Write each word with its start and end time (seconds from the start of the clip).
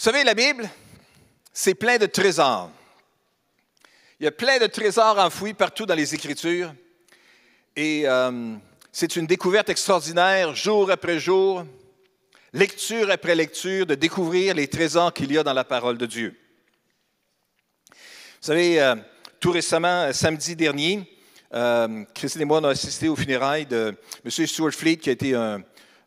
Savez, 0.00 0.22
la 0.22 0.34
Bible, 0.34 0.70
c'est 1.52 1.74
plein 1.74 1.98
de 1.98 2.06
trésors. 2.06 2.70
Il 4.20 4.24
y 4.26 4.26
a 4.28 4.30
plein 4.30 4.60
de 4.60 4.68
trésors 4.68 5.18
enfouis 5.18 5.54
partout 5.54 5.86
dans 5.86 5.96
les 5.96 6.14
Écritures. 6.14 6.72
Et 7.74 8.02
euh, 8.06 8.54
c'est 8.92 9.16
une 9.16 9.26
découverte 9.26 9.70
extraordinaire, 9.70 10.54
jour 10.54 10.88
après 10.92 11.18
jour, 11.18 11.66
lecture 12.52 13.10
après 13.10 13.34
lecture, 13.34 13.86
de 13.86 13.96
découvrir 13.96 14.54
les 14.54 14.68
trésors 14.68 15.12
qu'il 15.12 15.32
y 15.32 15.38
a 15.38 15.42
dans 15.42 15.52
la 15.52 15.64
parole 15.64 15.98
de 15.98 16.06
Dieu. 16.06 16.36
Vous 17.90 17.96
savez, 18.40 18.80
euh, 18.80 18.94
tout 19.40 19.50
récemment, 19.50 20.12
samedi 20.12 20.54
dernier, 20.54 21.12
euh, 21.52 22.04
Christine 22.14 22.42
et 22.42 22.44
moi, 22.44 22.60
on 22.60 22.64
a 22.64 22.70
assisté 22.70 23.08
aux 23.08 23.16
funérailles 23.16 23.66
de 23.66 23.96
M. 24.24 24.30
Stuart 24.30 24.70
Fleet, 24.70 24.98
qui 24.98 25.08
a 25.08 25.14
été 25.14 25.34
un, 25.34 25.60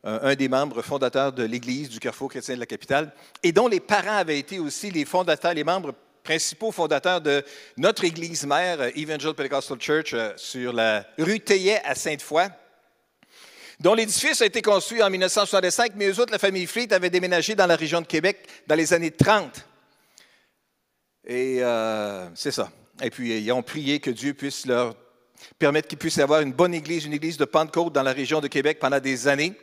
un 0.04 0.36
des 0.36 0.50
membres 0.50 0.82
fondateurs 0.82 1.32
de 1.32 1.44
l'Église 1.44 1.90
du 1.90 2.00
Carrefour 2.00 2.30
chrétien 2.30 2.56
de 2.56 2.60
la 2.60 2.66
capitale, 2.66 3.14
et 3.44 3.52
dont 3.52 3.68
les 3.68 3.80
parents 3.80 4.18
avaient 4.18 4.40
été 4.40 4.58
aussi 4.60 4.90
les 4.90 5.06
fondateurs, 5.06 5.54
les 5.54 5.64
membres 5.64 5.94
principaux 6.24 6.72
fondateurs 6.72 7.22
de 7.22 7.44
notre 7.78 8.04
Église 8.04 8.46
mère, 8.46 8.80
Evangel 8.96 9.34
Pentecostal 9.34 9.80
Church, 9.80 10.14
euh, 10.14 10.32
sur 10.36 10.74
la 10.74 11.06
rue 11.18 11.40
Théier 11.40 11.78
à 11.86 11.96
Sainte-Foy, 11.96 12.48
dont 13.80 13.94
l'édifice 13.94 14.42
a 14.42 14.46
été 14.46 14.62
construit 14.62 15.02
en 15.02 15.10
1965, 15.10 15.94
mais 15.96 16.08
eux 16.08 16.20
autres, 16.20 16.32
la 16.32 16.40
famille 16.40 16.68
Fleet, 16.68 16.94
avait 16.94 17.10
déménagé 17.10 17.56
dans 17.56 17.66
la 17.66 17.76
région 17.76 18.02
de 18.02 18.06
Québec 18.06 18.48
dans 18.68 18.76
les 18.76 18.94
années 18.94 19.12
30. 19.12 19.66
Et 21.26 21.58
euh, 21.62 22.28
c'est 22.36 22.52
ça. 22.52 22.72
Et 23.02 23.10
puis, 23.10 23.40
ils 23.40 23.52
ont 23.52 23.64
prié 23.64 24.00
que 24.00 24.12
Dieu 24.12 24.34
puisse 24.34 24.66
leur 24.66 24.96
permettre 25.58 25.88
qu'ils 25.88 25.98
puissent 25.98 26.20
avoir 26.20 26.42
une 26.42 26.54
bonne 26.54 26.74
église, 26.74 27.06
une 27.06 27.14
église 27.14 27.38
de 27.38 27.46
Pentecôte 27.46 27.94
dans 27.94 28.04
la 28.04 28.14
région 28.14 28.40
de 28.42 28.48
Québec 28.48 28.78
pendant 28.80 29.00
des 29.00 29.28
années. 29.28 29.54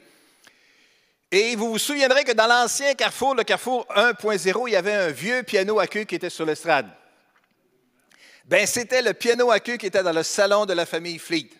Et 1.30 1.56
vous 1.56 1.70
vous 1.70 1.78
souviendrez 1.78 2.24
que 2.24 2.32
dans 2.32 2.46
l'ancien 2.46 2.94
carrefour, 2.94 3.34
le 3.34 3.44
carrefour 3.44 3.86
1.0, 3.94 4.64
il 4.66 4.72
y 4.72 4.76
avait 4.76 4.94
un 4.94 5.10
vieux 5.10 5.42
piano 5.42 5.78
à 5.78 5.86
queue 5.86 6.04
qui 6.04 6.14
était 6.14 6.30
sur 6.30 6.46
l'estrade. 6.46 6.88
Ben, 8.46 8.66
c'était 8.66 9.02
le 9.02 9.12
piano 9.12 9.50
à 9.50 9.60
queue 9.60 9.76
qui 9.76 9.86
était 9.86 10.02
dans 10.02 10.12
le 10.12 10.22
salon 10.22 10.64
de 10.64 10.72
la 10.72 10.86
famille 10.86 11.18
Fleet. 11.18 11.50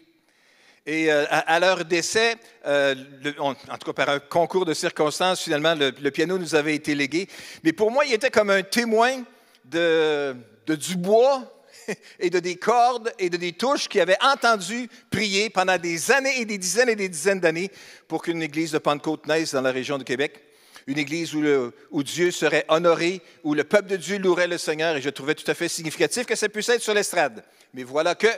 Et 0.86 1.12
euh, 1.12 1.26
à, 1.28 1.60
leur 1.60 1.84
décès, 1.84 2.36
euh, 2.66 2.94
en 3.38 3.54
tout 3.54 3.92
cas 3.92 4.04
par 4.04 4.08
un 4.08 4.20
concours 4.20 4.64
de 4.64 4.72
circonstances, 4.72 5.42
finalement, 5.42 5.74
le, 5.74 6.10
piano 6.10 6.38
nous 6.38 6.54
avait 6.54 6.74
été 6.74 6.94
légué. 6.94 7.28
Mais 7.62 7.74
pour 7.74 7.90
moi, 7.90 8.06
il 8.06 8.14
était 8.14 8.30
comme 8.30 8.48
un 8.48 8.62
témoin 8.62 9.22
de, 9.66 10.34
de 10.66 10.74
du 10.76 10.96
bois 10.96 11.42
et 12.18 12.30
de 12.30 12.38
des 12.38 12.56
cordes 12.56 13.12
et 13.18 13.30
de 13.30 13.36
des 13.36 13.52
touches 13.52 13.88
qui 13.88 14.00
avaient 14.00 14.18
entendu 14.22 14.88
prier 15.10 15.50
pendant 15.50 15.78
des 15.78 16.10
années 16.10 16.40
et 16.40 16.44
des 16.44 16.58
dizaines 16.58 16.88
et 16.88 16.96
des 16.96 17.08
dizaines 17.08 17.40
d'années 17.40 17.70
pour 18.06 18.22
qu'une 18.22 18.42
église 18.42 18.72
de 18.72 18.78
Pentecôte 18.78 19.26
naisse 19.26 19.52
dans 19.52 19.62
la 19.62 19.72
région 19.72 19.98
de 19.98 20.04
Québec. 20.04 20.44
Une 20.86 20.98
église 20.98 21.34
où, 21.34 22.02
Dieu 22.02 22.30
serait 22.30 22.64
honoré, 22.68 23.20
où 23.44 23.52
le 23.52 23.62
peuple 23.62 23.88
de 23.88 23.96
Dieu 23.96 24.18
louerait 24.18 24.46
le 24.46 24.56
Seigneur, 24.56 24.96
et 24.96 25.02
je 25.02 25.10
trouvais 25.10 25.34
tout 25.34 25.48
à 25.50 25.52
fait 25.52 25.68
significatif 25.68 26.24
que 26.24 26.34
ça 26.34 26.48
puisse 26.48 26.68
être 26.70 26.80
sur 26.80 26.94
l'estrade. 26.94 27.44
Mais 27.74 27.82
voilà 27.82 28.14
que 28.14 28.28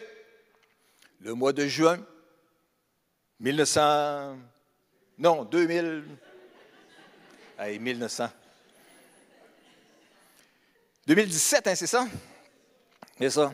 le 1.21 1.35
mois 1.35 1.53
de 1.53 1.69
juin 1.69 2.05
1900, 3.39 4.37
non, 5.19 5.45
2000, 5.45 6.03
hey, 7.61 7.79
1900, 7.79 8.31
2017, 11.07 11.67
hein, 11.69 11.75
c'est 11.77 11.87
ça? 11.87 12.07
C'est 13.21 13.29
ça. 13.29 13.53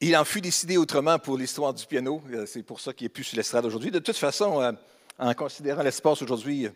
Il 0.00 0.16
en 0.16 0.24
fut 0.24 0.40
décidé 0.40 0.78
autrement 0.78 1.18
pour 1.18 1.36
l'histoire 1.36 1.74
du 1.74 1.84
piano. 1.84 2.22
Euh, 2.32 2.46
c'est 2.46 2.62
pour 2.62 2.80
ça 2.80 2.94
qu'il 2.94 3.04
n'est 3.04 3.10
plus 3.10 3.24
sur 3.24 3.36
l'estrade 3.36 3.66
aujourd'hui. 3.66 3.90
De 3.90 3.98
toute 3.98 4.16
façon, 4.16 4.62
euh, 4.62 4.72
en 5.18 5.34
considérant 5.34 5.82
l'espace 5.82 6.22
aujourd'hui, 6.22 6.66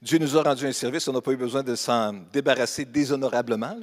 Dieu 0.00 0.18
nous 0.18 0.36
a 0.36 0.44
rendu 0.44 0.68
un 0.68 0.72
service. 0.72 1.08
On 1.08 1.12
n'a 1.12 1.20
pas 1.20 1.32
eu 1.32 1.36
besoin 1.36 1.64
de 1.64 1.74
s'en 1.74 2.12
débarrasser 2.12 2.84
déshonorablement. 2.84 3.76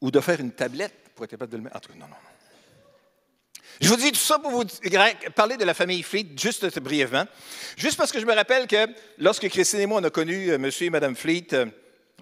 Ou 0.00 0.10
de 0.10 0.18
faire 0.18 0.40
une 0.40 0.50
tablette 0.50 1.12
pour 1.14 1.24
être 1.24 1.30
capable 1.30 1.52
de 1.52 1.56
le 1.58 1.62
mettre. 1.62 1.76
En 1.76 1.80
tout 1.80 1.92
cas, 1.92 1.98
non, 2.00 2.06
non, 2.06 2.10
non. 2.10 2.30
Je 3.80 3.88
vous 3.88 3.96
dis 3.96 4.10
tout 4.10 4.18
ça 4.18 4.40
pour 4.40 4.50
vous 4.50 4.64
parler 5.36 5.56
de 5.56 5.64
la 5.64 5.74
famille 5.74 6.02
Fleet, 6.02 6.26
juste 6.36 6.80
brièvement. 6.80 7.26
Juste 7.76 7.96
parce 7.96 8.10
que 8.10 8.18
je 8.18 8.26
me 8.26 8.34
rappelle 8.34 8.66
que 8.66 8.88
lorsque 9.18 9.48
Christine 9.48 9.78
et 9.78 9.86
moi, 9.86 10.00
on 10.00 10.04
a 10.04 10.10
connu 10.10 10.50
euh, 10.50 10.56
M. 10.56 10.68
et 10.80 10.90
Mme 10.90 11.14
Fleet 11.14 11.46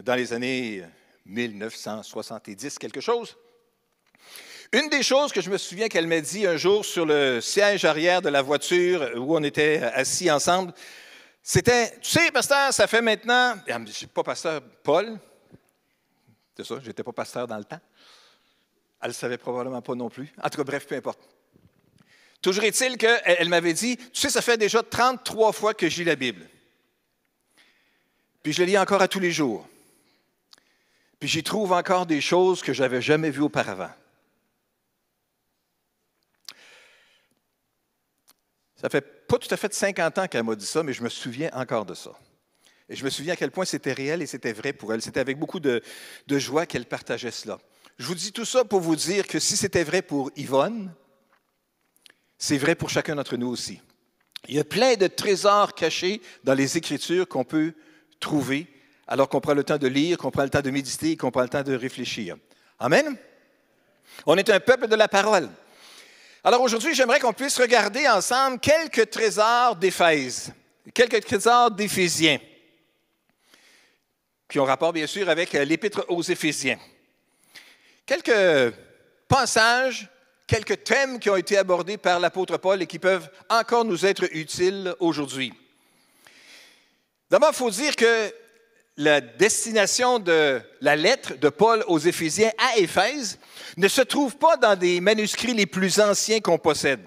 dans 0.04 0.14
les 0.14 0.34
années 0.34 0.84
1970 1.28 2.78
quelque 2.78 3.00
chose. 3.00 3.36
Une 4.72 4.88
des 4.90 5.02
choses 5.02 5.32
que 5.32 5.40
je 5.40 5.50
me 5.50 5.56
souviens 5.56 5.88
qu'elle 5.88 6.06
m'a 6.06 6.20
dit 6.20 6.46
un 6.46 6.56
jour 6.56 6.84
sur 6.84 7.06
le 7.06 7.40
siège 7.40 7.84
arrière 7.84 8.20
de 8.20 8.28
la 8.28 8.42
voiture 8.42 9.12
où 9.16 9.34
on 9.36 9.42
était 9.42 9.78
assis 9.94 10.30
ensemble, 10.30 10.74
c'était, 11.42 11.92
tu 12.00 12.10
sais, 12.10 12.30
pasteur, 12.30 12.74
ça 12.74 12.86
fait 12.86 13.00
maintenant, 13.00 13.54
je 13.66 13.74
ne 13.74 13.86
suis 13.86 14.06
pas 14.06 14.22
pasteur 14.22 14.60
Paul, 14.82 15.18
c'est 16.54 16.66
ça, 16.66 16.78
je 16.82 16.88
n'étais 16.88 17.02
pas 17.02 17.12
pasteur 17.12 17.46
dans 17.46 17.56
le 17.56 17.64
temps. 17.64 17.80
Elle 19.00 19.08
ne 19.08 19.14
savait 19.14 19.38
probablement 19.38 19.80
pas 19.80 19.94
non 19.94 20.10
plus. 20.10 20.30
En 20.42 20.48
tout 20.50 20.58
cas, 20.58 20.64
bref, 20.64 20.86
peu 20.86 20.96
importe. 20.96 21.20
Toujours 22.42 22.64
est-il 22.64 22.98
qu'elle 22.98 23.22
elle, 23.24 23.48
m'avait 23.48 23.72
dit, 23.72 23.96
tu 23.96 24.20
sais, 24.20 24.28
ça 24.28 24.42
fait 24.42 24.58
déjà 24.58 24.82
33 24.82 25.52
fois 25.52 25.72
que 25.72 25.88
je 25.88 25.98
lis 25.98 26.04
la 26.04 26.16
Bible. 26.16 26.48
Puis 28.42 28.52
je 28.52 28.60
la 28.60 28.66
lis 28.66 28.78
encore 28.78 29.00
à 29.00 29.08
tous 29.08 29.20
les 29.20 29.32
jours. 29.32 29.66
Puis 31.18 31.28
j'y 31.28 31.42
trouve 31.42 31.72
encore 31.72 32.06
des 32.06 32.20
choses 32.20 32.62
que 32.62 32.72
je 32.72 32.82
n'avais 32.82 33.02
jamais 33.02 33.30
vues 33.30 33.42
auparavant. 33.42 33.90
Ça 38.76 38.88
fait 38.88 39.00
pas 39.26 39.38
tout 39.38 39.52
à 39.52 39.56
fait 39.56 39.74
50 39.74 40.18
ans 40.18 40.28
qu'elle 40.28 40.44
m'a 40.44 40.54
dit 40.54 40.66
ça, 40.66 40.82
mais 40.82 40.92
je 40.92 41.02
me 41.02 41.08
souviens 41.08 41.50
encore 41.52 41.84
de 41.84 41.94
ça. 41.94 42.12
Et 42.88 42.94
je 42.94 43.04
me 43.04 43.10
souviens 43.10 43.34
à 43.34 43.36
quel 43.36 43.50
point 43.50 43.64
c'était 43.64 43.92
réel 43.92 44.22
et 44.22 44.26
c'était 44.26 44.52
vrai 44.52 44.72
pour 44.72 44.94
elle. 44.94 45.02
C'était 45.02 45.20
avec 45.20 45.38
beaucoup 45.38 45.60
de, 45.60 45.82
de 46.26 46.38
joie 46.38 46.64
qu'elle 46.64 46.86
partageait 46.86 47.32
cela. 47.32 47.58
Je 47.98 48.06
vous 48.06 48.14
dis 48.14 48.32
tout 48.32 48.44
ça 48.44 48.64
pour 48.64 48.80
vous 48.80 48.96
dire 48.96 49.26
que 49.26 49.40
si 49.40 49.56
c'était 49.56 49.82
vrai 49.82 50.00
pour 50.00 50.30
Yvonne, 50.36 50.94
c'est 52.38 52.56
vrai 52.56 52.76
pour 52.76 52.88
chacun 52.88 53.16
d'entre 53.16 53.36
nous 53.36 53.48
aussi. 53.48 53.80
Il 54.46 54.54
y 54.54 54.60
a 54.60 54.64
plein 54.64 54.94
de 54.94 55.08
trésors 55.08 55.74
cachés 55.74 56.22
dans 56.44 56.54
les 56.54 56.76
Écritures 56.78 57.26
qu'on 57.26 57.44
peut 57.44 57.74
trouver 58.20 58.68
alors 59.08 59.28
qu'on 59.28 59.40
prend 59.40 59.54
le 59.54 59.64
temps 59.64 59.78
de 59.78 59.88
lire, 59.88 60.18
qu'on 60.18 60.30
prend 60.30 60.44
le 60.44 60.50
temps 60.50 60.60
de 60.60 60.70
méditer, 60.70 61.16
qu'on 61.16 61.30
prend 61.30 61.42
le 61.42 61.48
temps 61.48 61.62
de 61.62 61.74
réfléchir. 61.74 62.36
Amen? 62.78 63.16
On 64.26 64.36
est 64.36 64.50
un 64.50 64.60
peuple 64.60 64.86
de 64.86 64.94
la 64.94 65.08
parole. 65.08 65.48
Alors 66.44 66.60
aujourd'hui, 66.60 66.94
j'aimerais 66.94 67.18
qu'on 67.18 67.32
puisse 67.32 67.58
regarder 67.58 68.06
ensemble 68.06 68.60
quelques 68.60 69.10
trésors 69.10 69.76
d'Éphèse, 69.76 70.52
quelques 70.92 71.24
trésors 71.24 71.70
d'Éphésiens, 71.70 72.38
qui 74.48 74.60
ont 74.60 74.64
rapport 74.64 74.92
bien 74.92 75.06
sûr 75.06 75.28
avec 75.28 75.54
l'épître 75.54 76.04
aux 76.08 76.22
Éphésiens. 76.22 76.78
Quelques 78.04 78.74
passages, 79.26 80.08
quelques 80.46 80.84
thèmes 80.84 81.18
qui 81.18 81.30
ont 81.30 81.36
été 81.36 81.56
abordés 81.56 81.96
par 81.96 82.20
l'apôtre 82.20 82.58
Paul 82.58 82.82
et 82.82 82.86
qui 82.86 82.98
peuvent 82.98 83.28
encore 83.48 83.84
nous 83.84 84.04
être 84.04 84.24
utiles 84.32 84.94
aujourd'hui. 85.00 85.52
D'abord, 87.30 87.50
il 87.52 87.56
faut 87.56 87.70
dire 87.70 87.94
que 87.96 88.32
la 88.98 89.20
destination 89.20 90.18
de 90.18 90.60
la 90.80 90.96
lettre 90.96 91.36
de 91.36 91.48
Paul 91.48 91.84
aux 91.86 92.00
Éphésiens 92.00 92.50
à 92.58 92.78
Éphèse 92.78 93.38
ne 93.76 93.86
se 93.86 94.02
trouve 94.02 94.36
pas 94.36 94.56
dans 94.56 94.74
des 94.74 95.00
manuscrits 95.00 95.54
les 95.54 95.66
plus 95.66 96.00
anciens 96.00 96.40
qu'on 96.40 96.58
possède. 96.58 97.00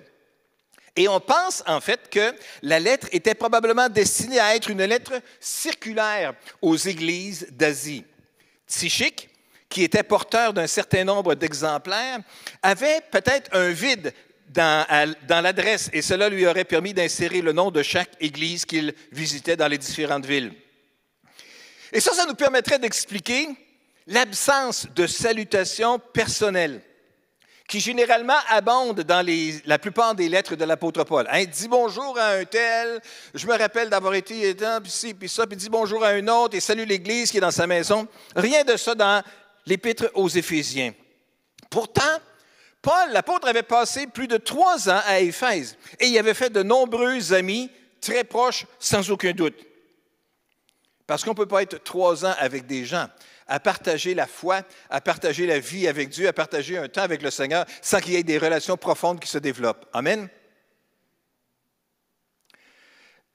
Et 0.95 1.09
on 1.09 1.19
pense 1.19 1.63
en 1.67 1.81
fait 1.81 2.09
que 2.09 2.33
la 2.61 2.79
lettre 2.79 3.07
était 3.11 3.35
probablement 3.35 3.89
destinée 3.89 4.39
à 4.39 4.55
être 4.55 4.69
une 4.69 4.85
lettre 4.85 5.21
circulaire 5.41 6.33
aux 6.61 6.77
églises 6.77 7.47
d'Asie. 7.51 8.05
Tychique, 8.65 9.29
qui 9.67 9.83
était 9.83 10.03
porteur 10.03 10.53
d'un 10.53 10.67
certain 10.67 11.03
nombre 11.03 11.35
d'exemplaires, 11.35 12.19
avait 12.63 13.01
peut-être 13.11 13.53
un 13.53 13.69
vide 13.69 14.13
dans 14.47 15.43
l'adresse 15.43 15.89
et 15.91 16.01
cela 16.01 16.29
lui 16.29 16.47
aurait 16.47 16.63
permis 16.63 16.93
d'insérer 16.93 17.41
le 17.41 17.51
nom 17.51 17.69
de 17.69 17.83
chaque 17.83 18.11
église 18.21 18.63
qu'il 18.63 18.93
visitait 19.11 19.57
dans 19.57 19.67
les 19.67 19.77
différentes 19.77 20.25
villes. 20.25 20.53
Et 21.91 21.99
ça, 21.99 22.13
ça 22.13 22.25
nous 22.25 22.35
permettrait 22.35 22.79
d'expliquer 22.79 23.49
l'absence 24.07 24.87
de 24.95 25.07
salutation 25.07 25.99
personnelle 25.99 26.81
qui 27.67 27.79
généralement 27.79 28.37
abonde 28.49 29.01
dans 29.01 29.25
la 29.65 29.79
plupart 29.79 30.13
des 30.13 30.27
lettres 30.27 30.57
de 30.57 30.65
l'apôtre 30.65 31.05
Paul. 31.05 31.25
Hein, 31.31 31.45
dis 31.45 31.69
bonjour 31.69 32.17
à 32.19 32.31
un 32.31 32.43
tel, 32.43 32.99
je 33.33 33.47
me 33.47 33.57
rappelle 33.57 33.89
d'avoir 33.89 34.13
été 34.13 34.53
dans, 34.53 34.83
puis 34.83 34.91
ci, 34.91 35.13
puis 35.13 35.29
ça, 35.29 35.47
puis 35.47 35.55
dis 35.55 35.69
bonjour 35.69 36.03
à 36.03 36.09
un 36.09 36.27
autre 36.27 36.57
et 36.57 36.59
salue 36.59 36.85
l'Église 36.85 37.31
qui 37.31 37.37
est 37.37 37.41
dans 37.41 37.49
sa 37.49 37.67
maison. 37.67 38.09
Rien 38.35 38.65
de 38.65 38.75
ça 38.75 38.93
dans 38.93 39.23
l'épître 39.65 40.11
aux 40.15 40.27
Éphésiens. 40.27 40.93
Pourtant, 41.69 42.01
Paul, 42.81 43.11
l'apôtre, 43.11 43.47
avait 43.47 43.63
passé 43.63 44.05
plus 44.05 44.27
de 44.27 44.35
trois 44.35 44.89
ans 44.89 45.01
à 45.05 45.21
Éphèse 45.21 45.77
et 45.97 46.07
il 46.07 46.17
avait 46.17 46.33
fait 46.33 46.49
de 46.49 46.63
nombreux 46.63 47.31
amis 47.31 47.69
très 48.01 48.25
proches, 48.25 48.65
sans 48.79 49.09
aucun 49.11 49.31
doute. 49.31 49.55
Parce 51.11 51.25
qu'on 51.25 51.31
ne 51.31 51.35
peut 51.35 51.45
pas 51.45 51.61
être 51.61 51.83
trois 51.83 52.25
ans 52.25 52.33
avec 52.39 52.67
des 52.67 52.85
gens, 52.85 53.09
à 53.45 53.59
partager 53.59 54.13
la 54.13 54.27
foi, 54.27 54.61
à 54.89 55.01
partager 55.01 55.45
la 55.45 55.59
vie 55.59 55.85
avec 55.89 56.07
Dieu, 56.07 56.25
à 56.25 56.31
partager 56.31 56.77
un 56.77 56.87
temps 56.87 57.01
avec 57.01 57.21
le 57.21 57.29
Seigneur, 57.29 57.65
sans 57.81 57.99
qu'il 57.99 58.13
y 58.13 58.15
ait 58.15 58.23
des 58.23 58.37
relations 58.37 58.77
profondes 58.77 59.19
qui 59.19 59.27
se 59.27 59.37
développent. 59.37 59.85
Amen. 59.91 60.29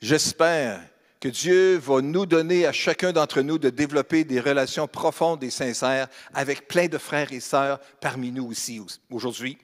J'espère 0.00 0.80
que 1.20 1.28
Dieu 1.28 1.76
va 1.76 2.00
nous 2.00 2.24
donner 2.24 2.64
à 2.64 2.72
chacun 2.72 3.12
d'entre 3.12 3.42
nous 3.42 3.58
de 3.58 3.68
développer 3.68 4.24
des 4.24 4.40
relations 4.40 4.88
profondes 4.88 5.44
et 5.44 5.50
sincères 5.50 6.08
avec 6.32 6.68
plein 6.68 6.86
de 6.86 6.96
frères 6.96 7.30
et 7.30 7.40
sœurs 7.40 7.78
parmi 8.00 8.32
nous 8.32 8.46
aussi 8.46 8.80
aujourd'hui 9.10 9.58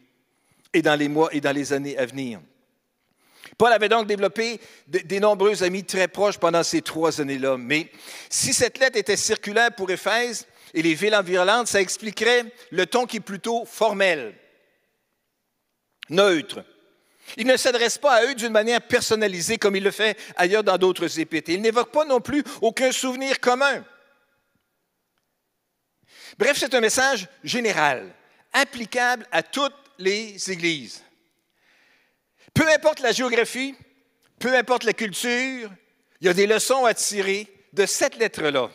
et 0.75 0.83
dans 0.83 0.97
les 0.97 1.09
mois 1.09 1.35
et 1.35 1.41
dans 1.41 1.57
les 1.57 1.73
années 1.73 1.97
à 1.97 2.05
venir. 2.05 2.43
Paul 3.63 3.73
avait 3.73 3.89
donc 3.89 4.09
développé 4.09 4.61
des 4.89 5.21
nombreux 5.21 5.63
amis 5.63 5.85
très 5.85 6.09
proches 6.09 6.37
pendant 6.37 6.65
ces 6.65 6.83
trois 6.83 7.21
années-là. 7.21 7.57
Mais 7.57 7.93
si 8.29 8.53
cette 8.53 8.77
lettre 8.79 8.99
était 8.99 9.17
circulaire 9.17 9.73
pour 9.73 9.89
Éphèse 9.89 10.49
et 10.75 10.83
les 10.83 10.95
villes 10.95 11.15
environnantes, 11.15 11.69
ça 11.69 11.81
expliquerait 11.81 12.53
le 12.73 12.87
ton 12.87 13.07
qui 13.07 13.19
est 13.19 13.21
plutôt 13.21 13.65
formel, 13.65 14.35
neutre, 16.11 16.65
il 17.37 17.47
ne 17.47 17.57
s'adresse 17.57 17.99
pas 17.99 18.15
à 18.15 18.25
eux 18.25 18.35
d'une 18.35 18.51
manière 18.51 18.83
personnalisée 18.83 19.59
comme 19.59 19.77
il 19.77 19.85
le 19.85 19.93
fait 19.93 20.19
ailleurs 20.35 20.65
dans 20.65 20.77
d'autres 20.77 21.21
épîtres. 21.21 21.53
Il 21.53 21.61
n'évoque 21.61 21.93
pas 21.93 22.05
non 22.05 22.21
plus 22.21 22.43
aucun 22.63 22.91
souvenir 22.91 23.39
commun. 23.39 23.85
Bref, 26.37 26.57
c'est 26.59 26.75
un 26.75 26.81
message 26.81 27.29
général, 27.45 28.13
applicable 28.53 29.25
à 29.31 29.45
toutes 29.45 29.77
les 29.99 30.51
églises. 30.51 31.01
Peu 32.55 32.69
importe 32.69 33.01
la 33.01 33.13
géographie, 33.13 33.75
peu 34.39 34.57
importe 34.57 34.85
la 34.85 34.93
culture, 34.93 35.71
il 36.21 36.27
y 36.27 36.29
a 36.29 36.35
des 36.35 36.47
leçons 36.47 36.85
à 36.85 36.95
tirer 36.95 37.49
de 37.73 37.87
cette 37.87 38.17
lettre-là. 38.17 38.71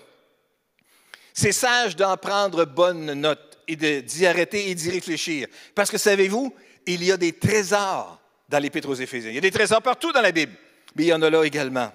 C'est 1.34 1.52
sage 1.52 1.96
d'en 1.96 2.18
prendre 2.18 2.66
bonne 2.66 3.14
note 3.14 3.60
et 3.68 3.76
d'y 3.76 4.26
arrêter 4.26 4.70
et 4.70 4.76
d'y 4.76 4.90
réfléchir. 4.90 5.48
Parce 5.76 5.92
que 5.92 5.98
savez-vous, 5.98 6.54
il 6.86 7.04
y 7.04 7.12
a 7.12 7.18
des 7.18 7.34
trésors 7.34 8.20
dans 8.50 8.60
l'Épître 8.60 8.90
aux 8.90 8.96
Éphésiens. 8.96 9.30
Il 9.30 9.36
y 9.36 9.40
a 9.40 9.42
des 9.42 9.52
trésors 9.52 9.82
partout 9.82 10.12
dans 10.12 10.22
la 10.22 10.32
Bible, 10.32 10.54
mais 10.96 11.04
il 11.04 11.08
y 11.08 11.14
en 11.14 11.22
a 11.22 11.30
là 11.30 11.44
également. 11.44 11.92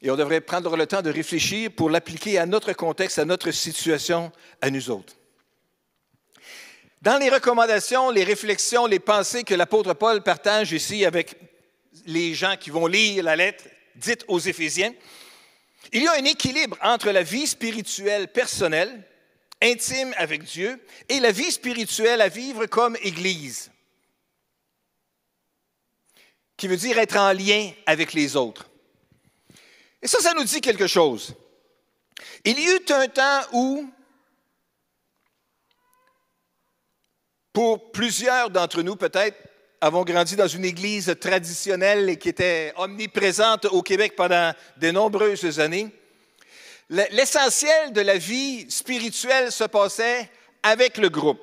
Et 0.00 0.10
on 0.10 0.16
devrait 0.16 0.40
prendre 0.40 0.76
le 0.76 0.86
temps 0.86 1.00
de 1.00 1.10
réfléchir 1.10 1.70
pour 1.70 1.88
l'appliquer 1.88 2.38
à 2.38 2.44
notre 2.44 2.72
contexte, 2.72 3.18
à 3.18 3.24
notre 3.24 3.50
situation, 3.52 4.32
à 4.60 4.70
nous 4.70 4.90
autres. 4.90 5.14
Dans 7.04 7.18
les 7.18 7.28
recommandations, 7.28 8.08
les 8.08 8.24
réflexions, 8.24 8.86
les 8.86 8.98
pensées 8.98 9.44
que 9.44 9.52
l'apôtre 9.52 9.92
Paul 9.92 10.22
partage 10.22 10.72
ici 10.72 11.04
avec 11.04 11.36
les 12.06 12.32
gens 12.32 12.56
qui 12.58 12.70
vont 12.70 12.86
lire 12.86 13.22
la 13.22 13.36
lettre 13.36 13.64
dite 13.94 14.24
aux 14.26 14.38
Éphésiens, 14.38 14.94
il 15.92 16.04
y 16.04 16.06
a 16.06 16.14
un 16.14 16.24
équilibre 16.24 16.78
entre 16.80 17.10
la 17.10 17.22
vie 17.22 17.46
spirituelle 17.46 18.28
personnelle 18.28 19.02
intime 19.60 20.14
avec 20.16 20.44
Dieu 20.44 20.82
et 21.10 21.20
la 21.20 21.30
vie 21.30 21.52
spirituelle 21.52 22.22
à 22.22 22.28
vivre 22.28 22.64
comme 22.64 22.96
Église, 23.02 23.70
qui 26.56 26.68
veut 26.68 26.78
dire 26.78 26.98
être 26.98 27.18
en 27.18 27.34
lien 27.34 27.70
avec 27.84 28.14
les 28.14 28.34
autres. 28.34 28.70
Et 30.00 30.08
ça, 30.08 30.20
ça 30.20 30.32
nous 30.32 30.44
dit 30.44 30.62
quelque 30.62 30.86
chose. 30.86 31.34
Il 32.46 32.58
y 32.58 32.64
eut 32.64 32.92
un 32.92 33.08
temps 33.08 33.42
où, 33.52 33.90
pour 37.54 37.90
plusieurs 37.90 38.50
d'entre 38.50 38.82
nous 38.82 38.96
peut-être, 38.96 39.38
avons 39.80 40.04
grandi 40.04 40.36
dans 40.36 40.46
une 40.46 40.66
église 40.66 41.14
traditionnelle 41.18 42.10
et 42.10 42.18
qui 42.18 42.28
était 42.28 42.74
omniprésente 42.76 43.64
au 43.66 43.80
Québec 43.80 44.14
pendant 44.14 44.52
de 44.76 44.90
nombreuses 44.90 45.58
années, 45.58 45.90
L'essentiel 46.90 47.92
de 47.92 48.02
la 48.02 48.18
vie 48.18 48.70
spirituelle 48.70 49.50
se 49.50 49.64
passait 49.64 50.30
avec 50.62 50.98
le 50.98 51.08
groupe. 51.08 51.40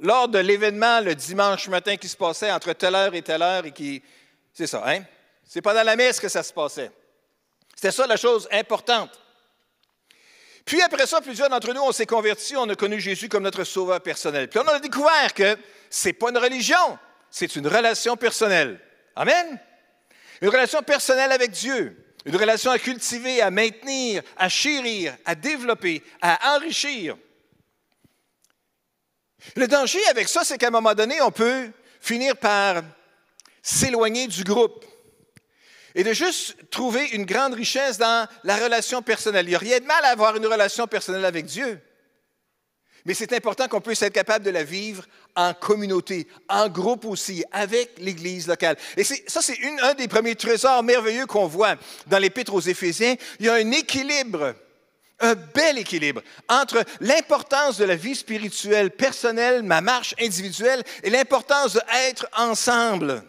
Lors 0.00 0.28
de 0.28 0.38
l'événement 0.38 1.00
le 1.00 1.14
dimanche 1.14 1.68
matin 1.68 1.96
qui 1.96 2.08
se 2.08 2.16
passait 2.16 2.52
entre 2.52 2.72
telle 2.74 2.94
heure 2.94 3.14
et 3.14 3.22
telle 3.22 3.42
heure 3.42 3.64
et 3.64 3.72
qui. 3.72 4.02
C'est 4.52 4.66
ça, 4.66 4.82
hein? 4.86 5.02
C'est 5.46 5.62
pas 5.62 5.72
dans 5.72 5.82
la 5.82 5.96
messe 5.96 6.20
que 6.20 6.28
ça 6.28 6.42
se 6.42 6.52
passait. 6.52 6.90
C'était 7.74 7.92
ça 7.92 8.06
la 8.06 8.16
chose 8.16 8.46
importante. 8.52 9.10
Puis 10.64 10.80
après 10.80 11.06
ça, 11.06 11.20
plusieurs 11.20 11.50
d'entre 11.50 11.72
nous, 11.74 11.82
on 11.82 11.92
s'est 11.92 12.06
convertis, 12.06 12.56
on 12.56 12.68
a 12.68 12.74
connu 12.74 12.98
Jésus 12.98 13.28
comme 13.28 13.42
notre 13.42 13.64
sauveur 13.64 14.00
personnel. 14.00 14.48
Puis 14.48 14.58
on 14.58 14.68
a 14.68 14.78
découvert 14.78 15.34
que 15.34 15.56
ce 15.90 16.08
n'est 16.08 16.12
pas 16.14 16.30
une 16.30 16.38
religion, 16.38 16.98
c'est 17.30 17.56
une 17.56 17.66
relation 17.66 18.16
personnelle. 18.16 18.80
Amen? 19.14 19.58
Une 20.40 20.48
relation 20.48 20.82
personnelle 20.82 21.32
avec 21.32 21.50
Dieu. 21.50 21.96
Une 22.24 22.36
relation 22.36 22.70
à 22.70 22.78
cultiver, 22.78 23.42
à 23.42 23.50
maintenir, 23.50 24.22
à 24.38 24.48
chérir, 24.48 25.14
à 25.26 25.34
développer, 25.34 26.02
à 26.22 26.56
enrichir. 26.56 27.16
Le 29.56 29.68
danger 29.68 30.00
avec 30.06 30.28
ça, 30.28 30.42
c'est 30.42 30.56
qu'à 30.56 30.68
un 30.68 30.70
moment 30.70 30.94
donné, 30.94 31.20
on 31.20 31.30
peut 31.30 31.70
finir 32.00 32.34
par 32.36 32.82
s'éloigner 33.62 34.26
du 34.26 34.42
groupe 34.42 34.84
et 35.94 36.04
de 36.04 36.12
juste 36.12 36.56
trouver 36.70 37.06
une 37.12 37.24
grande 37.24 37.54
richesse 37.54 37.98
dans 37.98 38.26
la 38.42 38.56
relation 38.56 39.02
personnelle. 39.02 39.46
Il 39.46 39.50
n'y 39.50 39.54
a 39.54 39.58
rien 39.58 39.80
de 39.80 39.84
mal 39.84 40.04
à 40.04 40.08
avoir 40.08 40.36
une 40.36 40.46
relation 40.46 40.86
personnelle 40.86 41.24
avec 41.24 41.46
Dieu. 41.46 41.80
Mais 43.04 43.14
c'est 43.14 43.34
important 43.34 43.68
qu'on 43.68 43.82
puisse 43.82 44.02
être 44.02 44.14
capable 44.14 44.44
de 44.44 44.50
la 44.50 44.64
vivre 44.64 45.04
en 45.36 45.52
communauté, 45.52 46.26
en 46.48 46.68
groupe 46.68 47.04
aussi, 47.04 47.44
avec 47.52 47.98
l'Église 47.98 48.46
locale. 48.46 48.76
Et 48.96 49.04
ça, 49.04 49.42
c'est 49.42 49.58
un 49.82 49.94
des 49.94 50.08
premiers 50.08 50.36
trésors 50.36 50.82
merveilleux 50.82 51.26
qu'on 51.26 51.46
voit 51.46 51.76
dans 52.06 52.18
l'Épître 52.18 52.54
aux 52.54 52.60
Éphésiens. 52.60 53.14
Il 53.40 53.46
y 53.46 53.48
a 53.50 53.54
un 53.54 53.70
équilibre, 53.72 54.54
un 55.20 55.34
bel 55.34 55.76
équilibre 55.76 56.22
entre 56.48 56.82
l'importance 57.00 57.76
de 57.76 57.84
la 57.84 57.94
vie 57.94 58.14
spirituelle 58.14 58.90
personnelle, 58.90 59.62
ma 59.62 59.82
marche 59.82 60.14
individuelle, 60.18 60.82
et 61.02 61.10
l'importance 61.10 61.74
d'être 61.74 62.26
ensemble. 62.34 63.22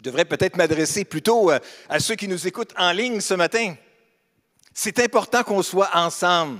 Je 0.00 0.04
devrais 0.04 0.24
peut-être 0.24 0.56
m'adresser 0.56 1.04
plutôt 1.04 1.50
euh, 1.50 1.58
à 1.90 2.00
ceux 2.00 2.14
qui 2.14 2.26
nous 2.26 2.46
écoutent 2.46 2.72
en 2.78 2.90
ligne 2.90 3.20
ce 3.20 3.34
matin. 3.34 3.74
C'est 4.72 4.98
important 4.98 5.42
qu'on 5.42 5.62
soit 5.62 5.90
ensemble. 5.92 6.58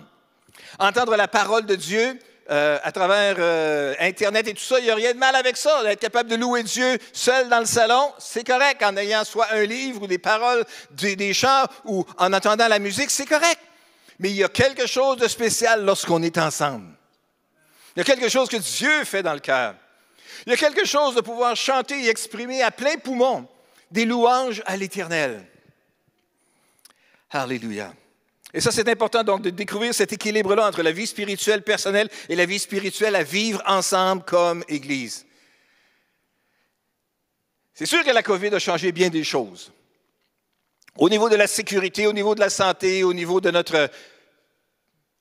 Entendre 0.79 1.17
la 1.17 1.27
parole 1.27 1.65
de 1.65 1.75
Dieu 1.75 2.19
euh, 2.51 2.79
à 2.83 2.93
travers 2.93 3.37
euh, 3.39 3.95
Internet 3.99 4.47
et 4.47 4.53
tout 4.53 4.63
ça, 4.63 4.79
il 4.79 4.85
n'y 4.85 4.91
a 4.91 4.95
rien 4.95 5.15
de 5.15 5.19
mal 5.19 5.35
avec 5.35 5.57
ça. 5.57 5.83
D'être 5.85 6.01
capable 6.01 6.29
de 6.29 6.37
louer 6.37 6.65
Dieu 6.65 6.99
seul 7.15 7.49
dans 7.49 7.61
le 7.61 7.65
salon, 7.65 8.13
c'est 8.19 8.47
correct. 8.47 8.83
En 8.83 8.95
ayant 8.99 9.25
soit 9.25 9.51
un 9.53 9.65
livre 9.65 10.03
ou 10.03 10.07
des 10.07 10.19
paroles, 10.19 10.67
des, 10.91 11.17
des 11.17 11.33
chants 11.33 11.65
ou 11.87 12.05
en 12.19 12.35
entendant 12.35 12.69
la 12.69 12.79
musique, 12.79 13.11
c'est 13.11 13.25
correct. 13.25 13.61
Mais 14.19 14.29
il 14.29 14.37
y 14.37 14.45
a 14.45 14.51
quelque 14.51 14.87
chose 14.87 15.17
de 15.17 15.29
spécial 15.29 15.83
lorsqu'on 15.83 16.23
est 16.23 16.37
ensemble. 16.37 16.93
Il 17.97 18.01
y 18.01 18.03
a 18.03 18.05
quelque 18.05 18.29
chose 18.29 18.51
que 18.51 18.59
Dieu 18.59 19.03
fait 19.05 19.23
dans 19.23 19.33
le 19.33 19.41
cœur. 19.41 19.77
Il 20.47 20.51
y 20.51 20.53
a 20.53 20.57
quelque 20.57 20.85
chose 20.85 21.15
de 21.15 21.21
pouvoir 21.21 21.57
chanter 21.57 22.05
et 22.05 22.09
exprimer 22.09 22.63
à 22.63 22.71
plein 22.71 22.97
poumon 22.97 23.47
des 23.91 24.05
louanges 24.05 24.63
à 24.67 24.77
l'Éternel. 24.77 25.45
Alléluia. 27.31 27.93
Et 28.53 28.61
ça, 28.61 28.73
c'est 28.73 28.89
important 28.89 29.23
donc 29.23 29.43
de 29.43 29.51
découvrir 29.51 29.95
cet 29.95 30.13
équilibre-là 30.13 30.67
entre 30.67 30.83
la 30.83 30.93
vie 30.93 31.07
spirituelle 31.07 31.63
personnelle 31.63 32.09
et 32.29 32.35
la 32.35 32.47
vie 32.47 32.59
spirituelle 32.59 33.15
à 33.15 33.23
vivre 33.23 33.63
ensemble 33.67 34.25
comme 34.25 34.65
Église. 34.69 35.25
C'est 37.75 37.87
sûr 37.87 38.05
que 38.05 38.11
la 38.11 38.23
COVID 38.23 38.55
a 38.55 38.59
changé 38.59 38.93
bien 38.93 39.09
des 39.09 39.25
choses. 39.25 39.73
Au 40.99 41.09
niveau 41.09 41.29
de 41.29 41.37
la 41.37 41.47
sécurité, 41.47 42.07
au 42.07 42.13
niveau 42.13 42.35
de 42.35 42.41
la 42.41 42.51
santé, 42.51 43.05
au 43.05 43.15
niveau 43.15 43.41
de 43.41 43.51
notre 43.51 43.89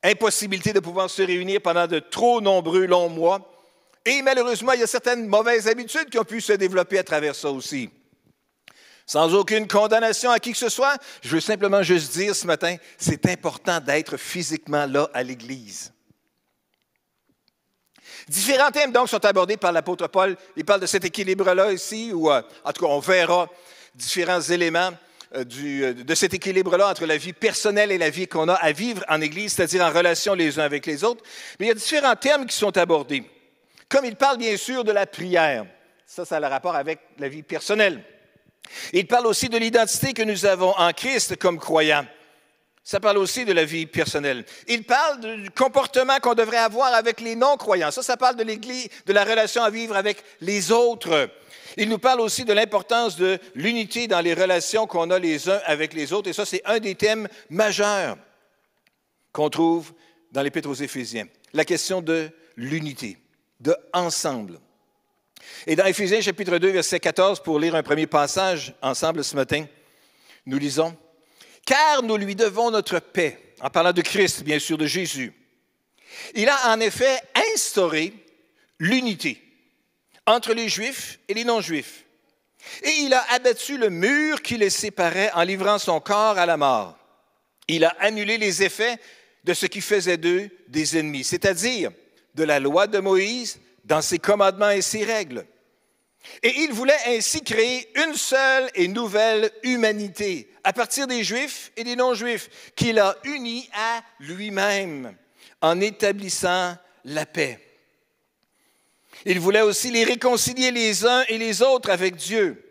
impossibilité 0.03 0.73
de 0.73 0.79
pouvoir 0.79 1.09
se 1.09 1.21
réunir 1.21 1.61
pendant 1.61 1.87
de 1.87 1.99
trop 1.99 2.41
nombreux 2.41 2.85
longs 2.85 3.09
mois. 3.09 3.58
Et 4.05 4.21
malheureusement, 4.21 4.73
il 4.73 4.79
y 4.79 4.83
a 4.83 4.87
certaines 4.87 5.27
mauvaises 5.27 5.67
habitudes 5.67 6.09
qui 6.09 6.17
ont 6.17 6.23
pu 6.23 6.41
se 6.41 6.53
développer 6.53 6.99
à 6.99 7.03
travers 7.03 7.35
ça 7.35 7.49
aussi 7.49 7.89
sans 9.09 9.33
aucune 9.33 9.67
condamnation 9.67 10.29
à 10.29 10.39
qui 10.39 10.51
que 10.51 10.57
ce 10.59 10.69
soit. 10.69 10.95
Je 11.23 11.29
veux 11.29 11.39
simplement 11.39 11.81
juste 11.81 12.11
dire 12.11 12.35
ce 12.35 12.45
matin, 12.45 12.75
c'est 12.95 13.25
important 13.25 13.79
d'être 13.79 14.17
physiquement 14.17 14.85
là 14.85 15.09
à 15.15 15.23
l'Église. 15.23 15.91
Différents 18.27 18.69
thèmes 18.69 18.91
donc 18.91 19.09
sont 19.09 19.25
abordés 19.25 19.57
par 19.57 19.71
l'apôtre 19.71 20.07
Paul. 20.07 20.37
Il 20.55 20.63
parle 20.63 20.81
de 20.81 20.85
cet 20.85 21.05
équilibre-là 21.05 21.73
ici, 21.73 22.11
ou 22.13 22.29
euh, 22.29 22.43
en 22.63 22.71
tout 22.71 22.85
cas, 22.85 22.91
on 22.91 22.99
verra 22.99 23.49
différents 23.95 24.41
éléments 24.41 24.91
euh, 25.35 25.43
euh, 25.59 25.93
de 25.93 26.15
cet 26.15 26.35
équilibre-là 26.35 26.89
entre 26.89 27.07
la 27.07 27.17
vie 27.17 27.33
personnelle 27.33 27.91
et 27.91 27.97
la 27.97 28.11
vie 28.11 28.27
qu'on 28.27 28.47
a 28.47 28.53
à 28.53 28.71
vivre 28.71 29.03
en 29.09 29.21
Église, 29.21 29.53
c'est-à-dire 29.53 29.83
en 29.83 29.91
relation 29.91 30.35
les 30.35 30.59
uns 30.59 30.63
avec 30.63 30.85
les 30.85 31.03
autres. 31.03 31.23
Mais 31.59 31.65
il 31.65 31.69
y 31.69 31.71
a 31.71 31.75
différents 31.75 32.15
thèmes 32.15 32.45
qui 32.45 32.55
sont 32.55 32.77
abordés. 32.77 33.23
Comme 33.89 34.05
il 34.05 34.15
parle 34.15 34.37
bien 34.37 34.55
sûr 34.55 34.83
de 34.83 34.91
la 34.91 35.07
prière, 35.07 35.65
ça, 36.05 36.23
ça 36.23 36.37
a 36.37 36.39
le 36.39 36.47
rapport 36.47 36.75
avec 36.75 36.99
la 37.17 37.27
vie 37.27 37.43
personnelle. 37.43 38.03
Il 38.93 39.07
parle 39.07 39.27
aussi 39.27 39.49
de 39.49 39.57
l'identité 39.57 40.13
que 40.13 40.21
nous 40.21 40.45
avons 40.45 40.77
en 40.77 40.93
Christ 40.93 41.37
comme 41.37 41.59
croyants. 41.59 42.05
Ça 42.83 42.99
parle 42.99 43.17
aussi 43.17 43.45
de 43.45 43.53
la 43.53 43.65
vie 43.65 43.85
personnelle. 43.85 44.45
Il 44.67 44.83
parle 44.83 45.19
du 45.19 45.51
comportement 45.51 46.19
qu'on 46.19 46.33
devrait 46.33 46.57
avoir 46.57 46.93
avec 46.93 47.19
les 47.21 47.35
non-croyants. 47.35 47.91
Ça, 47.91 48.01
ça 48.01 48.17
parle 48.17 48.35
de 48.35 48.43
l'Église, 48.43 48.89
de 49.05 49.13
la 49.13 49.23
relation 49.23 49.63
à 49.63 49.69
vivre 49.69 49.95
avec 49.95 50.23
les 50.41 50.71
autres. 50.71 51.29
Il 51.77 51.89
nous 51.89 51.99
parle 51.99 52.21
aussi 52.21 52.45
de 52.45 52.53
l'importance 52.53 53.15
de 53.15 53.37
l'unité 53.53 54.07
dans 54.07 54.21
les 54.21 54.33
relations 54.33 54.87
qu'on 54.87 55.11
a 55.11 55.19
les 55.19 55.49
uns 55.49 55.61
avec 55.65 55.93
les 55.93 56.13
autres. 56.13 56.29
Et 56.29 56.33
ça, 56.33 56.45
c'est 56.45 56.63
un 56.65 56.79
des 56.79 56.95
thèmes 56.95 57.27
majeurs 57.49 58.17
qu'on 59.31 59.49
trouve 59.49 59.93
dans 60.31 60.41
l'Épître 60.41 60.69
aux 60.69 60.73
Éphésiens. 60.73 61.27
La 61.53 61.65
question 61.65 62.01
de 62.01 62.29
l'unité, 62.55 63.17
de 63.59 63.75
ensemble. 63.93 64.59
Et 65.67 65.75
dans 65.75 65.85
Éphésiens 65.85 66.21
chapitre 66.21 66.57
2, 66.57 66.69
verset 66.69 66.99
14, 66.99 67.41
pour 67.41 67.59
lire 67.59 67.75
un 67.75 67.83
premier 67.83 68.07
passage 68.07 68.73
ensemble 68.81 69.23
ce 69.23 69.35
matin, 69.35 69.65
nous 70.45 70.57
lisons, 70.57 70.95
Car 71.65 72.03
nous 72.03 72.17
lui 72.17 72.35
devons 72.35 72.71
notre 72.71 72.99
paix, 72.99 73.53
en 73.61 73.69
parlant 73.69 73.93
de 73.93 74.01
Christ, 74.01 74.43
bien 74.43 74.59
sûr, 74.59 74.77
de 74.77 74.85
Jésus. 74.85 75.33
Il 76.33 76.49
a 76.49 76.73
en 76.73 76.79
effet 76.79 77.19
instauré 77.53 78.13
l'unité 78.79 79.41
entre 80.25 80.53
les 80.53 80.69
Juifs 80.69 81.19
et 81.27 81.33
les 81.33 81.43
non-Juifs. 81.43 82.05
Et 82.83 82.91
il 83.01 83.13
a 83.13 83.23
abattu 83.31 83.77
le 83.77 83.89
mur 83.89 84.41
qui 84.41 84.57
les 84.57 84.69
séparait 84.69 85.31
en 85.33 85.43
livrant 85.43 85.79
son 85.79 85.99
corps 85.99 86.37
à 86.37 86.45
la 86.45 86.57
mort. 86.57 86.97
Il 87.67 87.85
a 87.85 87.95
annulé 87.99 88.37
les 88.37 88.63
effets 88.63 88.97
de 89.43 89.53
ce 89.53 89.65
qui 89.65 89.81
faisait 89.81 90.17
d'eux 90.17 90.49
des 90.67 90.97
ennemis, 90.97 91.23
c'est-à-dire 91.23 91.91
de 92.39 92.45
la 92.45 92.59
loi 92.59 92.87
de 92.87 92.99
Moïse 92.99 93.59
dans 93.83 94.01
ses 94.01 94.17
commandements 94.17 94.69
et 94.69 94.81
ses 94.81 95.03
règles. 95.03 95.45
Et 96.41 96.61
il 96.61 96.71
voulait 96.71 96.97
ainsi 97.07 97.43
créer 97.43 97.89
une 97.95 98.15
seule 98.15 98.69
et 98.75 98.87
nouvelle 98.87 99.51
humanité 99.63 100.49
à 100.63 100.71
partir 100.71 101.05
des 101.05 101.23
Juifs 101.23 101.71
et 101.75 101.83
des 101.83 101.97
non-Juifs 101.97 102.49
qu'il 102.75 102.97
a 102.99 103.17
unis 103.25 103.69
à 103.73 104.01
lui-même 104.21 105.15
en 105.61 105.81
établissant 105.81 106.77
la 107.03 107.25
paix. 107.25 107.59
Il 109.25 109.39
voulait 109.39 109.61
aussi 109.61 109.91
les 109.91 110.05
réconcilier 110.05 110.71
les 110.71 111.05
uns 111.05 111.23
et 111.27 111.37
les 111.37 111.61
autres 111.61 111.89
avec 111.89 112.15
Dieu 112.15 112.65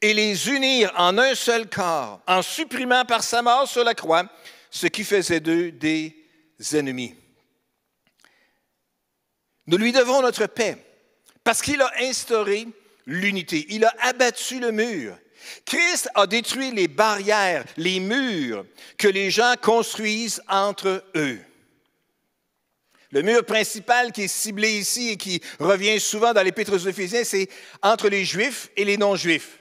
et 0.00 0.14
les 0.14 0.48
unir 0.48 0.92
en 0.96 1.18
un 1.18 1.34
seul 1.34 1.68
corps, 1.68 2.20
en 2.26 2.42
supprimant 2.42 3.04
par 3.04 3.24
sa 3.24 3.42
mort 3.42 3.66
sur 3.66 3.82
la 3.82 3.94
croix 3.94 4.24
ce 4.70 4.86
qui 4.86 5.02
faisait 5.02 5.40
d'eux 5.40 5.72
des 5.72 6.14
ennemis. 6.72 7.16
Nous 9.66 9.76
lui 9.76 9.92
devons 9.92 10.22
notre 10.22 10.46
paix 10.46 10.76
parce 11.44 11.62
qu'il 11.62 11.80
a 11.80 11.90
instauré 12.00 12.66
l'unité, 13.06 13.66
il 13.70 13.84
a 13.84 13.94
abattu 14.00 14.60
le 14.60 14.72
mur. 14.72 15.16
Christ 15.64 16.08
a 16.14 16.26
détruit 16.26 16.70
les 16.70 16.88
barrières, 16.88 17.64
les 17.76 18.00
murs 18.00 18.64
que 18.96 19.08
les 19.08 19.30
gens 19.30 19.54
construisent 19.60 20.42
entre 20.48 21.04
eux. 21.16 21.40
Le 23.10 23.22
mur 23.22 23.44
principal 23.44 24.10
qui 24.10 24.22
est 24.22 24.28
ciblé 24.28 24.70
ici 24.70 25.10
et 25.10 25.16
qui 25.16 25.42
revient 25.58 26.00
souvent 26.00 26.32
dans 26.32 26.42
l'Épître 26.42 26.72
aux 26.72 26.88
Éphésiens, 26.88 27.24
c'est 27.24 27.48
entre 27.82 28.08
les 28.08 28.24
Juifs 28.24 28.70
et 28.76 28.84
les 28.84 28.96
non-Juifs. 28.96 29.58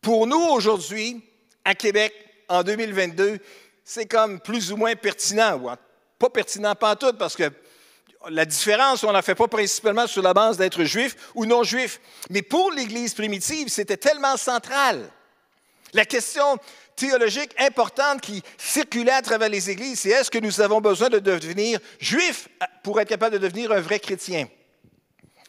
Pour 0.00 0.26
nous, 0.26 0.40
aujourd'hui, 0.40 1.22
à 1.64 1.74
Québec, 1.74 2.12
en 2.48 2.62
2022, 2.64 3.38
c'est 3.84 4.06
comme 4.06 4.40
plus 4.40 4.72
ou 4.72 4.76
moins 4.76 4.96
pertinent, 4.96 5.60
ou 5.60 5.70
pas 6.18 6.30
pertinent 6.30 6.74
pas 6.74 6.96
tout, 6.96 7.12
parce 7.12 7.36
que 7.36 7.50
la 8.30 8.44
différence, 8.44 9.04
on 9.04 9.08
ne 9.08 9.12
la 9.12 9.22
fait 9.22 9.34
pas 9.34 9.48
principalement 9.48 10.06
sur 10.06 10.22
la 10.22 10.34
base 10.34 10.56
d'être 10.56 10.84
juif 10.84 11.16
ou 11.34 11.46
non 11.46 11.62
juif. 11.62 12.00
Mais 12.30 12.42
pour 12.42 12.70
l'Église 12.70 13.14
primitive, 13.14 13.68
c'était 13.68 13.96
tellement 13.96 14.36
central. 14.36 15.10
La 15.92 16.04
question 16.04 16.58
théologique 16.96 17.54
importante 17.58 18.20
qui 18.20 18.42
circulait 18.58 19.12
à 19.12 19.22
travers 19.22 19.48
les 19.48 19.70
églises, 19.70 20.00
c'est 20.00 20.10
est-ce 20.10 20.30
que 20.30 20.38
nous 20.38 20.60
avons 20.60 20.80
besoin 20.80 21.08
de 21.08 21.18
devenir 21.18 21.78
juifs 21.98 22.48
pour 22.82 23.00
être 23.00 23.08
capable 23.08 23.34
de 23.34 23.46
devenir 23.46 23.72
un 23.72 23.80
vrai 23.80 24.00
chrétien? 24.00 24.48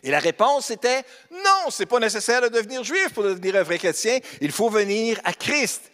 Et 0.03 0.11
la 0.11 0.19
réponse 0.19 0.69
était 0.69 1.03
non, 1.31 1.71
ce 1.71 1.81
n'est 1.81 1.87
pas 1.87 1.99
nécessaire 1.99 2.41
de 2.41 2.49
devenir 2.49 2.83
juif 2.83 3.09
pour 3.13 3.23
devenir 3.23 3.55
un 3.55 3.63
vrai 3.63 3.79
chrétien, 3.79 4.19
il 4.39 4.51
faut 4.51 4.69
venir 4.69 5.19
à 5.23 5.33
Christ. 5.33 5.91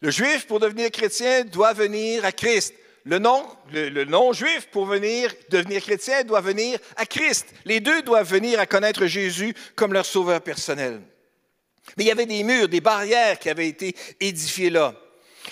Le 0.00 0.10
juif, 0.10 0.46
pour 0.46 0.60
devenir 0.60 0.90
chrétien, 0.90 1.44
doit 1.44 1.72
venir 1.72 2.24
à 2.24 2.32
Christ. 2.32 2.74
Le 3.06 3.20
non, 3.20 3.46
le, 3.72 4.04
non-juif, 4.04 4.66
pour 4.72 4.84
venir 4.84 5.32
devenir 5.48 5.80
chrétien, 5.80 6.24
doit 6.24 6.40
venir 6.40 6.80
à 6.96 7.06
Christ. 7.06 7.46
Les 7.64 7.78
deux 7.78 8.02
doivent 8.02 8.28
venir 8.28 8.58
à 8.58 8.66
connaître 8.66 9.06
Jésus 9.06 9.54
comme 9.76 9.92
leur 9.92 10.04
sauveur 10.04 10.40
personnel. 10.40 11.00
Mais 11.96 12.02
il 12.02 12.06
y 12.08 12.10
avait 12.10 12.26
des 12.26 12.42
murs, 12.42 12.68
des 12.68 12.80
barrières 12.80 13.38
qui 13.38 13.48
avaient 13.48 13.68
été 13.68 13.94
édifiées 14.18 14.70
là. 14.70 14.92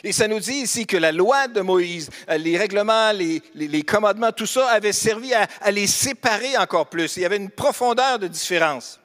Et 0.03 0.11
ça 0.11 0.27
nous 0.27 0.41
dit 0.41 0.55
ici 0.55 0.85
que 0.85 0.97
la 0.97 1.13
loi 1.13 1.47
de 1.47 1.61
Moïse, 1.61 2.11
euh, 2.29 2.37
les 2.39 2.59
règlements, 2.59 3.13
les, 3.13 3.83
commandements, 3.85 4.33
tout 4.33 4.47
ça 4.47 4.69
avait 4.71 4.93
servi 4.93 5.33
à, 5.33 5.71
les 5.71 5.87
séparer 5.87 6.57
encore 6.57 6.89
plus. 6.89 7.17
Il 7.17 7.23
y 7.23 7.25
avait 7.25 7.37
une 7.37 7.51
profondeur 7.51 8.19
de 8.19 8.27
différence. 8.27 8.99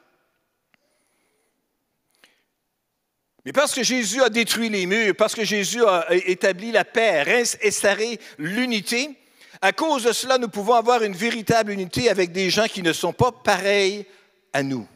Mais 3.46 3.54
parce 3.54 3.74
que 3.74 3.84
Jésus 3.84 4.22
a 4.22 4.30
détruit 4.30 4.70
les 4.70 4.86
murs, 4.86 5.16
parce 5.16 5.34
que 5.34 5.46
Jésus 5.46 5.84
a 5.86 6.06
établi 6.12 6.72
la 6.72 6.84
paix, 6.84 7.46
instauré 7.64 8.20
l'unité, 8.38 9.18
à 9.62 9.74
cause 9.74 10.04
de 10.04 10.14
cela, 10.14 10.38
nous 10.38 10.48
pouvons 10.48 10.76
avoir 10.76 11.04
une 11.04 11.16
véritable 11.16 11.72
unité 11.72 12.10
avec 12.10 12.32
des 12.32 12.50
gens 12.50 12.68
qui 12.68 12.82
ne 12.82 12.94
sont 12.94 13.12
pas 13.12 13.32
pareils 13.32 14.06
à 14.54 14.64
nous. 14.64 14.88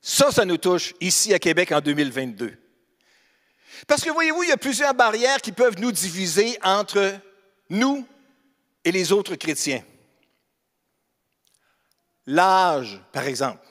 Ça, 0.00 0.32
ça 0.32 0.46
nous 0.46 0.56
touche 0.56 0.94
ici 1.00 1.34
à 1.34 1.38
Québec 1.38 1.70
en 1.72 1.82
2022. 1.82 2.56
Parce 3.86 4.02
que 4.02 4.10
voyez-vous, 4.10 4.42
il 4.44 4.48
y 4.48 4.52
a 4.52 4.56
plusieurs 4.56 4.94
barrières 4.94 5.42
qui 5.42 5.52
peuvent 5.52 5.78
nous 5.78 5.92
diviser 5.92 6.58
entre 6.62 7.14
nous 7.68 8.06
et 8.84 8.90
les 8.90 9.12
autres 9.12 9.36
chrétiens. 9.36 9.84
L'âge, 12.26 13.00
par 13.12 13.26
exemple. 13.26 13.67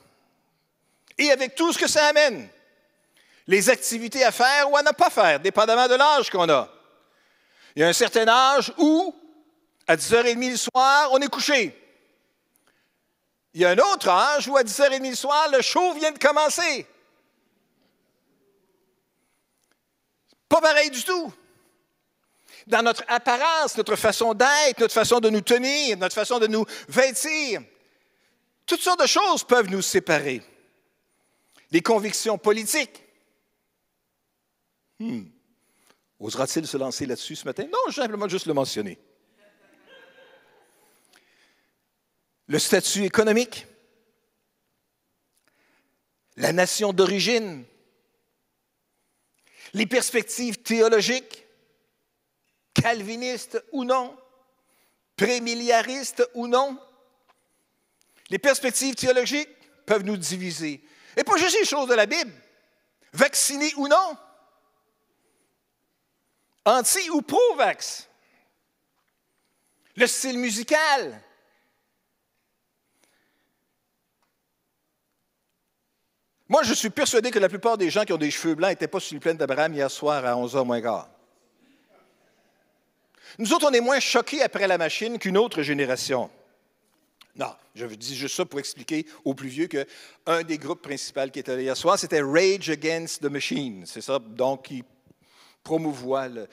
Et 1.18 1.32
avec 1.32 1.56
tout 1.56 1.74
ce 1.74 1.80
que 1.80 1.88
ça 1.88 2.06
amène. 2.08 2.50
Les 3.48 3.70
activités 3.70 4.24
à 4.24 4.32
faire 4.32 4.70
ou 4.72 4.78
à 4.78 4.84
ne 4.84 4.92
pas 4.92 5.10
faire, 5.10 5.40
dépendamment 5.40 5.88
de 5.88 5.96
l'âge 5.96 6.30
qu'on 6.30 6.50
a. 6.50 6.70
Il 7.76 7.82
y 7.82 7.84
a 7.84 7.88
un 7.88 7.94
certain 7.94 8.28
âge 8.28 8.74
où, 8.78 9.16
à 9.88 9.96
10h30 9.96 10.52
le 10.52 10.58
soir, 10.58 11.10
on 11.12 11.20
est 11.20 11.28
couché. 11.28 11.76
Il 13.54 13.62
y 13.62 13.66
a 13.66 13.70
un 13.70 13.78
autre 13.78 14.10
âge 14.10 14.48
où 14.48 14.58
à 14.58 14.64
10h30 14.64 15.10
le 15.10 15.16
soir, 15.16 15.50
le 15.52 15.62
show 15.62 15.94
vient 15.94 16.12
de 16.12 16.20
commencer. 16.20 16.86
Pas 20.50 20.62
pareil 20.62 20.90
du 20.90 21.04
tout. 21.04 21.34
Dans 22.68 22.82
notre 22.82 23.04
apparence, 23.08 23.78
notre 23.78 23.96
façon 23.96 24.34
d'être, 24.34 24.80
notre 24.80 24.94
façon 24.94 25.20
de 25.20 25.30
nous 25.30 25.42
tenir, 25.42 25.98
notre 25.98 26.16
façon 26.16 26.38
de 26.40 26.48
nous 26.48 26.66
vêtir, 26.90 27.62
toutes 28.66 28.82
sortes 28.82 29.02
de 29.02 29.08
choses 29.08 29.44
peuvent 29.44 29.70
nous 29.70 29.82
séparer. 29.82 30.44
Des 31.72 31.82
convictions 31.82 32.38
politiques. 32.38 33.04
Hmm. 35.00 35.26
Osera-t-il 36.20 36.66
se 36.66 36.78
lancer 36.78 37.06
là-dessus 37.06 37.36
ce 37.36 37.46
matin? 37.46 37.68
Non, 37.72 37.92
simplement 37.92 38.28
juste 38.28 38.48
le 38.48 38.54
mentionner. 38.54 38.98
le 42.48 42.60
statut 42.60 43.04
économique, 43.04 43.68
la 46.38 46.54
nation 46.54 46.94
d'origine, 46.94 47.66
les 49.74 49.86
perspectives 49.86 50.58
théologiques, 50.62 51.46
calvinistes 52.74 53.62
ou 53.74 53.84
non, 53.84 54.18
prémilliaristes 55.18 56.28
ou 56.36 56.48
non. 56.48 56.80
Les 58.30 58.40
perspectives 58.40 58.96
théologiques 58.96 59.50
peuvent 59.86 60.04
nous 60.04 60.18
diviser. 60.18 60.82
Et 61.18 61.24
pas 61.24 61.36
juste 61.38 61.58
les 61.60 61.66
choses 61.66 61.90
de 61.90 61.96
la 61.96 62.06
Bible, 62.06 62.32
vaccinés 63.12 63.74
ou 63.76 63.88
non, 63.88 64.18
anti 66.64 67.10
ou 67.10 67.22
pro-vax, 67.22 68.08
le 69.96 70.08
style 70.08 70.38
musical, 70.38 71.22
Moi, 76.50 76.64
je 76.64 76.74
suis 76.74 76.90
persuadé 76.90 77.30
que 77.30 77.40
la 77.40 77.50
plupart 77.50 77.78
des 77.78 77.90
gens 77.90 78.06
qui 78.06 78.14
ont 78.14 78.18
des 78.18 78.32
cheveux 78.32 78.56
blancs 78.56 78.70
n'étaient 78.70 78.88
pas 78.88 79.02
sur 79.02 79.16
le 79.16 79.20
plaine 79.20 79.36
d'Abraham 79.36 79.74
hier 79.74 79.92
soir 79.92 80.26
à 80.26 80.34
11h 80.34 80.66
moins 80.66 80.82
quart. 80.82 81.10
Nous 83.38 83.52
autres, 83.52 83.68
on 83.70 83.74
est 83.74 83.82
moins 83.82 84.00
choqués 84.00 84.42
après 84.42 84.66
la 84.66 84.78
machine 84.78 85.20
qu'une 85.20 85.38
autre 85.38 85.62
génération. 85.62 86.30
Non, 87.38 87.53
je 87.75 87.86
dis 87.86 88.15
juste 88.15 88.36
ça 88.36 88.46
pour 88.46 88.60
expliquer 88.60 89.06
aux 89.24 89.36
plus 89.36 89.50
vieux 89.50 89.67
qu'un 89.67 90.44
des 90.44 90.58
groupes 90.58 90.82
principaux 90.82 91.29
qui 91.32 91.39
était 91.39 91.56
là 91.56 91.62
hier 91.62 91.77
soir, 91.77 92.00
c'était 92.00 92.22
Rage 92.22 92.70
Against 92.70 93.22
the 93.22 93.29
Machine. 93.29 93.84
C'est 93.86 94.01
ça, 94.01 94.17
donc, 94.20 94.65
qui 94.65 94.84
promouvoit 95.63 96.27
le, 96.29 96.48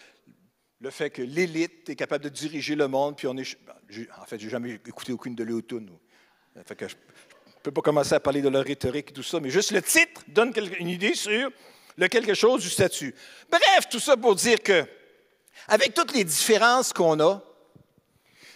fait 0.91 1.09
que 1.09 1.23
l'élite 1.23 1.89
est 1.89 1.97
capable 1.97 2.25
de 2.25 2.29
diriger 2.29 2.75
le 2.75 2.87
monde, 2.89 3.17
puis 3.17 3.27
on 3.27 3.37
est... 3.39 3.57
En 4.21 4.27
fait, 4.27 4.39
j'ai 4.39 4.51
jamais 4.51 4.73
écouté 4.73 5.13
aucune 5.13 5.35
de 5.35 5.45
que 5.45 6.89
je, 6.89 6.95
ne 6.95 7.61
peux 7.63 7.71
pas 7.71 7.81
commencer 7.81 8.15
à 8.15 8.21
parler 8.21 8.43
de 8.43 8.49
leur 8.51 8.65
rhétorique 8.65 9.11
et 9.11 9.13
tout 9.15 9.23
ça, 9.23 9.41
mais 9.41 9.49
juste 9.49 9.71
le 9.71 9.81
titre 9.81 10.23
donne 10.29 10.53
une 10.79 10.89
idée 10.89 11.15
sur 11.15 11.51
le 11.97 12.09
quelque 12.09 12.35
chose 12.35 12.63
du 12.63 12.69
statut. 12.69 13.15
Bref, 13.51 13.89
tout 13.91 14.01
ça 14.01 14.17
pour 14.17 14.35
dire 14.35 14.63
que, 14.63 14.85
avec 15.69 15.95
toutes 15.95 16.13
les 16.13 16.25
différences 16.25 16.93
qu'on 16.93 17.19
a, 17.21 17.43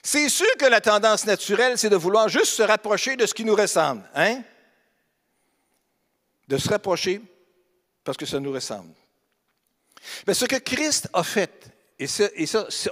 c'est 0.02 0.28
sûr 0.28 0.50
que 0.58 0.66
la 0.66 0.80
tendance 0.80 1.26
naturelle, 1.26 1.76
c'est 1.76 1.90
de 1.90 1.96
vouloir 1.96 2.28
juste 2.28 2.52
se 2.52 2.62
rapprocher 2.62 3.16
de 3.16 3.26
ce 3.26 3.34
qui 3.34 3.44
nous 3.44 3.54
ressemble. 3.54 4.08
Hein? 4.14 4.42
De 6.46 6.56
se 6.56 6.68
rapprocher 6.68 7.20
parce 8.04 8.16
que 8.16 8.26
ça 8.26 8.40
nous 8.40 8.52
ressemble. 8.52 8.94
Mais 10.26 10.34
ce 10.34 10.44
que 10.44 10.56
Christ 10.56 11.08
a 11.12 11.22
fait, 11.22 11.66
et, 11.98 12.06
ça, 12.06 12.28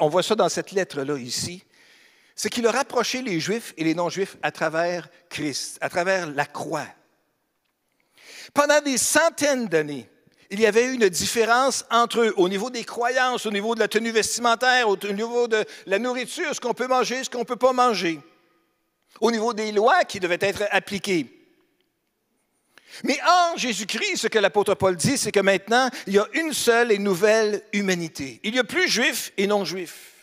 on 0.00 0.08
voit 0.08 0.22
ça 0.22 0.34
dans 0.34 0.48
cette 0.48 0.72
lettre-là 0.72 1.16
ici, 1.16 1.62
c'est 2.34 2.50
qu'il 2.50 2.66
a 2.66 2.70
rapproché 2.70 3.22
les 3.22 3.40
Juifs 3.40 3.72
et 3.76 3.84
les 3.84 3.94
non-Juifs 3.94 4.36
à 4.42 4.50
travers 4.50 5.08
Christ, 5.30 5.78
à 5.80 5.88
travers 5.88 6.26
la 6.26 6.44
croix. 6.44 6.86
Pendant 8.52 8.80
des 8.80 8.98
centaines 8.98 9.68
d'années, 9.68 10.08
il 10.50 10.60
y 10.60 10.66
avait 10.66 10.92
une 10.92 11.08
différence 11.08 11.84
entre 11.90 12.20
eux 12.20 12.34
au 12.36 12.48
niveau 12.48 12.70
des 12.70 12.84
croyances, 12.84 13.46
au 13.46 13.50
niveau 13.50 13.74
de 13.74 13.80
la 13.80 13.88
tenue 13.88 14.10
vestimentaire, 14.10 14.88
au 14.88 14.96
niveau 14.96 15.48
de 15.48 15.64
la 15.86 15.98
nourriture, 15.98 16.54
ce 16.54 16.60
qu'on 16.60 16.74
peut 16.74 16.86
manger, 16.86 17.24
ce 17.24 17.30
qu'on 17.30 17.40
ne 17.40 17.44
peut 17.44 17.56
pas 17.56 17.72
manger, 17.72 18.20
au 19.20 19.30
niveau 19.30 19.52
des 19.52 19.72
lois 19.72 20.04
qui 20.04 20.20
devaient 20.20 20.38
être 20.40 20.64
appliquées. 20.70 21.32
Mais 23.02 23.18
en 23.26 23.56
Jésus-Christ, 23.56 24.16
ce 24.16 24.28
que 24.28 24.38
l'apôtre 24.38 24.74
Paul 24.74 24.96
dit, 24.96 25.18
c'est 25.18 25.32
que 25.32 25.40
maintenant, 25.40 25.90
il 26.06 26.14
y 26.14 26.18
a 26.18 26.26
une 26.34 26.52
seule 26.52 26.92
et 26.92 26.98
nouvelle 26.98 27.62
humanité. 27.72 28.40
Il 28.42 28.52
n'y 28.52 28.58
a 28.58 28.64
plus 28.64 28.88
juifs 28.88 29.32
et 29.36 29.46
non-juifs. 29.46 30.14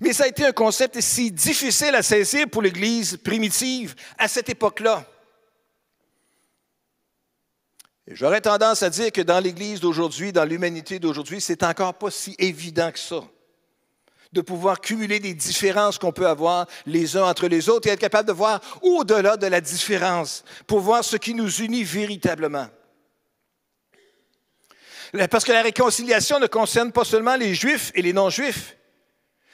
Mais 0.00 0.12
ça 0.12 0.24
a 0.24 0.28
été 0.28 0.44
un 0.44 0.52
concept 0.52 1.00
si 1.00 1.30
difficile 1.30 1.94
à 1.94 2.02
saisir 2.02 2.48
pour 2.48 2.62
l'Église 2.62 3.18
primitive 3.18 3.94
à 4.18 4.28
cette 4.28 4.48
époque-là. 4.48 5.06
J'aurais 8.08 8.40
tendance 8.40 8.82
à 8.82 8.90
dire 8.90 9.10
que 9.10 9.20
dans 9.20 9.40
l'Église 9.40 9.80
d'aujourd'hui, 9.80 10.32
dans 10.32 10.44
l'humanité 10.44 10.98
d'aujourd'hui, 10.98 11.40
c'est 11.40 11.64
encore 11.64 11.94
pas 11.94 12.10
si 12.10 12.36
évident 12.38 12.92
que 12.92 12.98
ça 12.98 13.22
de 14.32 14.40
pouvoir 14.42 14.80
cumuler 14.80 15.18
des 15.18 15.34
différences 15.34 15.98
qu'on 15.98 16.12
peut 16.12 16.26
avoir 16.26 16.66
les 16.84 17.16
uns 17.16 17.24
entre 17.24 17.48
les 17.48 17.68
autres 17.68 17.88
et 17.88 17.92
être 17.92 18.00
capable 18.00 18.28
de 18.28 18.34
voir 18.34 18.60
au-delà 18.82 19.36
de 19.36 19.46
la 19.46 19.60
différence 19.60 20.44
pour 20.66 20.80
voir 20.80 21.04
ce 21.04 21.16
qui 21.16 21.32
nous 21.32 21.50
unit 21.62 21.84
véritablement. 21.84 22.68
Parce 25.30 25.44
que 25.44 25.52
la 25.52 25.62
réconciliation 25.62 26.38
ne 26.38 26.46
concerne 26.46 26.92
pas 26.92 27.04
seulement 27.04 27.36
les 27.36 27.54
Juifs 27.54 27.92
et 27.94 28.02
les 28.02 28.12
non-Juifs, 28.12 28.76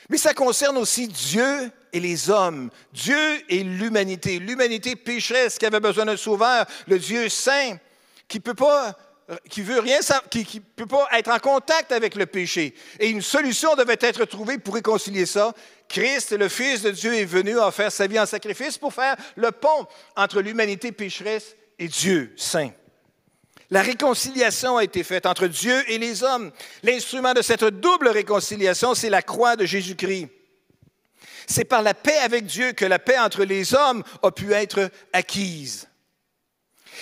mais 0.09 0.19
ça 0.19 0.35
concerne 0.35 0.77
aussi 0.79 1.07
Dieu 1.07 1.71
et 1.93 2.01
les 2.01 2.31
hommes, 2.31 2.71
Dieu 2.93 3.43
et 3.49 3.63
l'humanité, 3.63 4.39
l'humanité 4.39 4.97
pécheresse 4.97 5.59
qui 5.59 5.67
avait 5.67 5.81
besoin 5.81 6.07
d'un 6.07 6.17
sauveur, 6.17 6.67
le 6.89 6.99
Dieu 6.99 7.29
saint 7.29 7.77
qui 8.33 8.41
peut 8.41 8.55
pas 8.55 8.97
qui 9.49 9.63
veut 9.63 9.79
rien 9.79 10.01
qui 10.31 10.61
peut 10.61 10.87
pas 10.87 11.07
être 11.13 11.31
en 11.31 11.39
contact 11.39 11.93
avec 11.93 12.17
le 12.17 12.27
péché. 12.27 12.75
Et 12.99 13.09
une 13.09 13.23
solution 13.23 13.75
devait 13.77 13.99
être 14.01 14.25
trouvée 14.25 14.59
pour 14.59 14.75
réconcilier 14.75 15.27
ça. 15.27 15.55
Christ, 15.89 16.33
le 16.33 16.49
Fils 16.49 16.83
de 16.83 16.91
Dieu, 16.91 17.15
est 17.15 17.25
venu 17.25 17.59
en 17.59 17.71
faire 17.71 17.93
sa 17.93 18.07
vie 18.07 18.19
en 18.19 18.27
sacrifice 18.27 18.79
pour 18.79 18.93
faire 18.93 19.17
le 19.37 19.53
pont 19.53 19.87
entre 20.17 20.41
l'humanité 20.41 20.93
pécheresse 20.93 21.57
et 21.79 21.89
Dieu 21.89 22.33
saint. 22.37 22.71
La 23.71 23.83
réconciliation 23.83 24.77
a 24.77 24.85
été 24.85 25.03
faite 25.05 25.25
entre 25.25 25.47
Dieu 25.47 25.83
et 25.91 25.99
les 25.99 26.23
hommes. 26.23 26.51
L'instrument 26.83 27.33
de 27.33 27.43
cette 27.43 27.65
double 27.65 28.09
réconciliation, 28.09 28.95
c'est 28.95 29.11
la 29.11 29.23
croix 29.23 29.57
de 29.57 29.65
Jésus-Christ. 29.65 30.29
C'est 31.47 31.65
par 31.65 31.83
la 31.83 31.95
paix 31.95 32.19
avec 32.19 32.45
Dieu 32.45 32.73
que 32.73 32.85
la 32.85 32.99
paix 32.99 33.19
entre 33.19 33.45
les 33.45 33.75
hommes 33.75 34.03
a 34.23 34.31
pu 34.31 34.53
être 34.53 34.91
acquise. 35.13 35.89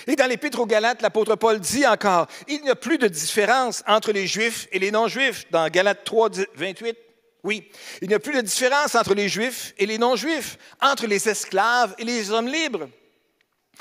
Et 0.07 0.17
dans 0.17 0.27
l'Épître 0.27 0.61
aux 0.61 0.67
Galates, 0.67 1.03
l'apôtre 1.03 1.37
Paul 1.37 1.59
dit 1.61 1.87
encore, 1.87 2.27
il 2.49 2.63
n'y 2.63 2.71
a 2.71 2.77
plus 2.77 2.99
de 2.99 3.09
différence 3.09 3.83
entre 3.87 4.13
les 4.13 4.27
Juifs 4.27 4.69
et 4.73 4.79
les 4.79 4.91
non-Juifs. 4.91 5.51
Dans 5.51 5.69
Galates 5.69 6.05
3, 6.05 6.31
28, 6.55 6.97
oui, 7.43 7.71
il 8.03 8.09
n'y 8.09 8.15
a 8.15 8.19
plus 8.19 8.35
de 8.35 8.41
différence 8.41 8.95
entre 8.95 9.15
les 9.15 9.29
Juifs 9.29 9.75
et 9.79 9.87
les 9.87 9.99
non-Juifs, 9.99 10.59
entre 10.81 11.07
les 11.07 11.29
esclaves 11.29 11.95
et 11.99 12.05
les 12.05 12.31
hommes 12.31 12.49
libres, 12.49 12.89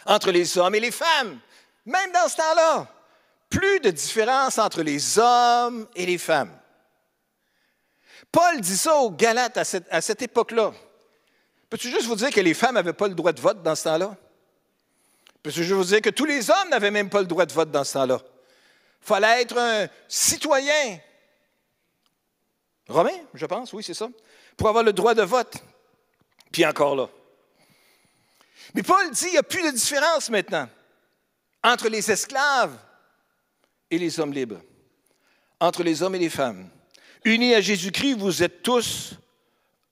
entre 0.05 0.31
les 0.31 0.57
hommes 0.57 0.75
et 0.75 0.79
les 0.79 0.91
femmes. 0.91 1.39
Même 1.85 2.11
dans 2.11 2.27
ce 2.27 2.37
temps-là, 2.37 2.87
plus 3.49 3.79
de 3.79 3.89
différence 3.89 4.57
entre 4.57 4.81
les 4.81 5.19
hommes 5.19 5.87
et 5.95 6.05
les 6.05 6.17
femmes. 6.17 6.55
Paul 8.31 8.61
dit 8.61 8.77
ça 8.77 8.95
aux 8.95 9.11
Galates 9.11 9.57
à 9.57 9.63
cette, 9.63 9.87
à 9.89 10.01
cette 10.01 10.21
époque-là. 10.21 10.71
Peux-tu 11.69 11.89
juste 11.89 12.05
vous 12.05 12.15
dire 12.15 12.29
que 12.29 12.41
les 12.41 12.53
femmes 12.53 12.75
n'avaient 12.75 12.93
pas 12.93 13.07
le 13.07 13.15
droit 13.15 13.33
de 13.33 13.41
vote 13.41 13.61
dans 13.63 13.75
ce 13.75 13.83
temps-là? 13.85 14.15
Parce 15.41 15.55
que 15.55 15.63
je 15.63 15.73
vous 15.73 15.83
dire 15.83 16.01
que 16.01 16.09
tous 16.09 16.25
les 16.25 16.49
hommes 16.49 16.69
n'avaient 16.69 16.91
même 16.91 17.09
pas 17.09 17.21
le 17.21 17.27
droit 17.27 17.45
de 17.45 17.53
vote 17.53 17.71
dans 17.71 17.83
ce 17.83 17.93
temps-là. 17.93 18.19
Il 19.01 19.07
fallait 19.07 19.41
être 19.41 19.57
un 19.57 19.87
citoyen. 20.07 20.99
Romain, 22.87 23.17
je 23.33 23.45
pense, 23.45 23.71
oui, 23.73 23.83
c'est 23.83 23.93
ça. 23.93 24.09
Pour 24.57 24.67
avoir 24.67 24.83
le 24.83 24.91
droit 24.91 25.13
de 25.13 25.21
vote. 25.21 25.55
Puis 26.51 26.65
encore 26.65 26.95
là. 26.95 27.07
Mais 28.73 28.83
Paul 28.83 29.09
dit 29.11 29.25
qu'il 29.25 29.31
n'y 29.31 29.37
a 29.37 29.43
plus 29.43 29.63
de 29.63 29.71
différence 29.71 30.29
maintenant 30.29 30.67
entre 31.63 31.89
les 31.89 32.11
esclaves 32.11 32.77
et 33.89 33.97
les 33.97 34.19
hommes 34.19 34.33
libres, 34.33 34.61
entre 35.59 35.83
les 35.83 36.03
hommes 36.03 36.15
et 36.15 36.19
les 36.19 36.29
femmes. 36.29 36.69
Unis 37.25 37.53
à 37.53 37.61
Jésus-Christ, 37.61 38.15
vous 38.15 38.43
êtes 38.43 38.61
tous 38.63 39.13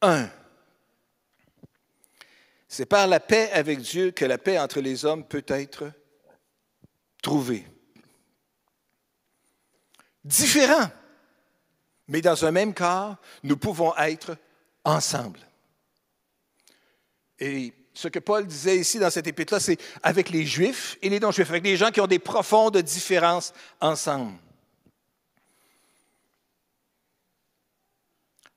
un. 0.01 0.29
C'est 2.77 2.85
par 2.85 3.07
la 3.07 3.19
paix 3.19 3.49
avec 3.53 3.79
Dieu 3.79 4.11
que 4.11 4.23
la 4.23 4.37
paix 4.37 4.59
entre 4.59 4.81
les 4.81 5.03
hommes 5.03 5.23
peut 5.23 5.45
être 5.47 5.91
trouvée. 7.23 7.65
Différent, 10.23 10.87
mais 12.07 12.21
dans 12.21 12.45
un 12.45 12.51
même 12.51 12.75
corps, 12.75 13.15
nous 13.41 13.57
pouvons 13.57 13.97
être 13.97 14.37
ensemble. 14.83 15.39
Et 17.39 17.73
ce 17.95 18.09
que 18.09 18.19
Paul 18.19 18.45
disait 18.45 18.77
ici 18.77 18.99
dans 18.99 19.09
cette 19.09 19.25
épître-là, 19.25 19.59
c'est 19.59 19.79
avec 20.03 20.29
les 20.29 20.45
Juifs 20.45 20.99
et 21.01 21.09
les 21.09 21.19
non-Juifs, 21.19 21.49
avec 21.49 21.63
des 21.63 21.77
gens 21.77 21.89
qui 21.89 21.99
ont 21.99 22.05
des 22.05 22.19
profondes 22.19 22.77
différences 22.77 23.55
ensemble. 23.81 24.37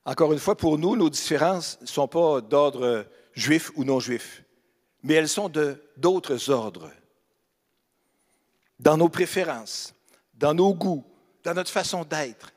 Encore 0.05 0.31
une 0.31 0.37
fois, 0.37 0.55
pour 0.55 0.77
nous, 0.77 0.95
nos 0.95 1.09
différences 1.09 1.79
ne 1.81 1.87
sont 1.87 2.07
pas 2.07 2.39
d'ordre 2.39 3.07
juifs 3.33 3.71
ou 3.75 3.83
non 3.83 3.99
juifs, 3.99 4.43
mais 5.03 5.15
elles 5.15 5.29
sont 5.29 5.49
de 5.49 5.83
d'autres 5.97 6.49
ordres. 6.49 6.91
Dans 8.79 8.97
nos 8.97 9.09
préférences, 9.09 9.93
dans 10.33 10.53
nos 10.53 10.73
goûts, 10.73 11.05
dans 11.43 11.53
notre 11.53 11.71
façon 11.71 12.03
d'être. 12.03 12.51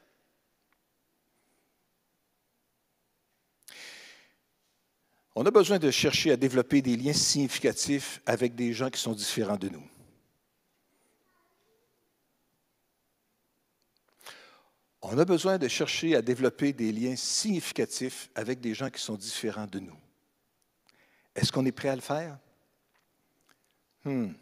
On 5.35 5.45
a 5.45 5.51
besoin 5.51 5.79
de 5.79 5.91
chercher 5.91 6.31
à 6.31 6.37
développer 6.37 6.81
des 6.81 6.97
liens 6.97 7.13
significatifs 7.13 8.21
avec 8.25 8.55
des 8.55 8.73
gens 8.73 8.89
qui 8.89 9.01
sont 9.01 9.13
différents 9.13 9.57
de 9.57 9.69
nous. 9.69 9.83
On 15.03 15.19
a 15.19 15.25
besoin 15.25 15.59
de 15.59 15.69
chercher 15.69 16.17
à 16.17 16.23
développer 16.23 16.73
des 16.73 16.91
liens 16.91 17.17
significatifs 17.17 18.31
avec 18.35 18.61
des 18.61 18.75
gens 18.75 18.89
qui 18.89 19.03
sont 19.03 19.17
différents 19.17 19.67
de 19.67 19.81
nous. 19.81 19.99
Est-ce 21.35 21.51
qu'on 21.51 21.65
est 21.67 21.73
prêt 21.73 21.89
à 21.89 21.97
le 21.97 22.01
faire? 22.01 22.39
Hmm. 24.05 24.33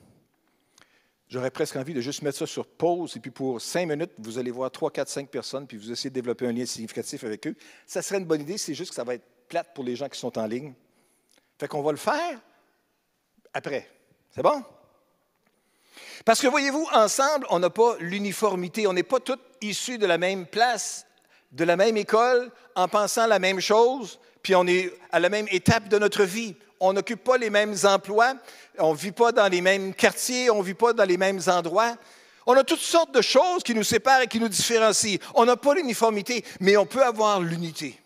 J'aurais 1.29 1.51
presque 1.51 1.77
envie 1.77 1.95
de 1.95 2.01
juste 2.01 2.21
mettre 2.23 2.37
ça 2.37 2.47
sur 2.47 2.67
pause 2.67 3.17
et 3.17 3.21
puis 3.21 3.31
pour 3.31 3.61
cinq 3.61 3.87
minutes, 3.87 4.13
vous 4.19 4.39
allez 4.39 4.51
voir 4.51 4.71
trois, 4.71 4.91
quatre, 4.91 5.09
cinq 5.09 5.31
personnes 5.31 5.67
puis 5.67 5.79
vous 5.79 5.91
essayez 5.91 6.11
de 6.11 6.15
développer 6.15 6.47
un 6.47 6.53
lien 6.53 6.67
significatif 6.67 7.25
avec 7.25 7.47
eux. 7.47 7.55
Ça 7.87 8.03
serait 8.03 8.19
une 8.19 8.27
bonne 8.27 8.43
idée, 8.43 8.59
c'est 8.59 8.75
juste 8.75 8.91
que 8.91 8.97
ça 8.97 9.05
va 9.05 9.15
être 9.15 9.25
plate 9.49 9.73
pour 9.75 9.85
les 9.85 9.97
gens 9.97 10.09
qui 10.09 10.19
sont 10.19 10.39
en 10.39 10.47
ligne. 10.47 10.75
Fait 11.59 11.69
qu'on 11.69 11.83
va 11.83 11.93
le 11.93 11.99
faire 11.99 12.41
après. 13.55 13.89
C'est 14.35 14.43
bon? 14.43 14.63
Parce 16.25 16.41
que 16.41 16.47
voyez-vous, 16.47 16.87
ensemble, 16.93 17.47
on 17.51 17.59
n'a 17.59 17.71
pas 17.71 17.97
l'uniformité. 17.99 18.87
On 18.87 18.93
n'est 18.93 19.03
pas 19.03 19.21
tous 19.21 19.39
issus 19.61 19.99
de 19.99 20.07
la 20.07 20.19
même 20.19 20.47
place, 20.47 21.07
de 21.51 21.65
la 21.65 21.77
même 21.77 21.97
école, 21.97 22.51
en 22.75 22.89
pensant 22.89 23.27
la 23.27 23.39
même 23.39 23.61
chose, 23.61 24.19
puis 24.43 24.55
on 24.55 24.67
est 24.67 24.93
à 25.11 25.21
la 25.21 25.29
même 25.29 25.47
étape 25.51 25.89
de 25.89 25.99
notre 25.99 26.25
vie 26.25 26.55
on 26.83 26.93
n'occupe 26.93 27.23
pas 27.23 27.39
les 27.39 27.49
mêmes 27.49 27.77
emplois, 27.85 28.35
on 28.77 28.93
ne 28.93 28.99
vit 28.99 29.13
pas 29.13 29.31
dans 29.31 29.47
les 29.47 29.61
mêmes 29.61 29.95
quartiers, 29.95 30.51
on 30.51 30.59
ne 30.59 30.65
vit 30.65 30.75
pas 30.75 30.93
dans 30.93 31.05
les 31.05 31.17
mêmes 31.17 31.41
endroits. 31.47 31.95
On 32.45 32.55
a 32.55 32.65
toutes 32.65 32.81
sortes 32.81 33.15
de 33.15 33.23
choses 33.23 33.63
qui 33.63 33.73
nous 33.73 33.85
séparent 33.85 34.23
et 34.23 34.27
qui 34.27 34.41
nous 34.41 34.49
différencient. 34.49 35.19
On 35.37 35.45
n'a 35.45 35.57
pas 35.57 35.75
l'uniformité, 35.75 36.45
mais 36.59 36.77
on 36.77 36.85
peut 36.85 37.05
avoir 37.05 37.41
l'unité. 37.41 37.97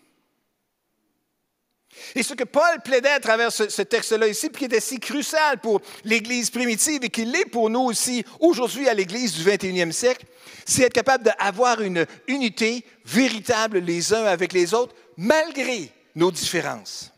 Et 2.13 2.21
ce 2.21 2.35
que 2.35 2.43
Paul 2.43 2.81
plaidait 2.83 3.09
à 3.09 3.19
travers 3.19 3.51
ce, 3.51 3.81
texte-là 3.81 4.27
ici, 4.27 4.49
puis 4.49 4.59
qui 4.59 4.65
était 4.65 4.79
si 4.79 4.99
crucial 4.99 5.57
pour 5.57 5.81
l'Église 6.03 6.51
primitive 6.51 7.03
et 7.03 7.09
qui 7.09 7.25
l'est 7.25 7.49
pour 7.49 7.71
nous 7.71 7.81
aussi 7.81 8.23
aujourd'hui 8.39 8.87
à 8.87 8.93
l'Église 8.93 9.33
du 9.33 9.43
21e 9.43 9.91
siècle, 9.91 10.27
c'est 10.67 10.83
être 10.83 10.93
capable 10.93 11.23
d'avoir 11.23 11.81
une 11.81 12.05
unité 12.27 12.85
véritable 13.05 13.79
les 13.79 14.13
uns 14.13 14.25
avec 14.25 14.53
les 14.53 14.75
autres, 14.75 14.93
malgré 15.17 15.91
nos 16.17 16.31
différences. 16.31 17.11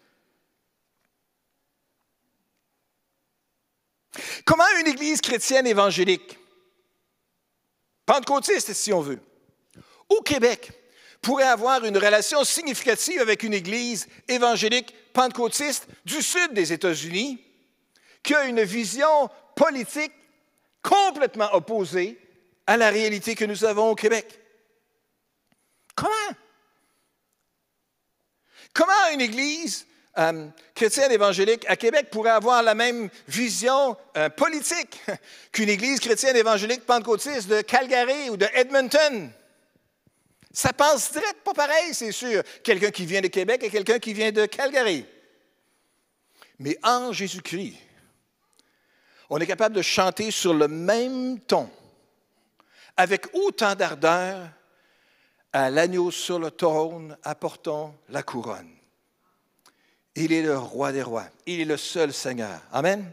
Comment 4.44 4.66
une 4.82 4.88
Église 4.88 5.22
chrétienne 5.22 5.66
évangélique, 5.66 6.38
pentecôtiste 8.06 8.74
si 8.74 8.92
on 8.92 9.00
veut, 9.00 9.22
au 10.10 10.22
Québec, 10.22 10.72
pourrait 11.22 11.48
avoir 11.48 11.86
une 11.86 11.98
relation 11.98 12.44
significative 12.44 13.22
avec 13.22 13.44
une 13.44 13.54
Église 13.54 14.08
évangélique 14.28 14.94
pentecôtiste 15.14 15.88
du 16.04 16.22
sud 16.22 16.54
des 16.54 16.74
États-Unis, 16.74 17.42
qui 18.22 18.36
a 18.36 18.46
une 18.46 18.64
vision 18.64 19.30
politique 19.56 20.12
complètement 20.82 21.54
opposée 21.54 22.20
à 22.68 22.76
la 22.76 22.90
réalité 22.90 23.34
que 23.34 23.46
nous 23.46 23.64
avons 23.64 23.92
au 23.92 23.96
Québec? 23.96 24.40
Comment? 25.96 26.36
Comment 28.74 29.12
une 29.14 29.22
Église 29.22 29.86
euh, 30.18 30.48
chrétienne 30.76 31.12
évangélique 31.12 31.66
à 31.68 31.76
Québec 31.76 32.10
pourrait 32.12 32.32
avoir 32.32 32.64
la 32.64 32.76
même 32.76 33.10
vision 33.28 33.96
euh, 34.18 34.30
politique 34.30 35.02
qu'une 35.52 35.70
Église 35.70 36.00
chrétienne 36.00 36.36
évangélique 36.36 36.86
pentecôtiste 36.86 37.48
de 37.48 37.62
Calgary 37.62 38.30
ou 38.30 38.38
de 38.38 38.48
Edmonton? 38.54 39.32
Ça 40.52 40.74
passe 40.74 41.12
direct 41.12 41.42
pas 41.44 41.54
pareil, 41.54 41.94
c'est 41.94 42.12
sûr. 42.12 42.44
Quelqu'un 42.64 42.92
qui 42.92 43.06
vient 43.06 43.22
de 43.22 43.28
Québec 43.28 43.64
et 43.64 43.70
quelqu'un 43.70 44.00
qui 44.00 44.14
vient 44.14 44.32
de 44.32 44.46
Calgary. 44.46 45.06
Mais 46.58 46.78
en 46.84 47.14
Jésus-Christ, 47.14 47.78
on 49.30 49.38
est 49.38 49.48
capable 49.48 49.76
de 49.76 49.82
chanter 49.82 50.32
sur 50.32 50.54
le 50.54 50.68
même 50.68 51.40
ton, 51.40 51.70
avec 52.98 53.28
autant 53.34 53.76
d'ardeur, 53.76 54.50
à 55.54 55.70
l'agneau 55.70 56.12
sur 56.12 56.40
le 56.40 56.52
trône, 56.52 57.18
apportons 57.24 57.94
la 58.10 58.24
couronne. 58.24 58.70
Il 60.16 60.34
est 60.34 60.42
le 60.42 60.58
roi 60.58 60.92
des 60.92 61.02
rois. 61.02 61.28
Il 61.46 61.62
est 61.62 61.66
le 61.66 61.78
seul 61.78 62.14
Seigneur. 62.14 62.60
Amen. 62.72 63.12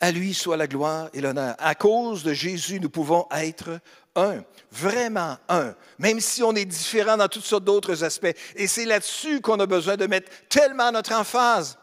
À 0.00 0.12
lui 0.12 0.32
soit 0.32 0.56
la 0.56 0.66
gloire 0.66 1.10
et 1.12 1.20
l'honneur. 1.20 1.54
À 1.58 1.74
cause 1.74 2.24
de 2.24 2.32
Jésus, 2.32 2.80
nous 2.80 2.88
pouvons 2.88 3.26
être 3.32 3.80
un, 4.16 4.42
vraiment 4.72 5.36
un, 5.48 5.74
même 5.98 6.20
si 6.20 6.42
on 6.42 6.54
est 6.54 6.64
différent 6.64 7.16
dans 7.16 7.28
toutes 7.28 7.44
sortes 7.44 7.64
d'autres 7.64 8.02
aspects. 8.02 8.34
Et 8.56 8.66
c'est 8.66 8.86
là-dessus 8.86 9.40
qu'on 9.40 9.60
a 9.60 9.66
besoin 9.66 9.96
de 9.96 10.06
mettre 10.06 10.30
tellement 10.48 10.90
notre 10.90 11.12
emphase. 11.12 11.78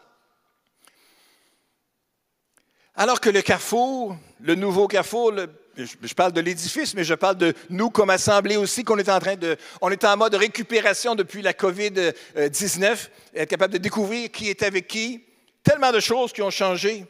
Alors 2.95 3.21
que 3.21 3.29
le 3.29 3.43
carrefour, 3.43 4.17
le 4.39 4.55
nouveau 4.55 4.87
carrefour, 4.87 5.31
je 5.77 6.13
parle 6.13 6.33
de 6.33 6.41
l'édifice, 6.41 6.95
mais 6.95 7.03
je 7.03 7.13
parle 7.13 7.37
de 7.37 7.53
nous 7.69 7.89
comme 7.89 8.09
assemblée 8.09 8.57
aussi, 8.57 8.83
qu'on 8.83 8.97
est 8.97 9.09
en 9.09 9.19
train 9.19 9.35
de, 9.35 9.55
on 9.81 9.91
est 9.91 10.03
en 10.03 10.17
mode 10.17 10.33
récupération 10.33 11.13
depuis 11.13 11.41
la 11.41 11.53
COVID-19, 11.53 13.09
être 13.35 13.49
capable 13.49 13.73
de 13.73 13.77
découvrir 13.77 14.31
qui 14.31 14.49
est 14.49 14.63
avec 14.63 14.87
qui, 14.87 15.23
tellement 15.63 15.91
de 15.91 15.99
choses 15.99 16.33
qui 16.33 16.41
ont 16.41 16.49
changé. 16.49 17.05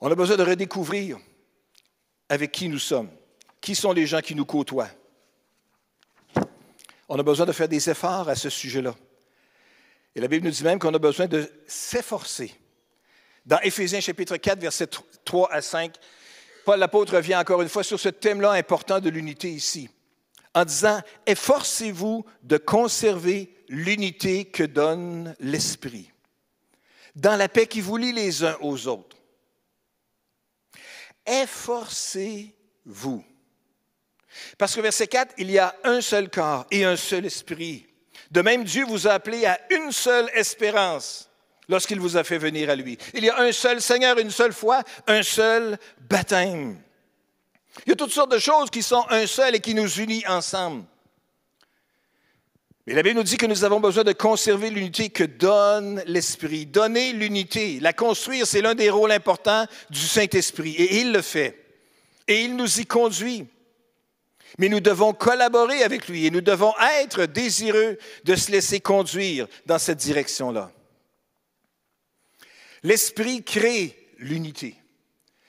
On 0.00 0.10
a 0.10 0.14
besoin 0.16 0.36
de 0.36 0.42
redécouvrir 0.42 1.18
avec 2.28 2.50
qui 2.50 2.68
nous 2.68 2.80
sommes, 2.80 3.10
qui 3.60 3.76
sont 3.76 3.92
les 3.92 4.06
gens 4.06 4.20
qui 4.20 4.34
nous 4.34 4.46
côtoient? 4.46 4.90
On 7.08 7.18
a 7.18 7.22
besoin 7.22 7.46
de 7.46 7.52
faire 7.52 7.68
des 7.68 7.88
efforts 7.88 8.28
à 8.28 8.34
ce 8.34 8.50
sujet-là. 8.50 8.94
Et 10.14 10.20
la 10.20 10.28
Bible 10.28 10.46
nous 10.46 10.50
dit 10.50 10.64
même 10.64 10.78
qu'on 10.78 10.92
a 10.92 10.98
besoin 10.98 11.26
de 11.26 11.48
s'efforcer. 11.66 12.54
Dans 13.44 13.60
Éphésiens 13.60 14.00
chapitre 14.00 14.36
4, 14.36 14.60
versets 14.60 14.88
3 15.24 15.52
à 15.52 15.62
5, 15.62 15.94
Paul 16.64 16.78
l'apôtre 16.78 17.16
revient 17.16 17.36
encore 17.36 17.62
une 17.62 17.68
fois 17.68 17.82
sur 17.82 17.98
ce 17.98 18.08
thème-là 18.08 18.52
important 18.52 19.00
de 19.00 19.10
l'unité 19.10 19.50
ici, 19.50 19.88
en 20.54 20.64
disant, 20.64 21.00
efforcez-vous 21.26 22.24
de 22.42 22.56
conserver 22.56 23.54
l'unité 23.68 24.44
que 24.44 24.62
donne 24.62 25.34
l'Esprit, 25.40 26.10
dans 27.16 27.36
la 27.36 27.48
paix 27.48 27.66
qui 27.66 27.80
vous 27.80 27.96
lie 27.96 28.12
les 28.12 28.44
uns 28.44 28.56
aux 28.60 28.86
autres 28.86 29.16
efforcez-vous. 31.26 33.24
Parce 34.58 34.74
que 34.74 34.80
verset 34.80 35.06
4, 35.06 35.34
il 35.38 35.50
y 35.50 35.58
a 35.58 35.76
un 35.84 36.00
seul 36.00 36.30
corps 36.30 36.66
et 36.70 36.84
un 36.84 36.96
seul 36.96 37.26
esprit. 37.26 37.86
De 38.30 38.40
même, 38.40 38.64
Dieu 38.64 38.84
vous 38.86 39.06
a 39.06 39.12
appelé 39.12 39.44
à 39.44 39.60
une 39.70 39.92
seule 39.92 40.30
espérance 40.34 41.28
lorsqu'il 41.72 41.98
vous 41.98 42.16
a 42.16 42.22
fait 42.22 42.38
venir 42.38 42.70
à 42.70 42.76
lui. 42.76 42.98
Il 43.14 43.24
y 43.24 43.30
a 43.30 43.40
un 43.40 43.50
seul 43.50 43.80
Seigneur, 43.80 44.18
une 44.18 44.30
seule 44.30 44.52
foi, 44.52 44.82
un 45.06 45.22
seul 45.22 45.78
baptême. 46.08 46.78
Il 47.86 47.90
y 47.90 47.92
a 47.92 47.96
toutes 47.96 48.12
sortes 48.12 48.30
de 48.30 48.38
choses 48.38 48.70
qui 48.70 48.82
sont 48.82 49.04
un 49.08 49.26
seul 49.26 49.54
et 49.54 49.60
qui 49.60 49.74
nous 49.74 49.88
unissent 49.98 50.28
ensemble. 50.28 50.84
Mais 52.86 52.94
la 52.94 53.02
Bible 53.02 53.16
nous 53.16 53.22
dit 53.22 53.36
que 53.36 53.46
nous 53.46 53.64
avons 53.64 53.80
besoin 53.80 54.04
de 54.04 54.12
conserver 54.12 54.68
l'unité 54.68 55.08
que 55.08 55.24
donne 55.24 56.02
l'Esprit. 56.06 56.66
Donner 56.66 57.12
l'unité, 57.12 57.78
la 57.80 57.92
construire, 57.92 58.46
c'est 58.46 58.60
l'un 58.60 58.74
des 58.74 58.90
rôles 58.90 59.12
importants 59.12 59.66
du 59.88 60.00
Saint-Esprit. 60.00 60.74
Et 60.74 61.00
il 61.00 61.12
le 61.12 61.22
fait. 61.22 61.56
Et 62.28 62.42
il 62.42 62.56
nous 62.56 62.80
y 62.80 62.86
conduit. 62.86 63.46
Mais 64.58 64.68
nous 64.68 64.80
devons 64.80 65.14
collaborer 65.14 65.82
avec 65.82 66.08
lui 66.08 66.26
et 66.26 66.30
nous 66.30 66.42
devons 66.42 66.74
être 67.00 67.24
désireux 67.24 67.96
de 68.24 68.34
se 68.34 68.50
laisser 68.50 68.80
conduire 68.80 69.46
dans 69.64 69.78
cette 69.78 69.98
direction-là. 69.98 70.70
L'Esprit 72.82 73.44
crée 73.44 73.96
l'unité, 74.18 74.74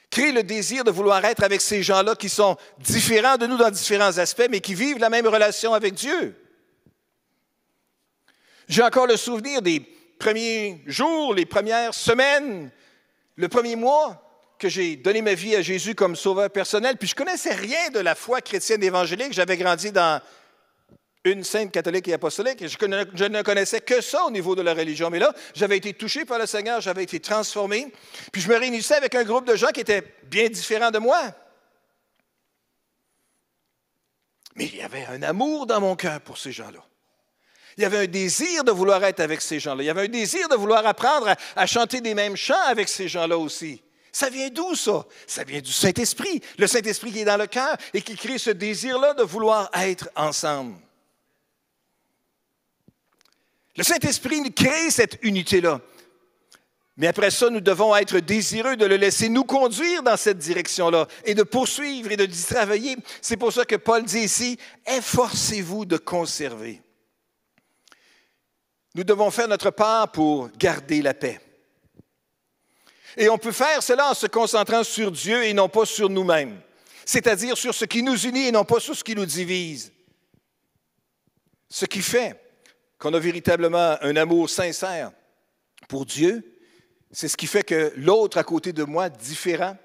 crée 0.10 0.32
le 0.32 0.44
désir 0.44 0.84
de 0.84 0.92
vouloir 0.92 1.24
être 1.26 1.44
avec 1.44 1.62
ces 1.62 1.82
gens-là 1.82 2.16
qui 2.16 2.30
sont 2.30 2.58
différents 2.80 3.38
de 3.38 3.48
nous 3.48 3.58
dans 3.58 3.72
différents 3.72 4.18
aspects, 4.18 4.48
mais 4.50 4.60
qui 4.60 4.76
vivent 4.76 5.00
la 5.00 5.10
même 5.10 5.28
relation 5.28 5.74
avec 5.74 5.96
Dieu. 5.96 6.36
J'ai 8.68 8.84
encore 8.84 9.08
le 9.08 9.18
souvenir 9.18 9.62
des 9.62 9.80
premiers 10.20 10.82
jours, 10.86 11.34
les 11.34 11.46
premières 11.46 11.94
semaines, 11.94 12.72
le 13.36 13.48
premier 13.50 13.76
mois 13.76 14.20
que 14.60 14.70
j'ai 14.70 14.96
donné 14.96 15.22
ma 15.22 15.34
vie 15.34 15.56
à 15.56 15.62
Jésus 15.62 15.96
comme 15.96 16.16
sauveur 16.16 16.50
personnel, 16.50 16.98
puis 16.98 17.08
je 17.08 17.16
connaissais 17.16 17.54
rien 17.54 17.90
de 17.90 18.00
la 18.00 18.16
foi 18.16 18.40
chrétienne 18.42 18.84
évangélique. 18.84 19.34
J'avais 19.34 19.58
grandi 19.58 19.92
dans 19.92 20.22
une 21.26 21.44
sainte 21.44 21.72
catholique 21.72 22.08
et 22.08 22.14
apostolique, 22.14 22.66
je, 22.68 23.26
ne 23.26 23.42
connaissais 23.42 23.82
que 23.82 24.02
ça 24.02 24.26
au 24.26 24.32
niveau 24.32 24.56
de 24.56 24.62
la 24.62 24.74
religion. 24.74 25.10
Mais 25.10 25.20
là, 25.20 25.34
j'avais 25.54 25.78
été 25.78 25.94
touché 25.94 26.26
par 26.26 26.38
le 26.38 26.46
Seigneur, 26.46 26.82
j'avais 26.82 27.04
été 27.04 27.20
transformé, 27.20 27.88
puis 28.32 28.42
je 28.42 28.50
me 28.50 28.58
réunissais 28.58 28.96
avec 28.96 29.16
un 29.16 29.24
groupe 29.24 29.48
de 29.48 29.56
gens 29.56 29.70
qui 29.70 29.80
étaient 29.80 30.04
bien 30.24 30.50
différents 30.50 30.92
de 30.92 31.00
moi. 31.00 31.34
Mais 34.56 34.66
il 34.66 34.76
y 34.76 34.82
avait 34.82 35.06
un 35.06 35.24
amour 35.24 35.66
dans 35.66 35.82
mon 35.82 35.96
cœur 35.96 36.22
pour 36.22 36.38
ces 36.38 36.52
gens-là. 36.52 36.84
Il 37.78 37.82
y 37.82 37.86
avait 37.86 38.00
un 38.00 38.08
désir 38.08 38.64
de 38.64 38.72
vouloir 38.72 39.04
être 39.04 39.20
avec 39.20 39.42
ces 39.42 39.60
gens-là. 39.60 39.82
Il 39.82 39.88
y 39.88 39.90
avait 39.90 40.04
un 40.04 40.08
désir 40.08 40.48
de 40.48 40.56
vouloir 40.56 40.86
apprendre 40.86 41.34
à, 41.56 41.66
chanter 41.66 42.02
des 42.02 42.14
mêmes 42.14 42.36
chants 42.36 42.62
avec 42.68 42.88
ces 42.88 43.08
gens-là 43.08 43.38
aussi. 43.38 43.82
Ça 44.12 44.30
vient 44.30 44.50
d'où 44.50 44.76
ça? 44.76 45.08
Ça 45.26 45.44
vient 45.44 45.60
du 45.60 45.72
Saint-Esprit. 45.72 46.40
Le 46.60 46.68
Saint-Esprit 46.68 47.12
qui 47.12 47.22
est 47.22 47.26
dans 47.26 47.38
le 47.38 47.48
cœur 47.48 47.76
et 47.96 48.02
qui 48.04 48.16
crée 48.16 48.38
ce 48.38 48.52
désir-là 48.52 49.16
de 49.16 49.24
vouloir 49.24 49.72
être 49.74 50.08
ensemble. 50.16 50.76
Le 53.76 53.84
Saint-Esprit 53.84 54.54
crée 54.54 54.92
cette 54.92 55.20
unité-là. 55.24 55.82
Mais 56.96 57.08
après 57.08 57.32
ça, 57.32 57.50
nous 57.50 57.60
devons 57.60 57.96
être 57.96 58.20
désireux 58.20 58.76
de 58.76 58.86
le 58.86 58.98
laisser 58.98 59.28
nous 59.28 59.46
conduire 59.46 60.04
dans 60.04 60.16
cette 60.16 60.38
direction-là 60.38 61.08
et 61.26 61.34
de 61.34 61.42
poursuivre 61.42 62.12
et 62.12 62.18
de 62.18 62.28
travailler. 62.48 62.98
C'est 63.20 63.38
pour 63.38 63.52
ça 63.52 63.66
que 63.66 63.76
Paul 63.76 64.04
dit 64.04 64.20
ici, 64.20 64.60
efforcez-vous 64.86 65.86
de 65.86 65.98
conserver. 65.98 66.82
Nous 68.94 69.04
devons 69.04 69.32
faire 69.32 69.48
notre 69.48 69.72
part 69.72 70.12
pour 70.12 70.50
garder 70.52 71.02
la 71.02 71.16
paix. 71.16 71.42
Et 73.18 73.28
on 73.28 73.40
peut 73.40 73.52
faire 73.52 73.82
cela 73.82 74.12
en 74.12 74.14
se 74.14 74.28
concentrant 74.28 74.84
sur 74.84 75.12
Dieu 75.12 75.44
et 75.44 75.54
non 75.54 75.70
pas 75.70 75.86
sur 75.86 76.10
nous-mêmes, 76.10 76.60
c'est-à-dire 77.06 77.58
sur 77.58 77.74
ce 77.74 77.86
qui 77.86 78.04
nous 78.04 78.18
unit 78.18 78.48
et 78.48 78.52
non 78.52 78.66
pas 78.66 78.80
sur 78.80 78.96
ce 78.96 79.04
qui 79.04 79.16
nous 79.16 79.26
divise. 79.26 79.92
Ce 81.70 81.86
qui 81.86 82.04
fait 82.04 82.40
qu'on 83.04 83.14
a 83.14 83.20
véritablement 83.20 83.98
un 84.02 84.16
amour 84.16 84.50
sincère 84.50 85.12
pour 85.90 86.06
Dieu, 86.06 86.58
c'est 87.12 87.28
ce 87.28 87.36
qui 87.36 87.48
fait 87.48 87.64
que 87.64 87.92
l'autre 87.98 88.38
à 88.38 88.46
côté 88.46 88.72
de 88.72 88.86
moi, 88.86 89.10
différent, 89.10 89.76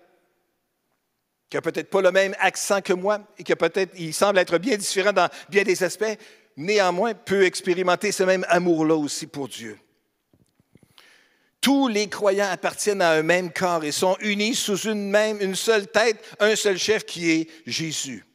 qui 1.51 1.57
n'a 1.57 1.61
peut-être 1.61 1.91
pas 1.91 2.01
le 2.01 2.13
même 2.13 2.37
accent 2.39 2.81
que 2.81 2.93
moi 2.93 3.19
et 3.37 3.43
qui 3.43 3.53
peut-être, 3.57 3.93
il 3.99 4.15
semble 4.15 4.39
être 4.39 4.59
bien 4.59 4.77
différent 4.77 5.13
dans 5.13 5.29
bien 5.49 5.65
des 5.65 5.83
aspects, 5.83 6.17
néanmoins, 6.57 7.13
peut 7.13 7.45
expérimenter 7.45 8.13
ce 8.13 8.23
même 8.23 8.47
amour-là 8.49 8.95
aussi 8.95 9.27
pour 9.27 9.49
Dieu. 9.49 9.77
Tous 11.61 11.89
les 11.89 12.09
croyants 12.09 12.51
appartiennent 12.53 13.03
à 13.03 13.11
un 13.11 13.23
même 13.25 13.53
corps 13.53 13.83
et 13.83 13.91
sont 13.91 14.17
unis 14.21 14.55
sous 14.55 14.89
une 14.89 15.11
même, 15.11 15.41
une 15.41 15.57
seule 15.57 15.89
tête, 15.89 16.25
un 16.39 16.55
seul 16.55 16.79
chef 16.79 17.05
qui 17.05 17.33
est 17.33 17.51
Jésus. 17.67 18.28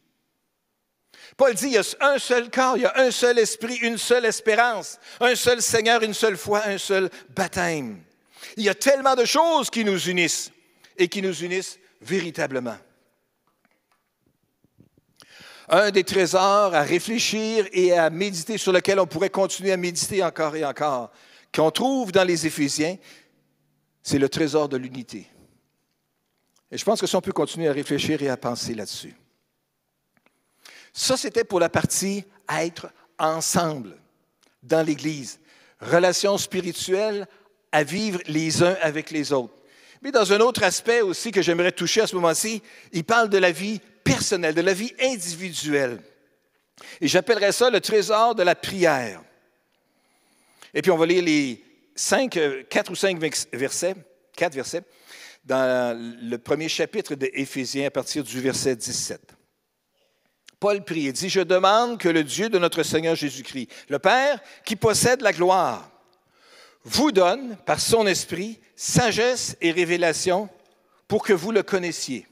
Paul 1.37 1.53
dit, 1.55 1.65
il 1.65 1.71
y 1.73 1.77
a 1.77 1.83
un 2.01 2.19
seul 2.19 2.49
corps, 2.49 2.77
il 2.77 2.83
y 2.83 2.85
a 2.85 2.93
un 2.97 3.11
seul 3.11 3.39
esprit, 3.39 3.75
une 3.77 3.97
seule 3.97 4.25
espérance, 4.25 4.99
un 5.19 5.35
seul 5.35 5.61
Seigneur, 5.61 6.03
une 6.03 6.13
seule 6.13 6.37
foi, 6.37 6.65
un 6.65 6.77
seul 6.77 7.09
baptême. 7.35 8.01
Il 8.57 8.63
y 8.63 8.69
a 8.69 8.75
tellement 8.75 9.15
de 9.15 9.25
choses 9.25 9.69
qui 9.69 9.83
nous 9.83 10.09
unissent 10.09 10.51
et 10.97 11.07
qui 11.07 11.21
nous 11.21 11.43
unissent 11.43 11.79
véritablement 12.01 12.77
un 15.69 15.91
des 15.91 16.03
trésors 16.03 16.73
à 16.75 16.81
réfléchir 16.83 17.67
et 17.71 17.93
à 17.93 18.09
méditer, 18.09 18.57
sur 18.57 18.71
lequel 18.71 18.99
on 18.99 19.07
pourrait 19.07 19.29
continuer 19.29 19.71
à 19.71 19.77
méditer 19.77 20.23
encore 20.23 20.55
et 20.55 20.65
encore, 20.65 21.11
qu'on 21.53 21.71
trouve 21.71 22.11
dans 22.11 22.23
les 22.23 22.45
Éphésiens, 22.45 22.97
c'est 24.01 24.19
le 24.19 24.29
trésor 24.29 24.69
de 24.69 24.77
l'unité. 24.77 25.27
Et 26.71 26.77
je 26.77 26.83
pense 26.83 26.99
que 26.99 27.07
si 27.07 27.15
on 27.15 27.21
peut 27.21 27.31
continuer 27.31 27.67
à 27.67 27.73
réfléchir 27.73 28.21
et 28.21 28.29
à 28.29 28.37
penser 28.37 28.73
là-dessus. 28.73 29.15
Ça, 30.93 31.17
c'était 31.17 31.43
pour 31.43 31.59
la 31.59 31.69
partie 31.69 32.23
être 32.47 32.91
ensemble 33.17 33.97
dans 34.61 34.85
l'Église. 34.85 35.39
Relation 35.81 36.37
spirituelle 36.37 37.27
à 37.71 37.83
vivre 37.83 38.19
les 38.27 38.61
uns 38.61 38.77
avec 38.81 39.09
les 39.09 39.33
autres. 39.33 39.53
Mais 40.01 40.11
dans 40.11 40.31
un 40.31 40.39
autre 40.39 40.63
aspect 40.63 41.01
aussi 41.01 41.31
que 41.31 41.41
j'aimerais 41.41 41.71
toucher 41.71 42.01
à 42.01 42.07
ce 42.07 42.15
moment-ci, 42.15 42.61
il 42.91 43.03
parle 43.03 43.29
de 43.29 43.37
la 43.37 43.51
vie 43.51 43.81
personnelle, 44.03 44.53
de 44.53 44.61
la 44.61 44.73
vie 44.73 44.93
individuelle. 45.01 45.99
Et 47.01 47.07
j'appellerais 47.07 47.51
ça 47.51 47.69
le 47.69 47.81
trésor 47.81 48.35
de 48.35 48.43
la 48.43 48.55
prière. 48.55 49.21
Et 50.73 50.81
puis 50.81 50.91
on 50.91 50.97
va 50.97 51.05
lire 51.05 51.23
les 51.23 51.63
cinq, 51.95 52.37
euh, 52.37 52.63
quatre 52.69 52.91
ou 52.91 52.95
cinq 52.95 53.19
versets, 53.53 53.95
quatre 54.35 54.53
versets, 54.53 54.83
dans 55.45 55.97
le 55.97 56.37
premier 56.37 56.69
chapitre 56.69 57.15
de 57.15 57.29
Éphésiens 57.33 57.87
à 57.87 57.91
partir 57.91 58.23
du 58.23 58.39
verset 58.39 58.75
17. 58.75 59.21
Paul 60.63 60.81
prie 60.81 61.07
et 61.07 61.11
dit, 61.11 61.27
Je 61.27 61.41
demande 61.41 61.97
que 61.97 62.07
le 62.07 62.23
Dieu 62.23 62.47
de 62.47 62.57
notre 62.57 62.83
Seigneur 62.83 63.17
Jésus-Christ, 63.17 63.67
le 63.89 63.99
Père 63.99 64.39
qui 64.63 64.77
possède 64.77 65.19
la 65.19 65.33
gloire, 65.33 65.91
vous 66.85 67.11
donne, 67.11 67.57
par 67.65 67.81
son 67.81 68.07
esprit, 68.07 68.61
sagesse 68.73 69.57
et 69.59 69.71
révélation 69.71 70.47
pour 71.09 71.25
que 71.25 71.33
vous 71.33 71.51
le 71.51 71.63
connaissiez 71.63 72.25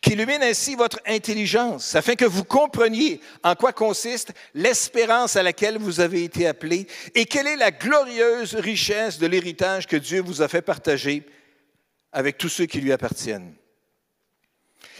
qui 0.00 0.12
illumine 0.12 0.42
ainsi 0.42 0.76
votre 0.76 1.00
intelligence, 1.06 1.94
afin 1.96 2.14
que 2.14 2.24
vous 2.24 2.44
compreniez 2.44 3.20
en 3.42 3.54
quoi 3.54 3.72
consiste 3.72 4.32
l'espérance 4.54 5.36
à 5.36 5.42
laquelle 5.42 5.78
vous 5.78 6.00
avez 6.00 6.22
été 6.22 6.46
appelés 6.46 6.86
et 7.14 7.26
quelle 7.26 7.48
est 7.48 7.56
la 7.56 7.70
glorieuse 7.70 8.54
richesse 8.54 9.18
de 9.18 9.26
l'héritage 9.26 9.86
que 9.86 9.96
Dieu 9.96 10.20
vous 10.22 10.40
a 10.40 10.48
fait 10.48 10.62
partager 10.62 11.26
avec 12.12 12.38
tous 12.38 12.48
ceux 12.48 12.66
qui 12.66 12.80
lui 12.80 12.92
appartiennent. 12.92 13.54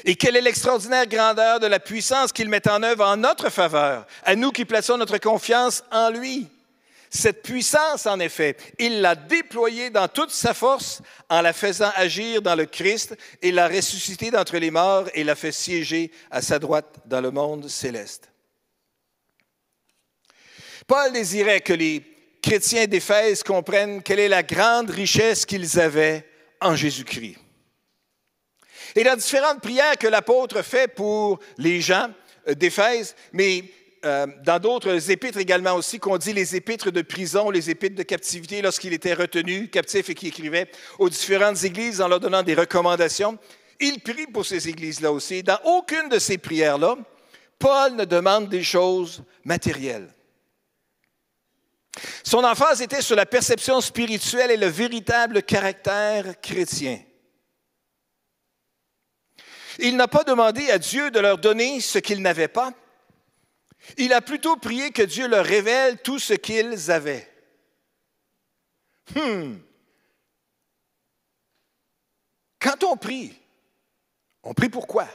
Et 0.04 0.16
quelle 0.16 0.36
est 0.36 0.42
l'extraordinaire 0.42 1.06
grandeur 1.06 1.60
de 1.60 1.66
la 1.66 1.80
puissance 1.80 2.32
qu'il 2.32 2.50
met 2.50 2.68
en 2.68 2.82
œuvre 2.82 3.06
en 3.06 3.16
notre 3.16 3.48
faveur, 3.50 4.06
à 4.22 4.36
nous 4.36 4.50
qui 4.50 4.66
plaçons 4.66 4.98
notre 4.98 5.18
confiance 5.18 5.82
en 5.90 6.10
lui. 6.10 6.48
Cette 7.08 7.42
puissance, 7.42 8.06
en 8.06 8.18
effet, 8.18 8.56
il 8.78 9.00
l'a 9.00 9.14
déployée 9.14 9.88
dans 9.88 10.08
toute 10.08 10.32
sa 10.32 10.52
force 10.52 11.00
en 11.30 11.40
la 11.40 11.52
faisant 11.52 11.92
agir 11.94 12.42
dans 12.42 12.56
le 12.56 12.66
Christ 12.66 13.16
et 13.40 13.52
l'a 13.52 13.68
ressuscité 13.68 14.30
d'entre 14.32 14.58
les 14.58 14.72
morts 14.72 15.08
et 15.14 15.22
l'a 15.22 15.36
fait 15.36 15.52
siéger 15.52 16.10
à 16.30 16.42
sa 16.42 16.58
droite 16.58 16.96
dans 17.06 17.20
le 17.20 17.30
monde 17.30 17.68
céleste. 17.68 18.28
Paul 20.86 21.12
désirait 21.12 21.60
que 21.60 21.72
les 21.72 22.02
chrétiens 22.42 22.86
d'Éphèse 22.86 23.42
comprennent 23.42 24.02
quelle 24.02 24.18
est 24.18 24.28
la 24.28 24.42
grande 24.42 24.90
richesse 24.90 25.46
qu'ils 25.46 25.80
avaient 25.80 26.28
en 26.60 26.74
Jésus-Christ. 26.74 27.43
Et 28.96 29.06
a 29.06 29.16
différentes 29.16 29.60
prières 29.60 29.98
que 29.98 30.06
l'apôtre 30.06 30.62
fait 30.62 30.88
pour 30.88 31.40
les 31.58 31.80
gens 31.80 32.08
d'Éphèse, 32.46 33.16
mais 33.32 33.64
euh, 34.04 34.26
dans 34.44 34.58
d'autres 34.58 35.10
épîtres 35.10 35.38
également 35.38 35.74
aussi, 35.74 35.98
qu'on 35.98 36.18
dit 36.18 36.34
les 36.34 36.54
épîtres 36.54 36.90
de 36.90 37.00
prison, 37.00 37.50
les 37.50 37.70
épîtres 37.70 37.96
de 37.96 38.02
captivité, 38.02 38.60
lorsqu'il 38.60 38.92
était 38.92 39.14
retenu, 39.14 39.68
captif 39.68 40.10
et 40.10 40.14
qui 40.14 40.28
écrivait 40.28 40.70
aux 40.98 41.08
différentes 41.08 41.64
églises 41.64 42.02
en 42.02 42.08
leur 42.08 42.20
donnant 42.20 42.42
des 42.42 42.54
recommandations. 42.54 43.38
Il 43.80 44.00
prie 44.00 44.26
pour 44.26 44.44
ces 44.44 44.68
églises-là 44.68 45.10
aussi. 45.10 45.42
Dans 45.42 45.58
aucune 45.64 46.08
de 46.10 46.18
ces 46.18 46.36
prières-là, 46.36 46.96
Paul 47.58 47.96
ne 47.96 48.04
demande 48.04 48.48
des 48.48 48.62
choses 48.62 49.22
matérielles. 49.42 50.12
Son 52.22 52.44
emphase 52.44 52.82
était 52.82 53.02
sur 53.02 53.16
la 53.16 53.26
perception 53.26 53.80
spirituelle 53.80 54.50
et 54.50 54.56
le 54.56 54.66
véritable 54.66 55.42
caractère 55.42 56.40
chrétien. 56.40 56.98
Il 59.78 59.96
n'a 59.96 60.08
pas 60.08 60.24
demandé 60.24 60.70
à 60.70 60.78
Dieu 60.78 61.10
de 61.10 61.20
leur 61.20 61.38
donner 61.38 61.80
ce 61.80 61.98
qu'ils 61.98 62.22
n'avaient 62.22 62.48
pas, 62.48 62.72
il 63.96 64.12
a 64.12 64.20
plutôt 64.20 64.56
prié 64.56 64.90
que 64.90 65.02
Dieu 65.02 65.28
leur 65.28 65.44
révèle 65.44 66.00
tout 66.02 66.18
ce 66.18 66.34
qu'ils 66.34 66.90
avaient. 66.90 67.28
Hmm. 69.14 69.56
Quand 72.58 72.82
on 72.84 72.96
prie, 72.96 73.34
on 74.42 74.54
prie 74.54 74.70
pour 74.70 74.86
quoi? 74.86 75.06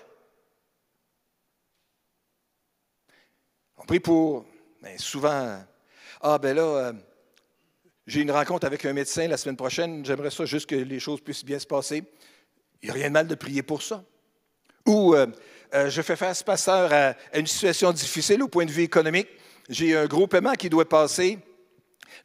On 3.77 3.85
prie 3.85 3.99
pour, 3.99 4.45
ben, 4.81 4.97
souvent, 4.99 5.63
ah 6.21 6.37
ben 6.37 6.55
là, 6.55 6.61
euh, 6.61 6.93
j'ai 8.05 8.21
une 8.21 8.31
rencontre 8.31 8.67
avec 8.67 8.85
un 8.85 8.93
médecin 8.93 9.27
la 9.27 9.37
semaine 9.37 9.57
prochaine, 9.57 10.05
j'aimerais 10.05 10.29
ça 10.29 10.45
juste 10.45 10.69
que 10.69 10.75
les 10.75 10.99
choses 10.99 11.21
puissent 11.21 11.45
bien 11.45 11.57
se 11.57 11.65
passer. 11.65 12.03
Il 12.81 12.85
n'y 12.85 12.91
a 12.91 12.93
rien 12.93 13.07
de 13.07 13.13
mal 13.13 13.27
de 13.27 13.35
prier 13.35 13.63
pour 13.63 13.81
ça. 13.81 14.03
Ou 14.85 15.15
euh, 15.15 15.27
euh, 15.73 15.89
je 15.89 16.01
fais 16.01 16.15
face, 16.15 16.41
pasteur, 16.43 16.91
à, 16.91 17.15
une 17.37 17.47
situation 17.47 17.91
difficile 17.91 18.41
au 18.41 18.47
point 18.47 18.65
de 18.65 18.71
vue 18.71 18.83
économique. 18.83 19.27
J'ai 19.69 19.95
un 19.95 20.07
gros 20.07 20.27
paiement 20.27 20.53
qui 20.53 20.69
doit 20.69 20.87
passer 20.87 21.37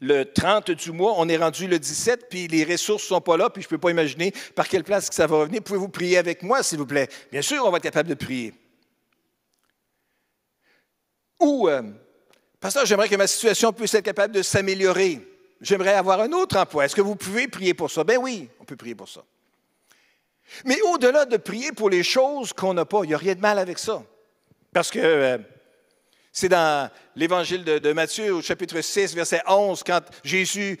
le 0.01 0.23
30 0.23 0.71
du 0.71 0.91
mois. 0.91 1.13
On 1.17 1.29
est 1.29 1.37
rendu 1.37 1.67
le 1.67 1.77
17, 1.77 2.27
puis 2.29 2.47
les 2.47 2.63
ressources 2.63 3.03
ne 3.03 3.15
sont 3.15 3.21
pas 3.21 3.37
là, 3.37 3.49
puis 3.49 3.61
je 3.61 3.67
ne 3.67 3.69
peux 3.69 3.77
pas 3.77 3.91
imaginer 3.91 4.33
par 4.55 4.67
quelle 4.67 4.83
place 4.83 5.09
que 5.09 5.15
ça 5.15 5.27
va 5.27 5.37
revenir. 5.37 5.61
Pouvez-vous 5.61 5.89
prier 5.89 6.17
avec 6.17 6.41
moi, 6.41 6.63
s'il 6.63 6.79
vous 6.79 6.87
plaît? 6.87 7.07
Bien 7.31 7.41
sûr, 7.41 7.63
on 7.65 7.69
va 7.69 7.77
être 7.77 7.83
capable 7.83 8.09
de 8.09 8.15
prier. 8.15 8.53
Ou, 11.39 11.69
euh, 11.69 11.83
pasteur, 12.59 12.85
j'aimerais 12.85 13.09
que 13.09 13.15
ma 13.15 13.27
situation 13.27 13.71
puisse 13.73 13.93
être 13.93 14.05
capable 14.05 14.33
de 14.33 14.41
s'améliorer. 14.41 15.21
J'aimerais 15.61 15.93
avoir 15.93 16.19
un 16.21 16.31
autre 16.31 16.57
emploi. 16.57 16.85
Est-ce 16.85 16.95
que 16.95 17.01
vous 17.01 17.15
pouvez 17.15 17.47
prier 17.47 17.73
pour 17.73 17.91
ça? 17.91 18.03
Ben 18.03 18.17
oui, 18.17 18.49
on 18.59 18.65
peut 18.65 18.75
prier 18.75 18.95
pour 18.95 19.09
ça. 19.09 19.23
Mais 20.63 20.79
au-delà 20.93 21.25
de 21.25 21.37
prier 21.37 21.71
pour 21.71 21.89
les 21.89 22.03
choses 22.03 22.53
qu'on 22.53 22.73
n'a 22.73 22.85
pas, 22.85 23.01
il 23.03 23.07
n'y 23.07 23.13
a 23.13 23.17
rien 23.17 23.35
de 23.35 23.41
mal 23.41 23.59
avec 23.59 23.79
ça. 23.79 24.03
Parce 24.73 24.91
que 24.91 24.99
euh, 24.99 25.37
c'est 26.31 26.49
dans 26.49 26.89
l'évangile 27.15 27.63
de, 27.63 27.93
Matthieu, 27.93 28.33
au 28.33 28.41
chapitre 28.41 28.81
6, 28.81 29.15
verset 29.15 29.41
11, 29.47 29.83
quand 29.83 30.01
Jésus 30.23 30.79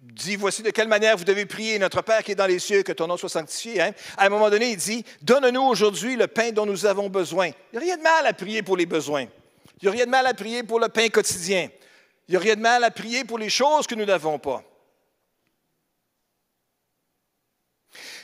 dit, 0.00 0.36
voici 0.36 0.62
de 0.62 0.70
quelle 0.70 0.88
manière 0.88 1.16
vous 1.16 1.24
devez 1.24 1.44
prier, 1.44 1.78
notre 1.78 2.00
Père 2.02 2.22
qui 2.22 2.32
est 2.32 2.36
dans 2.36 2.46
les 2.46 2.58
cieux, 2.58 2.82
que 2.82 2.92
ton 2.92 3.06
nom 3.06 3.16
soit 3.16 3.28
sanctifié. 3.28 3.82
Hein. 3.82 3.92
À 4.16 4.26
un 4.26 4.28
moment 4.28 4.48
donné, 4.48 4.70
il 4.70 4.76
dit, 4.76 5.04
donne-nous 5.22 5.62
aujourd'hui 5.62 6.16
le 6.16 6.26
pain 6.26 6.52
dont 6.52 6.64
nous 6.64 6.86
avons 6.86 7.10
besoin. 7.10 7.50
Il 7.72 7.78
n'y 7.78 7.78
a 7.78 7.80
rien 7.80 7.96
de 7.98 8.02
mal 8.02 8.26
à 8.26 8.32
prier 8.32 8.62
pour 8.62 8.76
les 8.76 8.86
besoins. 8.86 9.26
Il 9.82 9.84
n'y 9.84 9.88
a 9.88 9.92
rien 9.92 10.06
de 10.06 10.10
mal 10.10 10.26
à 10.26 10.34
prier 10.34 10.62
pour 10.62 10.80
le 10.80 10.88
pain 10.88 11.08
quotidien. 11.08 11.68
Il 12.28 12.32
n'y 12.32 12.36
a 12.36 12.40
rien 12.40 12.56
de 12.56 12.60
mal 12.60 12.82
à 12.84 12.90
prier 12.90 13.24
pour 13.24 13.38
les 13.38 13.50
choses 13.50 13.86
que 13.86 13.94
nous 13.94 14.06
n'avons 14.06 14.38
pas. 14.38 14.62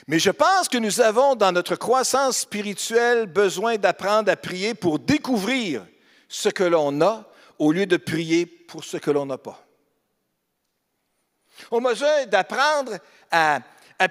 Mais 0.07 0.19
je 0.19 0.31
pense 0.31 0.67
que 0.67 0.77
nous 0.77 1.01
avons 1.01 1.35
dans 1.35 1.51
notre 1.51 1.75
croissance 1.75 2.39
spirituelle 2.39 3.27
besoin 3.27 3.77
d'apprendre 3.77 4.31
à 4.31 4.35
prier 4.35 4.73
pour 4.73 4.99
découvrir 4.99 5.85
ce 6.27 6.49
que 6.49 6.63
l'on 6.63 7.01
a 7.01 7.25
au 7.59 7.71
lieu 7.71 7.85
de 7.85 7.97
prier 7.97 8.45
pour 8.45 8.83
ce 8.83 8.97
que 8.97 9.11
l'on 9.11 9.25
n'a 9.25 9.37
pas. 9.37 9.67
On 11.69 11.83
a 11.85 11.89
besoin 11.89 12.25
d'apprendre 12.25 12.97
à, 13.29 13.61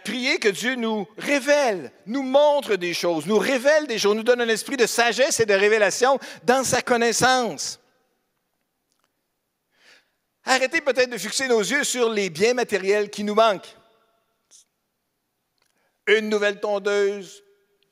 prier 0.04 0.38
que 0.38 0.48
Dieu 0.48 0.76
nous 0.76 1.08
révèle, 1.18 1.90
nous 2.06 2.22
montre 2.22 2.76
des 2.76 2.94
choses, 2.94 3.26
nous 3.26 3.38
révèle 3.38 3.88
des 3.88 3.98
choses, 3.98 4.14
nous 4.14 4.22
donne 4.22 4.40
un 4.40 4.48
esprit 4.48 4.76
de 4.76 4.86
sagesse 4.86 5.40
et 5.40 5.46
de 5.46 5.54
révélation 5.54 6.20
dans 6.44 6.62
sa 6.62 6.80
connaissance. 6.80 7.80
Arrêtez 10.44 10.80
peut-être 10.80 11.10
de 11.10 11.18
fixer 11.18 11.48
nos 11.48 11.60
yeux 11.60 11.82
sur 11.82 12.08
les 12.08 12.30
biens 12.30 12.54
matériels 12.54 13.10
qui 13.10 13.24
nous 13.24 13.34
manquent 13.34 13.76
une 16.18 16.28
nouvelle 16.28 16.60
tondeuse, 16.60 17.42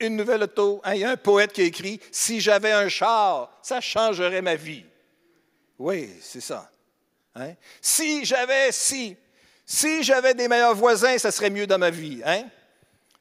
une 0.00 0.16
nouvelle 0.16 0.42
auto. 0.42 0.81
Hein, 0.85 0.94
il 0.94 1.00
y 1.00 1.04
a 1.04 1.11
un 1.11 1.16
poète 1.16 1.52
qui 1.52 1.62
a 1.62 1.64
écrit 1.64 2.00
Si 2.11 2.40
j'avais 2.40 2.72
un 2.72 2.88
char, 2.88 3.59
ça 3.62 3.81
changerait 3.81 4.42
ma 4.42 4.54
vie. 4.54 4.85
Oui, 5.78 6.11
c'est 6.20 6.40
ça. 6.40 6.70
Hein? 7.35 7.54
Si 7.81 8.24
j'avais, 8.24 8.72
si, 8.72 9.16
si 9.64 10.02
j'avais 10.02 10.35
des 10.35 10.48
meilleurs 10.48 10.74
voisins, 10.74 11.16
ça 11.18 11.31
serait 11.31 11.50
mieux 11.50 11.66
dans 11.66 11.78
ma 11.78 11.90
vie. 11.90 12.20
Hein? 12.24 12.48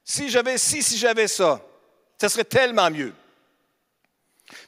Si 0.04 0.30
j'avais 0.30 0.58
si, 0.58 0.82
si 0.82 0.98
j'avais 0.98 1.28
ça, 1.28 1.62
ça 2.20 2.30
serait 2.30 2.46
tellement 2.46 2.90
mieux. 2.90 3.14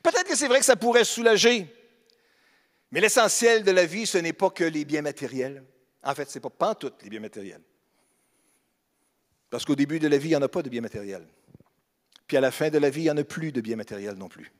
Peut-être 0.03 0.25
que 0.25 0.35
c'est 0.35 0.47
vrai 0.47 0.59
que 0.59 0.65
ça 0.65 0.75
pourrait 0.75 1.05
soulager, 1.05 1.73
mais 2.91 2.99
l'essentiel 2.99 3.63
de 3.63 3.71
la 3.71 3.85
vie, 3.85 4.05
ce 4.05 4.17
n'est 4.17 4.33
pas 4.33 4.49
que 4.49 4.63
les 4.63 4.83
biens 4.83 5.01
matériels. 5.01 5.63
En 6.03 6.15
fait, 6.15 6.29
ce 6.29 6.37
n'est 6.37 6.41
pas 6.41 6.49
pantoute 6.49 6.95
les 7.03 7.09
biens 7.09 7.19
matériels. 7.19 7.61
Parce 9.49 9.65
qu'au 9.65 9.75
début 9.75 9.99
de 9.99 10.07
la 10.07 10.17
vie, 10.17 10.29
il 10.29 10.31
n'y 10.31 10.35
en 10.35 10.41
a 10.41 10.47
pas 10.47 10.61
de 10.61 10.69
biens 10.69 10.81
matériels. 10.81 11.27
Puis 12.27 12.37
à 12.37 12.41
la 12.41 12.51
fin 12.51 12.69
de 12.69 12.77
la 12.77 12.89
vie, 12.89 13.01
il 13.01 13.05
n'y 13.05 13.11
en 13.11 13.17
a 13.17 13.23
plus 13.23 13.51
de 13.51 13.61
biens 13.61 13.75
matériels 13.75 14.15
non 14.15 14.29
plus. 14.29 14.51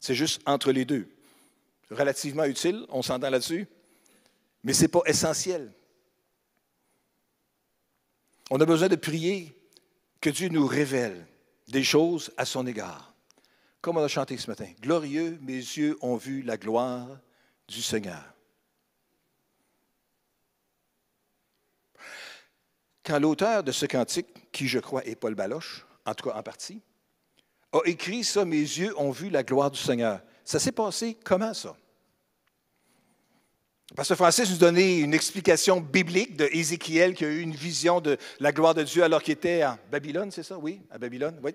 C'est 0.00 0.14
juste 0.14 0.42
entre 0.46 0.70
les 0.72 0.84
deux. 0.84 1.08
Relativement 1.90 2.44
utile, 2.44 2.84
on 2.90 3.02
s'entend 3.02 3.30
là-dessus, 3.30 3.66
mais 4.62 4.74
ce 4.74 4.82
n'est 4.82 4.88
pas 4.88 5.02
essentiel. 5.06 5.72
On 8.50 8.60
a 8.60 8.66
besoin 8.66 8.88
de 8.88 8.96
prier 8.96 9.54
que 10.20 10.30
Dieu 10.30 10.48
nous 10.48 10.66
révèle 10.66 11.26
des 11.68 11.84
choses 11.84 12.30
à 12.36 12.44
son 12.44 12.66
égard. 12.66 13.14
Comme 13.80 13.96
on 13.96 14.02
a 14.02 14.08
chanté 14.08 14.36
ce 14.36 14.50
matin, 14.50 14.68
Glorieux, 14.82 15.38
mes 15.42 15.54
yeux 15.54 15.96
ont 16.00 16.16
vu 16.16 16.42
la 16.42 16.56
gloire 16.56 17.08
du 17.68 17.80
Seigneur. 17.80 18.34
Quand 23.08 23.18
l'auteur 23.18 23.64
de 23.64 23.72
ce 23.72 23.86
cantique, 23.86 24.26
qui 24.52 24.68
je 24.68 24.78
crois 24.78 25.02
est 25.06 25.16
Paul 25.16 25.34
Baloche, 25.34 25.86
en 26.04 26.14
tout 26.14 26.28
cas 26.28 26.36
en 26.36 26.42
partie, 26.42 26.82
a 27.72 27.80
écrit 27.86 28.22
ça, 28.22 28.44
mes 28.44 28.56
yeux 28.56 28.92
ont 28.98 29.10
vu 29.10 29.30
la 29.30 29.42
gloire 29.42 29.70
du 29.70 29.78
Seigneur. 29.78 30.20
Ça 30.44 30.58
s'est 30.58 30.72
passé 30.72 31.16
comment 31.24 31.54
ça? 31.54 31.74
Pasteur 33.96 34.18
Francis 34.18 34.50
nous 34.50 34.58
donnait 34.58 34.98
une 34.98 35.14
explication 35.14 35.80
biblique 35.80 36.36
de 36.36 36.46
qui 36.76 37.00
a 37.00 37.06
eu 37.06 37.40
une 37.40 37.54
vision 37.54 38.02
de 38.02 38.18
la 38.40 38.52
gloire 38.52 38.74
de 38.74 38.82
Dieu 38.82 39.02
alors 39.02 39.22
qu'il 39.22 39.32
était 39.32 39.62
à 39.62 39.78
Babylone, 39.90 40.30
c'est 40.30 40.42
ça? 40.42 40.58
Oui, 40.58 40.82
à 40.90 40.98
Babylone, 40.98 41.40
oui. 41.42 41.54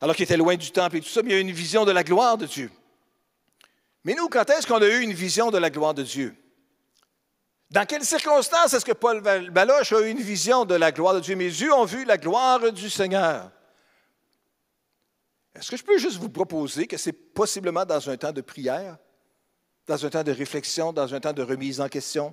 Alors 0.00 0.16
qu'il 0.16 0.24
était 0.24 0.36
loin 0.36 0.56
du 0.56 0.72
temple 0.72 0.96
et 0.96 1.00
tout 1.00 1.08
ça, 1.08 1.22
mais 1.22 1.30
il 1.30 1.34
a 1.34 1.38
eu 1.38 1.42
une 1.42 1.52
vision 1.52 1.84
de 1.84 1.92
la 1.92 2.02
gloire 2.02 2.36
de 2.36 2.46
Dieu. 2.46 2.68
Mais 4.02 4.14
nous, 4.14 4.28
quand 4.28 4.50
est-ce 4.50 4.66
qu'on 4.66 4.82
a 4.82 4.88
eu 4.88 5.02
une 5.02 5.12
vision 5.12 5.52
de 5.52 5.58
la 5.58 5.70
gloire 5.70 5.94
de 5.94 6.02
Dieu? 6.02 6.34
Dans 7.74 7.86
quelles 7.86 8.04
circonstances 8.04 8.72
est-ce 8.72 8.84
que 8.84 8.92
Paul 8.92 9.20
Baloche 9.20 9.92
a 9.92 10.00
eu 10.00 10.08
une 10.08 10.20
vision 10.20 10.64
de 10.64 10.76
la 10.76 10.92
gloire 10.92 11.14
de 11.14 11.18
Dieu? 11.18 11.34
Mes 11.34 11.46
yeux 11.46 11.72
ont 11.72 11.84
vu 11.84 12.04
la 12.04 12.16
gloire 12.16 12.70
du 12.70 12.88
Seigneur. 12.88 13.50
Est-ce 15.56 15.72
que 15.72 15.76
je 15.76 15.82
peux 15.82 15.98
juste 15.98 16.18
vous 16.18 16.28
proposer 16.28 16.86
que 16.86 16.96
c'est 16.96 17.12
possiblement 17.12 17.84
dans 17.84 18.08
un 18.08 18.16
temps 18.16 18.30
de 18.30 18.42
prière, 18.42 18.96
dans 19.88 20.06
un 20.06 20.08
temps 20.08 20.22
de 20.22 20.30
réflexion, 20.30 20.92
dans 20.92 21.12
un 21.12 21.18
temps 21.18 21.32
de 21.32 21.42
remise 21.42 21.80
en 21.80 21.88
question, 21.88 22.32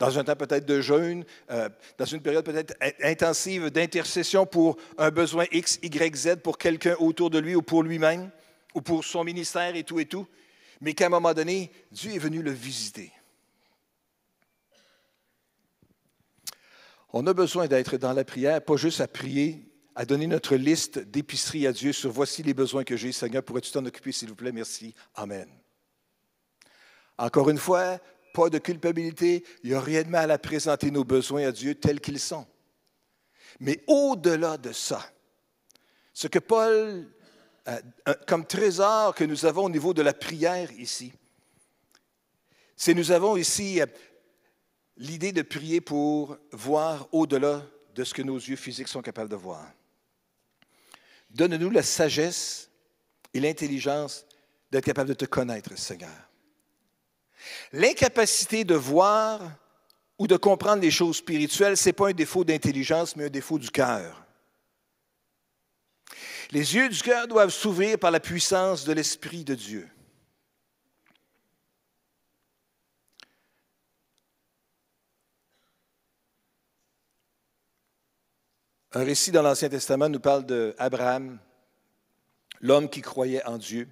dans 0.00 0.18
un 0.18 0.24
temps 0.24 0.34
peut-être 0.34 0.66
de 0.66 0.80
jeûne, 0.80 1.24
euh, 1.52 1.68
dans 1.96 2.04
une 2.04 2.20
période 2.20 2.44
peut-être 2.44 2.74
intensive 3.04 3.70
d'intercession 3.70 4.46
pour 4.46 4.78
un 4.98 5.12
besoin 5.12 5.44
X, 5.52 5.78
Y, 5.80 6.16
Z 6.16 6.36
pour 6.42 6.58
quelqu'un 6.58 6.96
autour 6.98 7.30
de 7.30 7.38
lui 7.38 7.54
ou 7.54 7.62
pour 7.62 7.84
lui-même, 7.84 8.32
ou 8.74 8.80
pour 8.80 9.04
son 9.04 9.22
ministère 9.22 9.76
et 9.76 9.84
tout 9.84 10.00
et 10.00 10.06
tout, 10.06 10.26
mais 10.80 10.92
qu'à 10.92 11.06
un 11.06 11.10
moment 11.10 11.34
donné, 11.34 11.70
Dieu 11.92 12.12
est 12.12 12.18
venu 12.18 12.42
le 12.42 12.50
visiter. 12.50 13.12
On 17.12 17.26
a 17.26 17.34
besoin 17.34 17.66
d'être 17.66 17.98
dans 17.98 18.12
la 18.12 18.24
prière, 18.24 18.64
pas 18.64 18.76
juste 18.76 19.00
à 19.00 19.08
prier, 19.08 19.68
à 19.94 20.06
donner 20.06 20.26
notre 20.26 20.56
liste 20.56 20.98
d'épicerie 20.98 21.66
à 21.66 21.72
Dieu 21.72 21.92
sur 21.92 22.10
voici 22.10 22.42
les 22.42 22.54
besoins 22.54 22.84
que 22.84 22.96
j'ai, 22.96 23.12
Seigneur, 23.12 23.42
pourrais-tu 23.42 23.70
t'en 23.70 23.84
occuper, 23.84 24.12
s'il 24.12 24.28
vous 24.28 24.34
plaît? 24.34 24.52
Merci. 24.52 24.94
Amen. 25.14 25.48
Encore 27.18 27.50
une 27.50 27.58
fois, 27.58 27.98
pas 28.32 28.48
de 28.48 28.56
culpabilité, 28.58 29.44
il 29.62 29.70
n'y 29.70 29.76
a 29.76 29.80
rien 29.80 30.02
de 30.02 30.08
mal 30.08 30.30
à 30.30 30.38
présenter 30.38 30.90
nos 30.90 31.04
besoins 31.04 31.48
à 31.48 31.52
Dieu 31.52 31.74
tels 31.74 32.00
qu'ils 32.00 32.20
sont. 32.20 32.46
Mais 33.60 33.84
au-delà 33.86 34.56
de 34.56 34.72
ça, 34.72 35.04
ce 36.14 36.26
que 36.26 36.38
Paul, 36.38 37.06
euh, 37.68 37.80
comme 38.26 38.46
trésor 38.46 39.14
que 39.14 39.24
nous 39.24 39.44
avons 39.44 39.64
au 39.64 39.70
niveau 39.70 39.92
de 39.92 40.00
la 40.00 40.14
prière 40.14 40.72
ici, 40.72 41.12
c'est 42.74 42.94
nous 42.94 43.12
avons 43.12 43.36
ici 43.36 43.82
euh, 43.82 43.86
l'idée 44.96 45.32
de 45.32 45.42
prier 45.42 45.80
pour 45.80 46.36
voir 46.52 47.08
au-delà 47.12 47.62
de 47.94 48.04
ce 48.04 48.14
que 48.14 48.22
nos 48.22 48.36
yeux 48.36 48.56
physiques 48.56 48.88
sont 48.88 49.02
capables 49.02 49.30
de 49.30 49.36
voir. 49.36 49.66
Donne-nous 51.30 51.70
la 51.70 51.82
sagesse 51.82 52.70
et 53.32 53.40
l'intelligence 53.40 54.26
d'être 54.70 54.84
capable 54.84 55.10
de 55.10 55.14
te 55.14 55.24
connaître, 55.24 55.76
Seigneur. 55.78 56.10
L'incapacité 57.72 58.64
de 58.64 58.74
voir 58.74 59.40
ou 60.18 60.26
de 60.26 60.36
comprendre 60.36 60.82
les 60.82 60.90
choses 60.90 61.16
spirituelles, 61.16 61.76
ce 61.76 61.88
n'est 61.88 61.92
pas 61.92 62.08
un 62.08 62.12
défaut 62.12 62.44
d'intelligence, 62.44 63.16
mais 63.16 63.24
un 63.24 63.30
défaut 63.30 63.58
du 63.58 63.70
cœur. 63.70 64.24
Les 66.50 66.74
yeux 66.74 66.88
du 66.88 67.02
cœur 67.02 67.26
doivent 67.26 67.50
s'ouvrir 67.50 67.98
par 67.98 68.10
la 68.10 68.20
puissance 68.20 68.84
de 68.84 68.92
l'Esprit 68.92 69.42
de 69.42 69.54
Dieu. 69.54 69.88
Un 78.94 79.04
récit 79.04 79.30
dans 79.30 79.40
l'Ancien 79.40 79.70
Testament 79.70 80.10
nous 80.10 80.20
parle 80.20 80.44
d'Abraham, 80.44 81.38
l'homme 82.60 82.90
qui 82.90 83.00
croyait 83.00 83.42
en 83.46 83.56
Dieu, 83.56 83.88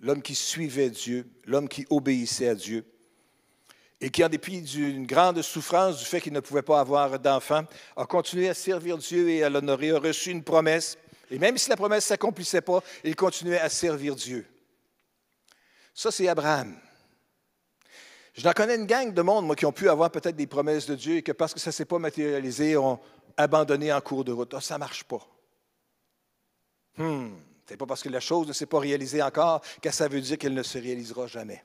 l'homme 0.00 0.20
qui 0.20 0.34
suivait 0.34 0.90
Dieu, 0.90 1.30
l'homme 1.44 1.68
qui 1.68 1.86
obéissait 1.90 2.48
à 2.48 2.56
Dieu, 2.56 2.84
et 4.00 4.10
qui, 4.10 4.24
en 4.24 4.28
dépit 4.28 4.62
d'une 4.62 5.06
grande 5.06 5.40
souffrance 5.42 5.98
du 5.98 6.04
fait 6.04 6.20
qu'il 6.20 6.32
ne 6.32 6.40
pouvait 6.40 6.62
pas 6.62 6.80
avoir 6.80 7.20
d'enfant, 7.20 7.62
a 7.96 8.04
continué 8.04 8.48
à 8.48 8.54
servir 8.54 8.98
Dieu 8.98 9.28
et 9.28 9.44
à 9.44 9.50
l'honorer, 9.50 9.90
a 9.90 10.00
reçu 10.00 10.30
une 10.30 10.42
promesse, 10.42 10.98
et 11.30 11.38
même 11.38 11.56
si 11.56 11.70
la 11.70 11.76
promesse 11.76 12.06
ne 12.06 12.08
s'accomplissait 12.08 12.62
pas, 12.62 12.82
il 13.04 13.14
continuait 13.14 13.60
à 13.60 13.68
servir 13.68 14.16
Dieu. 14.16 14.44
Ça, 15.94 16.10
c'est 16.10 16.26
Abraham. 16.26 16.76
Je 18.32 18.44
n'en 18.44 18.52
connais 18.52 18.74
une 18.74 18.86
gang 18.86 19.12
de 19.12 19.22
monde, 19.22 19.46
moi, 19.46 19.54
qui 19.54 19.66
ont 19.66 19.72
pu 19.72 19.88
avoir 19.88 20.10
peut-être 20.10 20.36
des 20.36 20.46
promesses 20.46 20.86
de 20.86 20.94
Dieu 20.96 21.16
et 21.16 21.22
que 21.22 21.32
parce 21.32 21.52
que 21.54 21.60
ça 21.60 21.70
ne 21.70 21.74
s'est 21.74 21.84
pas 21.84 21.98
matérialisé, 21.98 22.76
ont 22.76 22.98
abandonné 23.36 23.92
en 23.92 24.00
cours 24.00 24.24
de 24.24 24.32
route. 24.32 24.54
Ah, 24.54 24.60
ça 24.60 24.74
ne 24.74 24.80
marche 24.80 25.04
pas. 25.04 25.26
Hmm. 26.96 27.30
Ce 27.66 27.74
n'est 27.74 27.78
pas 27.78 27.86
parce 27.86 28.02
que 28.02 28.08
la 28.08 28.20
chose 28.20 28.48
ne 28.48 28.52
s'est 28.52 28.66
pas 28.66 28.80
réalisée 28.80 29.22
encore 29.22 29.62
que 29.80 29.90
ça 29.90 30.08
veut 30.08 30.20
dire 30.20 30.38
qu'elle 30.38 30.54
ne 30.54 30.62
se 30.62 30.76
réalisera 30.76 31.26
jamais. 31.28 31.62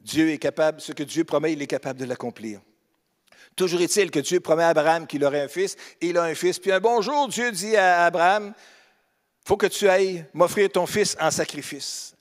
Dieu 0.00 0.30
est 0.30 0.38
capable, 0.38 0.80
ce 0.80 0.92
que 0.92 1.02
Dieu 1.02 1.24
promet, 1.24 1.52
il 1.52 1.62
est 1.62 1.66
capable 1.66 2.00
de 2.00 2.04
l'accomplir. 2.04 2.60
Toujours 3.54 3.80
est-il 3.80 4.10
que 4.10 4.20
Dieu 4.20 4.40
promet 4.40 4.64
à 4.64 4.68
Abraham 4.68 5.06
qu'il 5.06 5.24
aurait 5.24 5.42
un 5.42 5.48
fils, 5.48 5.76
et 6.00 6.08
il 6.08 6.18
a 6.18 6.24
un 6.24 6.34
fils. 6.34 6.58
Puis 6.58 6.72
un 6.72 6.80
bon 6.80 7.00
jour, 7.00 7.28
Dieu 7.28 7.52
dit 7.52 7.76
à 7.76 8.06
Abraham, 8.06 8.52
faut 9.44 9.56
que 9.56 9.66
tu 9.66 9.88
ailles 9.88 10.24
m'offrir 10.32 10.70
ton 10.70 10.86
fils 10.86 11.16
en 11.20 11.30
sacrifice. 11.30 12.14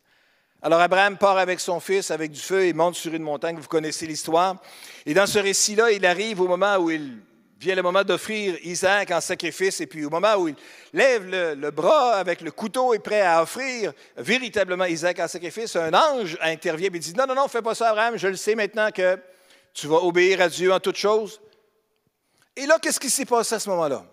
Alors 0.62 0.82
Abraham 0.82 1.17
part 1.17 1.38
avec 1.38 1.60
son 1.60 1.80
fils, 1.80 2.12
avec 2.12 2.32
du 2.32 2.39
feu, 2.39 2.65
et 2.65 2.73
monte 2.73 2.95
sur 2.95 3.13
une 3.13 3.23
montagne, 3.23 3.58
vous 3.58 3.67
connaissez 3.67 4.06
l'histoire. 4.06 4.58
Et 5.06 5.13
dans 5.13 5.28
ce 5.28 5.39
récit-là, 5.39 5.91
il 5.91 6.06
arrive 6.06 6.41
au 6.41 6.47
moment 6.47 6.75
où 6.78 6.91
il 6.91 7.19
vient 7.60 7.76
le 7.76 7.82
moment 7.82 8.04
d'offrir 8.04 8.58
Isaac 8.63 9.12
en 9.12 9.19
sacrifice, 9.19 9.82
et 9.82 9.88
puis 9.88 10.06
au 10.06 10.10
moment 10.10 10.36
où 10.36 10.48
il 10.48 10.56
lève 10.93 11.26
le, 11.30 11.72
bras 11.72 12.15
avec 12.15 12.39
le 12.39 12.52
couteau 12.52 12.93
et 12.93 13.00
prêt 13.00 13.22
à 13.22 13.41
offrir 13.41 13.91
véritablement 14.15 14.86
Isaac 14.86 15.19
en 15.19 15.28
sacrifice, 15.28 15.76
un 15.76 15.93
ange 15.93 16.38
intervient 16.41 16.89
et 16.93 17.00
dit, 17.00 17.13
non, 17.13 17.26
non, 17.28 17.36
non, 17.36 17.48
fais 17.50 17.62
pas 17.62 17.76
ça, 17.76 17.89
Abraham, 17.89 18.17
je 18.17 18.28
le 18.30 18.38
sais 18.38 18.56
maintenant 18.56 18.91
que 18.91 19.19
tu 19.74 19.88
vas 19.88 19.98
obéir 19.98 20.39
à 20.39 20.48
Dieu 20.48 20.72
en 20.72 20.80
toutes 20.80 20.95
choses. 20.95 21.41
Et 22.56 22.65
là, 22.65 22.80
qu'est-ce 22.82 23.00
qui 23.00 23.10
s'est 23.10 23.26
passé 23.26 23.56
à 23.56 23.60
ce 23.60 23.69
moment-là? 23.69 24.06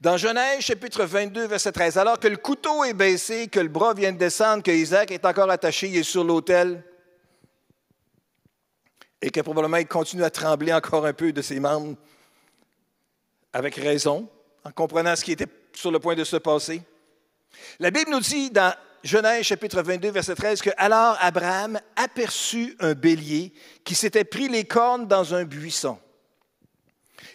Dans 0.00 0.18
Genèse 0.18 0.60
chapitre 0.60 1.04
22, 1.04 1.46
verset 1.46 1.72
13, 1.72 1.96
alors 1.96 2.20
que 2.20 2.28
le 2.28 2.36
couteau 2.36 2.84
est 2.84 2.92
baissé, 2.92 3.48
que 3.48 3.60
le 3.60 3.68
bras 3.68 3.94
vient 3.94 4.12
de 4.12 4.18
descendre, 4.18 4.62
que 4.62 4.70
Isaac 4.70 5.10
est 5.10 5.24
encore 5.24 5.50
attaché, 5.50 5.88
il 5.88 5.96
est 5.96 6.02
sur 6.02 6.22
l'autel, 6.22 6.84
et 9.20 9.30
que 9.30 9.40
probablement 9.40 9.78
il 9.78 9.86
continue 9.86 10.24
à 10.24 10.30
trembler 10.30 10.72
encore 10.72 11.06
un 11.06 11.12
peu 11.12 11.32
de 11.32 11.42
ses 11.42 11.60
membres, 11.60 11.96
avec 13.52 13.76
raison, 13.76 14.28
en 14.64 14.72
comprenant 14.72 15.14
ce 15.16 15.24
qui 15.24 15.32
était 15.32 15.48
sur 15.72 15.90
le 15.90 15.98
point 16.00 16.14
de 16.14 16.24
se 16.24 16.36
passer. 16.36 16.82
La 17.78 17.90
Bible 17.90 18.10
nous 18.10 18.20
dit 18.20 18.50
dans 18.50 18.74
Genèse 19.02 19.44
chapitre 19.44 19.82
22, 19.82 20.10
verset 20.10 20.34
13, 20.34 20.62
que 20.62 20.70
alors 20.76 21.16
Abraham 21.20 21.78
aperçut 21.96 22.74
un 22.80 22.94
bélier 22.94 23.52
qui 23.84 23.94
s'était 23.94 24.24
pris 24.24 24.48
les 24.48 24.64
cornes 24.64 25.06
dans 25.06 25.34
un 25.34 25.44
buisson. 25.44 25.98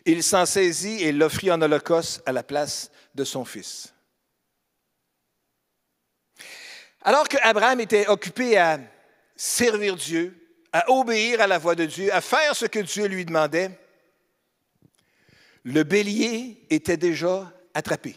Il 0.06 0.24
s'en 0.24 0.46
saisit 0.46 1.04
et 1.04 1.12
l'offrit 1.12 1.52
en 1.52 1.62
holocauste 1.62 2.24
à 2.26 2.32
la 2.32 2.44
place 2.44 2.90
de 3.14 3.24
son 3.24 3.46
fils. 3.46 3.94
Alors 7.02 7.28
que 7.28 7.38
Abraham 7.42 7.80
était 7.80 8.08
occupé 8.08 8.58
à 8.58 8.80
servir 9.36 9.96
Dieu, 9.96 10.36
à 10.72 10.90
obéir 10.92 11.42
à 11.42 11.48
la 11.48 11.58
voix 11.58 11.76
de 11.76 11.86
Dieu, 11.86 12.14
à 12.14 12.22
faire 12.22 12.56
ce 12.56 12.66
que 12.66 12.80
Dieu 12.80 13.06
lui 13.06 13.26
demandait, 13.26 13.72
le 15.64 15.84
bélier 15.84 16.66
était 16.70 16.98
déjà 16.98 17.52
attrapé. 17.74 18.16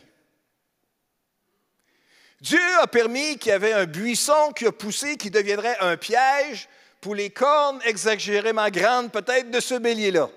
Dieu 2.41 2.61
a 2.81 2.87
permis 2.87 3.39
qu'il 3.39 3.51
y 3.51 3.55
avait 3.55 3.73
un 3.73 3.87
buisson 3.87 4.53
qui 4.55 4.67
a 4.67 4.73
poussé, 4.73 5.17
qui 5.17 5.31
deviendrait 5.31 5.77
un 5.81 5.97
piège 5.97 6.69
pour 7.01 7.15
les 7.15 7.31
cornes 7.31 7.81
exagérément 7.85 8.69
grandes 8.69 9.13
peut-être 9.13 9.51
de 9.51 9.61
ce 9.61 9.75
bélier-là, 9.75 10.29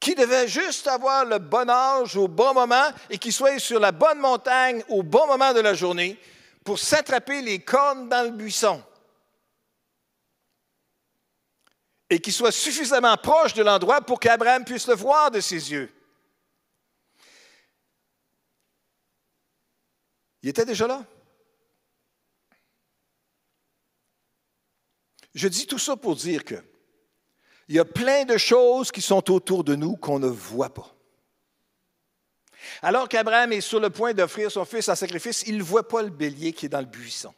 qui 0.00 0.14
devait 0.14 0.48
juste 0.48 0.88
avoir 0.88 1.24
le 1.24 1.38
bon 1.38 1.70
âge 1.70 2.16
au 2.16 2.26
bon 2.26 2.52
moment 2.54 2.90
et 3.10 3.18
qui 3.18 3.30
soit 3.30 3.58
sur 3.58 3.78
la 3.78 3.92
bonne 3.92 4.18
montagne 4.18 4.82
au 4.88 5.02
bon 5.02 5.26
moment 5.26 5.52
de 5.52 5.60
la 5.60 5.74
journée 5.74 6.18
pour 6.64 6.78
s'attraper 6.78 7.42
les 7.42 7.60
cornes 7.60 8.08
dans 8.08 8.24
le 8.24 8.30
buisson. 8.30 8.82
Et 12.12 12.20
qu'il 12.20 12.34
soit 12.34 12.52
suffisamment 12.52 13.16
proche 13.16 13.54
de 13.54 13.62
l'endroit 13.62 14.02
pour 14.02 14.20
qu'Abraham 14.20 14.66
puisse 14.66 14.86
le 14.86 14.94
voir 14.94 15.30
de 15.30 15.40
ses 15.40 15.72
yeux. 15.72 15.90
Il 20.42 20.50
était 20.50 20.66
déjà 20.66 20.86
là. 20.86 21.06
Je 25.34 25.48
dis 25.48 25.66
tout 25.66 25.78
ça 25.78 25.96
pour 25.96 26.14
dire 26.14 26.44
que 26.44 26.62
il 27.68 27.76
y 27.76 27.78
a 27.78 27.86
plein 27.86 28.26
de 28.26 28.36
choses 28.36 28.92
qui 28.92 29.00
sont 29.00 29.30
autour 29.30 29.64
de 29.64 29.74
nous 29.74 29.96
qu'on 29.96 30.18
ne 30.18 30.28
voit 30.28 30.74
pas. 30.74 30.94
Alors 32.82 33.08
qu'Abraham 33.08 33.54
est 33.54 33.62
sur 33.62 33.80
le 33.80 33.88
point 33.88 34.12
d'offrir 34.12 34.50
son 34.50 34.66
fils 34.66 34.86
en 34.90 34.94
sacrifice, 34.94 35.44
il 35.46 35.56
ne 35.56 35.62
voit 35.62 35.88
pas 35.88 36.02
le 36.02 36.10
bélier 36.10 36.52
qui 36.52 36.66
est 36.66 36.68
dans 36.68 36.80
le 36.80 36.84
buisson. 36.84 37.32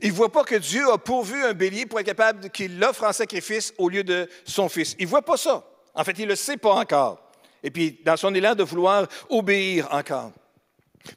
Il 0.00 0.10
ne 0.10 0.16
voit 0.16 0.32
pas 0.32 0.44
que 0.44 0.54
Dieu 0.54 0.90
a 0.90 0.98
pourvu 0.98 1.44
un 1.44 1.52
bélier 1.52 1.86
pour 1.86 2.00
être 2.00 2.06
capable 2.06 2.50
qu'il 2.50 2.78
l'offre 2.78 3.04
en 3.04 3.12
sacrifice 3.12 3.72
au 3.78 3.88
lieu 3.88 4.04
de 4.04 4.28
son 4.44 4.68
fils. 4.68 4.96
Il 4.98 5.04
ne 5.04 5.10
voit 5.10 5.22
pas 5.22 5.36
ça. 5.36 5.64
En 5.94 6.04
fait, 6.04 6.18
il 6.18 6.24
ne 6.24 6.30
le 6.30 6.36
sait 6.36 6.56
pas 6.56 6.72
encore. 6.72 7.30
Et 7.62 7.70
puis, 7.70 8.00
dans 8.04 8.16
son 8.16 8.34
élan 8.34 8.54
de 8.54 8.62
vouloir 8.62 9.06
obéir 9.28 9.88
encore. 9.92 10.32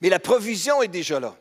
Mais 0.02 0.10
la 0.10 0.20
provision 0.20 0.82
est 0.82 0.88
déjà 0.88 1.20
là. 1.20 1.36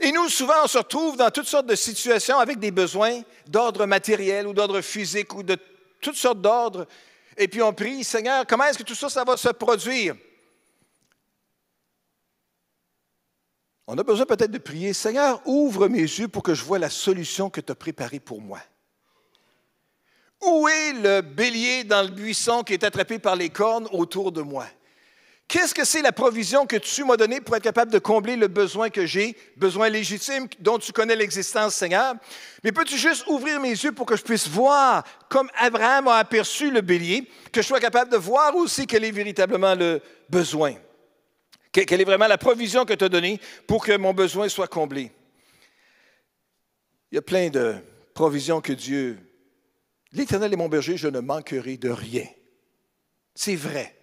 Et 0.00 0.12
nous, 0.12 0.28
souvent, 0.28 0.64
on 0.64 0.66
se 0.66 0.78
retrouve 0.78 1.16
dans 1.16 1.30
toutes 1.30 1.46
sortes 1.46 1.66
de 1.66 1.74
situations 1.74 2.38
avec 2.38 2.58
des 2.58 2.70
besoins 2.70 3.22
d'ordre 3.46 3.86
matériel 3.86 4.46
ou 4.46 4.52
d'ordre 4.52 4.80
physique 4.80 5.34
ou 5.34 5.42
de 5.42 5.56
toutes 6.00 6.16
sortes 6.16 6.40
d'ordres. 6.40 6.86
Et 7.36 7.48
puis 7.48 7.62
on 7.62 7.72
prie, 7.72 8.04
Seigneur, 8.04 8.46
comment 8.46 8.64
est-ce 8.64 8.78
que 8.78 8.82
tout 8.82 8.94
ça, 8.94 9.24
va 9.24 9.36
se 9.36 9.48
produire? 9.50 10.14
On 13.92 13.98
a 13.98 14.04
besoin 14.04 14.24
peut-être 14.24 14.52
de 14.52 14.58
prier, 14.58 14.92
Seigneur, 14.92 15.42
ouvre 15.46 15.88
mes 15.88 16.02
yeux 16.02 16.28
pour 16.28 16.44
que 16.44 16.54
je 16.54 16.62
vois 16.62 16.78
la 16.78 16.90
solution 16.90 17.50
que 17.50 17.60
tu 17.60 17.72
as 17.72 17.74
préparée 17.74 18.20
pour 18.20 18.40
moi. 18.40 18.60
Où 20.40 20.68
est 20.68 20.92
le 20.92 21.22
bélier 21.22 21.82
dans 21.82 22.02
le 22.02 22.08
buisson 22.08 22.62
qui 22.62 22.74
est 22.74 22.84
attrapé 22.84 23.18
par 23.18 23.34
les 23.34 23.50
cornes 23.50 23.88
autour 23.90 24.30
de 24.30 24.42
moi? 24.42 24.64
Qu'est-ce 25.48 25.74
que 25.74 25.84
c'est 25.84 26.02
la 26.02 26.12
provision 26.12 26.66
que 26.66 26.76
tu 26.76 27.02
m'as 27.02 27.16
donnée 27.16 27.40
pour 27.40 27.56
être 27.56 27.64
capable 27.64 27.90
de 27.90 27.98
combler 27.98 28.36
le 28.36 28.46
besoin 28.46 28.90
que 28.90 29.06
j'ai, 29.06 29.36
besoin 29.56 29.88
légitime 29.88 30.46
dont 30.60 30.78
tu 30.78 30.92
connais 30.92 31.16
l'existence, 31.16 31.74
Seigneur? 31.74 32.14
Mais 32.62 32.70
peux-tu 32.70 32.96
juste 32.96 33.26
ouvrir 33.26 33.58
mes 33.58 33.70
yeux 33.70 33.90
pour 33.90 34.06
que 34.06 34.14
je 34.14 34.22
puisse 34.22 34.46
voir, 34.46 35.02
comme 35.28 35.50
Abraham 35.58 36.06
a 36.06 36.18
aperçu 36.18 36.70
le 36.70 36.80
bélier, 36.80 37.28
que 37.50 37.60
je 37.60 37.66
sois 37.66 37.80
capable 37.80 38.12
de 38.12 38.16
voir 38.16 38.54
aussi 38.54 38.86
quel 38.86 39.02
est 39.02 39.10
véritablement 39.10 39.74
le 39.74 40.00
besoin? 40.28 40.76
Quelle 41.72 42.00
est 42.00 42.04
vraiment 42.04 42.26
la 42.26 42.38
provision 42.38 42.84
que 42.84 42.94
tu 42.94 43.04
as 43.04 43.08
donnée 43.08 43.40
pour 43.66 43.84
que 43.84 43.96
mon 43.96 44.12
besoin 44.12 44.48
soit 44.48 44.66
comblé? 44.66 45.12
Il 47.12 47.16
y 47.16 47.18
a 47.18 47.22
plein 47.22 47.48
de 47.48 47.76
provisions 48.14 48.60
que 48.60 48.72
Dieu. 48.72 49.18
L'Éternel 50.12 50.52
est 50.52 50.56
mon 50.56 50.68
berger, 50.68 50.96
je 50.96 51.08
ne 51.08 51.20
manquerai 51.20 51.76
de 51.76 51.90
rien. 51.90 52.26
C'est 53.34 53.56
vrai. 53.56 53.96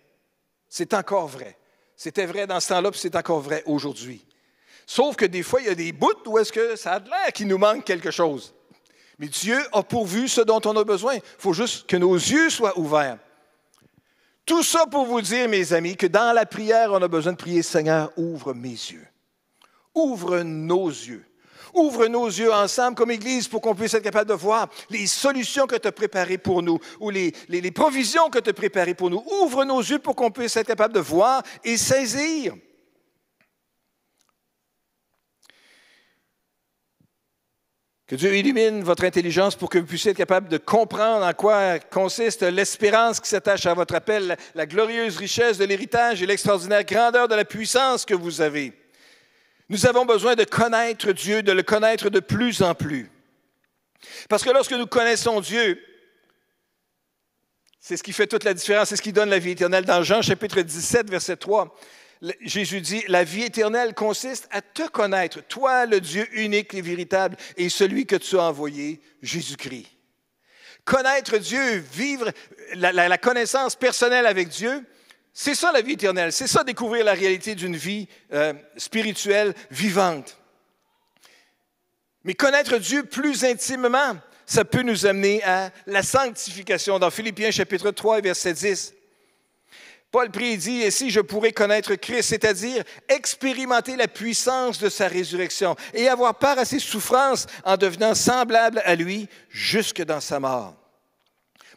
C'est 0.69 0.93
encore 0.93 1.27
vrai. 1.27 1.57
C'était 1.95 2.25
vrai 2.25 2.47
dans 2.47 2.59
ce 2.59 2.69
temps-là, 2.69 2.91
puis 2.91 2.99
c'est 2.99 3.15
encore 3.15 3.41
vrai 3.41 3.63
aujourd'hui. 3.65 4.25
Sauf 4.85 5.15
que 5.17 5.25
des 5.25 5.43
fois, 5.43 5.59
il 5.61 5.67
y 5.67 5.69
a 5.69 5.75
des 5.75 5.91
bouts 5.91 6.23
où 6.25 6.37
est-ce 6.37 6.53
que 6.53 6.75
ça 6.77 6.93
a 6.93 6.99
l'air 6.99 7.33
qu'il 7.33 7.47
nous 7.47 7.57
manque 7.57 7.83
quelque 7.83 8.11
chose. 8.11 8.53
Mais 9.19 9.27
Dieu 9.27 9.59
a 9.73 9.83
pourvu 9.83 10.27
ce 10.27 10.41
dont 10.41 10.61
on 10.65 10.77
a 10.77 10.83
besoin. 10.83 11.15
Il 11.15 11.21
faut 11.39 11.53
juste 11.53 11.87
que 11.87 11.97
nos 11.97 12.15
yeux 12.15 12.49
soient 12.49 12.77
ouverts. 12.77 13.17
Tout 14.47 14.63
ça 14.63 14.85
pour 14.89 15.05
vous 15.05 15.19
dire, 15.19 15.49
mes 15.49 15.73
amis, 15.73 15.97
que 15.97 16.07
dans 16.07 16.33
la 16.33 16.45
prière, 16.45 16.93
on 16.93 17.01
a 17.01 17.07
besoin 17.09 17.33
de 17.33 17.37
prier, 17.37 17.61
Seigneur, 17.61 18.13
ouvre 18.15 18.53
mes 18.53 18.69
yeux. 18.69 19.05
Ouvre 19.93 20.39
nos 20.39 20.87
yeux. 20.87 21.25
Ouvre 21.73 22.07
nos 22.07 22.27
yeux 22.27 22.53
ensemble 22.53 22.95
comme 22.95 23.11
Église 23.11 23.49
pour 23.49 23.59
qu'on 23.59 23.75
puisse 23.75 23.93
être 23.93 24.03
capable 24.03 24.29
de 24.29 24.35
voir 24.35 24.69
les 24.89 25.05
solutions 25.05 25.67
que 25.67 25.75
tu 25.75 25.85
as 25.85 25.91
préparées 25.91 26.37
pour 26.37 26.63
nous 26.63 26.79
ou 27.01 27.09
les, 27.09 27.33
provisions 27.75 28.29
que 28.29 28.39
tu 28.39 28.49
as 28.49 28.53
préparées 28.53 28.93
pour 28.93 29.09
nous. 29.09 29.21
Ouvre 29.43 29.65
nos 29.65 29.81
yeux 29.81 29.99
pour 29.99 30.15
qu'on 30.15 30.31
puisse 30.31 30.55
être 30.55 30.67
capable 30.67 30.93
de 30.93 31.01
voir 31.01 31.43
et 31.65 31.75
saisir. 31.75 32.55
Que 38.07 38.15
Dieu 38.15 38.37
illumine 38.37 38.83
votre 38.83 39.03
intelligence 39.03 39.57
pour 39.57 39.69
que 39.69 39.77
vous 39.79 39.85
puissiez 39.85 40.11
être 40.11 40.17
capable 40.17 40.47
de 40.47 40.57
comprendre 40.57 41.25
en 41.25 41.33
quoi 41.33 41.77
consiste 41.77 42.41
l'espérance 42.41 43.19
qui 43.19 43.27
s'attache 43.27 43.65
à 43.65 43.73
votre 43.73 43.95
appel, 43.95 44.37
la 44.55 44.65
glorieuse 44.65 45.17
richesse 45.17 45.57
de 45.57 45.65
l'héritage 45.65 46.23
et 46.23 46.25
l'extraordinaire 46.25 46.85
grandeur 46.85 47.27
de 47.27 47.35
la 47.35 47.43
puissance 47.43 48.05
que 48.05 48.13
vous 48.13 48.39
avez. 48.39 48.71
Nous 49.67 49.85
avons 49.85 50.05
besoin 50.05 50.35
de 50.35 50.45
connaître 50.45 51.11
Dieu, 51.11 51.43
de 51.43 51.51
le 51.51 51.63
connaître 51.63 52.09
de 52.09 52.21
plus 52.21 52.61
en 52.61 52.73
plus. 52.73 53.11
Parce 54.29 54.43
que 54.43 54.51
lorsque 54.51 54.71
nous 54.71 54.87
connaissons 54.87 55.41
Dieu, 55.41 55.77
c'est 57.81 57.97
ce 57.97 58.03
qui 58.03 58.13
fait 58.13 58.27
toute 58.27 58.45
la 58.45 58.53
différence, 58.53 58.87
c'est 58.87 58.95
ce 58.95 59.01
qui 59.01 59.11
donne 59.11 59.29
la 59.29 59.39
vie 59.39 59.51
éternelle. 59.51 59.83
Dans 59.83 60.03
Jean 60.03 60.21
chapitre 60.21 60.61
17, 60.61 61.09
verset 61.09 61.35
3, 61.35 61.75
Jésus 62.41 62.81
dit, 62.81 63.03
la 63.07 63.23
vie 63.23 63.43
éternelle 63.43 63.93
consiste 63.93 64.47
à 64.51 64.61
te 64.61 64.87
connaître, 64.87 65.41
toi 65.41 65.85
le 65.85 66.01
Dieu 66.01 66.27
unique 66.33 66.73
et 66.73 66.81
véritable, 66.81 67.37
et 67.57 67.69
celui 67.69 68.05
que 68.05 68.15
tu 68.15 68.37
as 68.37 68.43
envoyé, 68.43 69.01
Jésus-Christ. 69.21 69.87
Connaître 70.83 71.37
Dieu, 71.37 71.83
vivre 71.91 72.31
la, 72.73 73.17
connaissance 73.17 73.75
personnelle 73.75 74.25
avec 74.25 74.47
Dieu, 74.47 74.83
c'est 75.33 75.53
ça 75.53 75.71
la 75.71 75.81
vie 75.81 75.93
éternelle, 75.93 76.31
c'est 76.31 76.47
ça 76.47 76.63
découvrir 76.63 77.05
la 77.05 77.13
réalité 77.13 77.55
d'une 77.55 77.75
vie 77.75 78.07
euh, 78.33 78.53
spirituelle 78.77 79.53
vivante. 79.69 80.37
Mais 82.23 82.33
connaître 82.33 82.77
Dieu 82.77 83.03
plus 83.03 83.43
intimement, 83.43 84.17
ça 84.45 84.63
peut 84.65 84.81
nous 84.81 85.05
amener 85.05 85.43
à 85.43 85.71
la 85.85 86.01
sanctification. 86.01 86.99
Dans 86.99 87.11
Philippiens 87.11 87.51
chapitre 87.51 87.91
3, 87.91 88.21
verset 88.21 88.53
10, 88.53 88.93
Paul 90.11 90.31
prie 90.31 90.53
et 90.53 90.57
dit, 90.57 90.81
et 90.81 90.91
si 90.91 91.09
je 91.09 91.19
pourrais 91.19 91.51
connaître 91.51 91.95
Christ, 91.95 92.29
c'est-à-dire 92.29 92.83
expérimenter 93.09 93.97
la 93.97 94.07
puissance 94.07 94.79
de 94.79 94.89
sa 94.89 95.07
résurrection 95.07 95.75
et 95.93 96.07
avoir 96.07 96.35
part 96.35 96.57
à 96.57 96.65
ses 96.65 96.79
souffrances 96.79 97.45
en 97.65 97.75
devenant 97.75 98.15
semblable 98.15 98.81
à 98.85 98.95
lui 98.95 99.27
jusque 99.49 100.01
dans 100.01 100.21
sa 100.21 100.39
mort. 100.39 100.75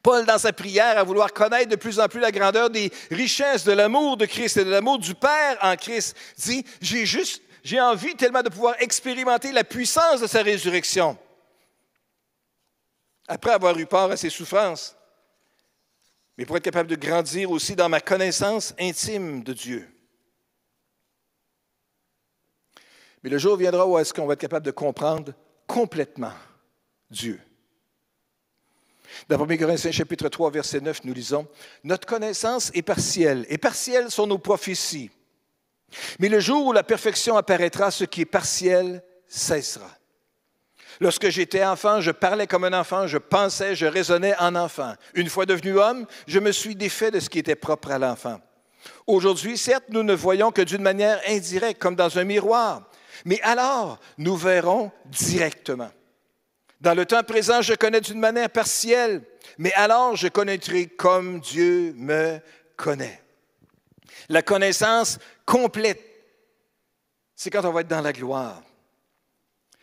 Paul, 0.02 0.24
dans 0.24 0.38
sa 0.38 0.52
prière, 0.52 0.96
à 0.96 1.02
vouloir 1.02 1.32
connaître 1.32 1.68
de 1.68 1.76
plus 1.76 1.98
en 2.00 2.08
plus 2.08 2.20
la 2.20 2.30
grandeur 2.30 2.70
des 2.70 2.90
richesses 3.10 3.64
de 3.64 3.72
l'amour 3.72 4.16
de 4.16 4.26
Christ 4.26 4.56
et 4.56 4.64
de 4.64 4.70
l'amour 4.70 4.98
du 4.98 5.14
Père 5.14 5.58
en 5.60 5.76
Christ, 5.76 6.16
dit, 6.38 6.64
j'ai 6.80 7.04
juste, 7.04 7.42
j'ai 7.64 7.80
envie 7.80 8.14
tellement 8.14 8.42
de 8.42 8.48
pouvoir 8.48 8.76
expérimenter 8.78 9.52
la 9.52 9.64
puissance 9.64 10.20
de 10.20 10.26
sa 10.26 10.42
résurrection. 10.42 11.18
Après 13.28 13.50
avoir 13.50 13.78
eu 13.78 13.86
part 13.86 14.10
à 14.10 14.16
ses 14.16 14.30
souffrances, 14.30 14.96
mais 16.36 16.46
pour 16.46 16.56
être 16.56 16.64
capable 16.64 16.88
de 16.88 16.96
grandir 16.96 17.50
aussi 17.50 17.76
dans 17.76 17.88
ma 17.88 18.00
connaissance 18.00 18.74
intime 18.78 19.42
de 19.42 19.52
Dieu. 19.52 19.88
Mais 23.22 23.30
le 23.30 23.38
jour 23.38 23.56
viendra 23.56 23.86
où 23.86 23.98
est-ce 23.98 24.14
qu'on 24.14 24.26
va 24.26 24.32
être 24.34 24.40
capable 24.40 24.64
de 24.64 24.70
comprendre 24.70 25.34
complètement 25.66 26.32
Dieu. 27.10 27.40
Dans 29.28 29.42
1 29.42 29.56
Corinthiens 29.56 29.90
chapitre 29.90 30.28
3, 30.28 30.50
verset 30.50 30.80
9, 30.80 31.04
nous 31.04 31.12
lisons, 31.12 31.46
Notre 31.84 32.06
connaissance 32.06 32.70
est 32.74 32.82
partielle, 32.82 33.44
et 33.48 33.58
partielles 33.58 34.10
sont 34.10 34.26
nos 34.26 34.38
prophéties. 34.38 35.10
Mais 36.18 36.28
le 36.28 36.40
jour 36.40 36.66
où 36.66 36.72
la 36.72 36.84
perfection 36.84 37.36
apparaîtra, 37.36 37.90
ce 37.90 38.04
qui 38.04 38.22
est 38.22 38.26
partiel 38.26 39.02
cessera. 39.26 39.90
Lorsque 41.00 41.30
j'étais 41.30 41.64
enfant, 41.64 42.02
je 42.02 42.10
parlais 42.10 42.46
comme 42.46 42.64
un 42.64 42.78
enfant, 42.78 43.06
je 43.06 43.16
pensais, 43.16 43.74
je 43.74 43.86
raisonnais 43.86 44.34
en 44.38 44.54
enfant. 44.54 44.94
Une 45.14 45.30
fois 45.30 45.46
devenu 45.46 45.78
homme, 45.78 46.06
je 46.26 46.38
me 46.38 46.52
suis 46.52 46.74
défait 46.74 47.10
de 47.10 47.20
ce 47.20 47.30
qui 47.30 47.38
était 47.38 47.54
propre 47.54 47.90
à 47.90 47.98
l'enfant. 47.98 48.38
Aujourd'hui, 49.06 49.56
certes, 49.56 49.84
nous 49.88 50.02
ne 50.02 50.14
voyons 50.14 50.52
que 50.52 50.62
d'une 50.62 50.82
manière 50.82 51.20
indirecte, 51.26 51.80
comme 51.80 51.96
dans 51.96 52.18
un 52.18 52.24
miroir, 52.24 52.82
mais 53.24 53.40
alors 53.42 53.98
nous 54.18 54.36
verrons 54.36 54.92
directement. 55.06 55.90
Dans 56.80 56.94
le 56.94 57.06
temps 57.06 57.22
présent, 57.22 57.62
je 57.62 57.74
connais 57.74 58.00
d'une 58.00 58.20
manière 58.20 58.50
partielle, 58.50 59.22
mais 59.58 59.72
alors 59.74 60.16
je 60.16 60.28
connaîtrai 60.28 60.86
comme 60.86 61.40
Dieu 61.40 61.94
me 61.96 62.40
connaît. 62.76 63.22
La 64.28 64.42
connaissance 64.42 65.18
complète, 65.44 66.02
c'est 67.34 67.50
quand 67.50 67.64
on 67.64 67.72
va 67.72 67.80
être 67.80 67.88
dans 67.88 68.00
la 68.00 68.12
gloire. 68.12 68.62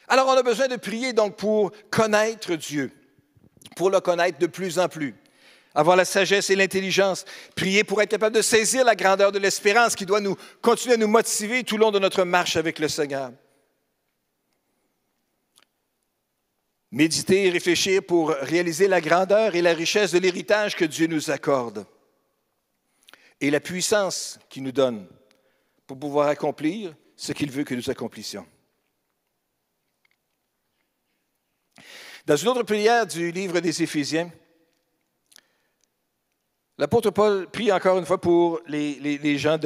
Alors 0.08 0.28
on 0.28 0.38
a 0.38 0.44
besoin 0.44 0.68
de 0.68 0.78
prier 0.78 1.14
donc 1.14 1.36
pour 1.36 1.72
connaître 1.90 2.56
Dieu, 2.56 2.92
pour 3.76 3.90
le 3.90 4.00
connaître 4.00 4.40
de 4.40 4.48
plus 4.48 4.80
en 4.80 4.88
plus, 4.88 5.16
avoir 5.76 5.98
la 5.98 6.06
sagesse 6.06 6.50
et 6.50 6.56
l'intelligence, 6.56 7.26
prier 7.56 7.84
pour 7.84 8.02
être 8.02 8.12
capable 8.12 8.36
de 8.36 8.42
saisir 8.42 8.86
la 8.86 8.96
grandeur 8.96 9.32
de 9.32 9.40
l'espérance 9.40 9.96
qui 9.96 10.06
doit 10.06 10.22
nous 10.22 10.38
continuer 10.62 10.96
à 10.96 10.98
nous 10.98 11.08
motiver 11.08 11.64
tout 11.64 11.76
au 11.76 11.80
long 11.80 11.92
de 11.92 12.00
notre 12.00 12.24
marche 12.24 12.56
avec 12.56 12.80
le 12.80 12.88
Seigneur. 12.88 13.32
Méditer 16.90 17.48
et 17.48 17.50
réfléchir 17.50 18.02
pour 18.02 18.30
réaliser 18.30 18.88
la 18.88 19.02
grandeur 19.02 19.56
et 19.56 19.62
la 19.62 19.74
richesse 19.74 20.14
de 20.14 20.20
l'héritage 20.20 20.76
que 20.76 20.86
Dieu 20.86 21.08
nous 21.08 21.30
accorde 21.30 21.86
et 23.42 23.52
la 23.52 23.60
puissance 23.60 24.40
qu'il 24.50 24.64
nous 24.64 24.72
donne 24.72 25.06
pour 25.86 26.00
pouvoir 26.00 26.30
accomplir 26.30 26.96
ce 27.16 27.34
qu'il 27.34 27.52
veut 27.52 27.66
que 27.66 27.76
nous 27.76 27.90
accomplissions. 27.90 28.46
Dans 32.28 32.36
une 32.36 32.50
autre 32.50 32.64
prière 32.64 33.08
du 33.08 33.32
livre 33.32 33.62
des 33.62 33.82
Éphésiens, 33.84 34.30
l'apôtre 36.78 37.10
Paul 37.10 37.50
prie 37.50 37.72
encore 37.72 37.98
une 37.98 38.06
fois 38.06 38.20
pour 38.20 38.60
les, 38.68 39.38
gens 39.38 39.58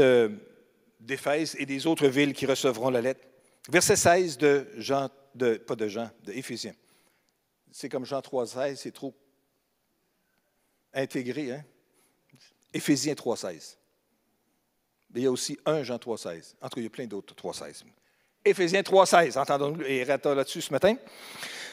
d'Éphèse 0.99 1.55
et 1.57 1.65
des 1.65 1.87
autres 1.87 2.07
villes 2.07 2.33
qui 2.33 2.45
recevront 2.45 2.91
la 2.91 3.01
lettre. 3.01 3.25
Verset 3.67 3.95
16 3.95 4.37
de 4.37 4.67
Jean, 4.77 5.09
de, 5.33 5.57
pas 5.57 5.75
de 5.75 5.87
Jean, 5.87 6.11
de 6.23 6.33
c'est 7.71 7.89
comme 7.89 8.05
Jean 8.05 8.19
3,16, 8.19 8.75
c'est 8.75 8.91
trop 8.91 9.15
intégré. 10.93 11.53
Hein? 11.53 11.63
Éphésiens 12.75 13.13
3,16. 13.13 13.77
Mais 15.09 15.21
il 15.21 15.23
y 15.23 15.27
a 15.27 15.31
aussi 15.31 15.57
un 15.65 15.81
Jean 15.81 15.97
3,16. 15.97 16.53
En 16.61 16.69
tout 16.69 16.75
cas, 16.75 16.81
il 16.81 16.83
y 16.83 16.87
a 16.87 16.91
plein 16.91 17.07
d'autres 17.07 17.33
3,16. 17.33 17.85
Éphésiens 18.45 18.81
3,16, 18.81 19.39
entendons-nous 19.39 19.83
et 19.83 20.05
là-dessus 20.05 20.61
ce 20.61 20.71
matin. 20.71 20.95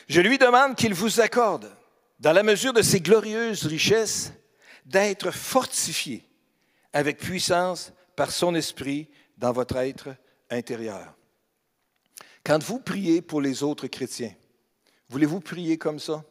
Je 0.09 0.21
lui 0.21 0.39
demande 0.39 0.75
qu'il 0.75 0.95
vous 0.95 1.21
accorde, 1.21 1.71
dans 2.19 2.33
la 2.33 2.43
mesure 2.43 2.73
de 2.73 2.83
ses 2.83 3.01
glorieuses 3.01 3.67
richesses, 3.67 4.33
d'être 4.85 5.31
fortifié 5.31 6.25
avec 6.93 7.19
puissance 7.19 7.93
par 8.17 8.31
son 8.33 8.55
esprit 8.55 9.09
dans 9.37 9.53
votre 9.53 9.77
être 9.77 10.09
intérieur. 10.51 11.15
Quand 12.45 12.63
vous 12.63 12.81
priez 12.81 13.21
pour 13.21 13.41
les 13.41 13.63
autres 13.63 13.87
chrétiens, 13.87 14.35
Voulez-vous 15.09 15.41
prier 15.41 15.79
comme 15.79 15.99
ça? 15.99 16.25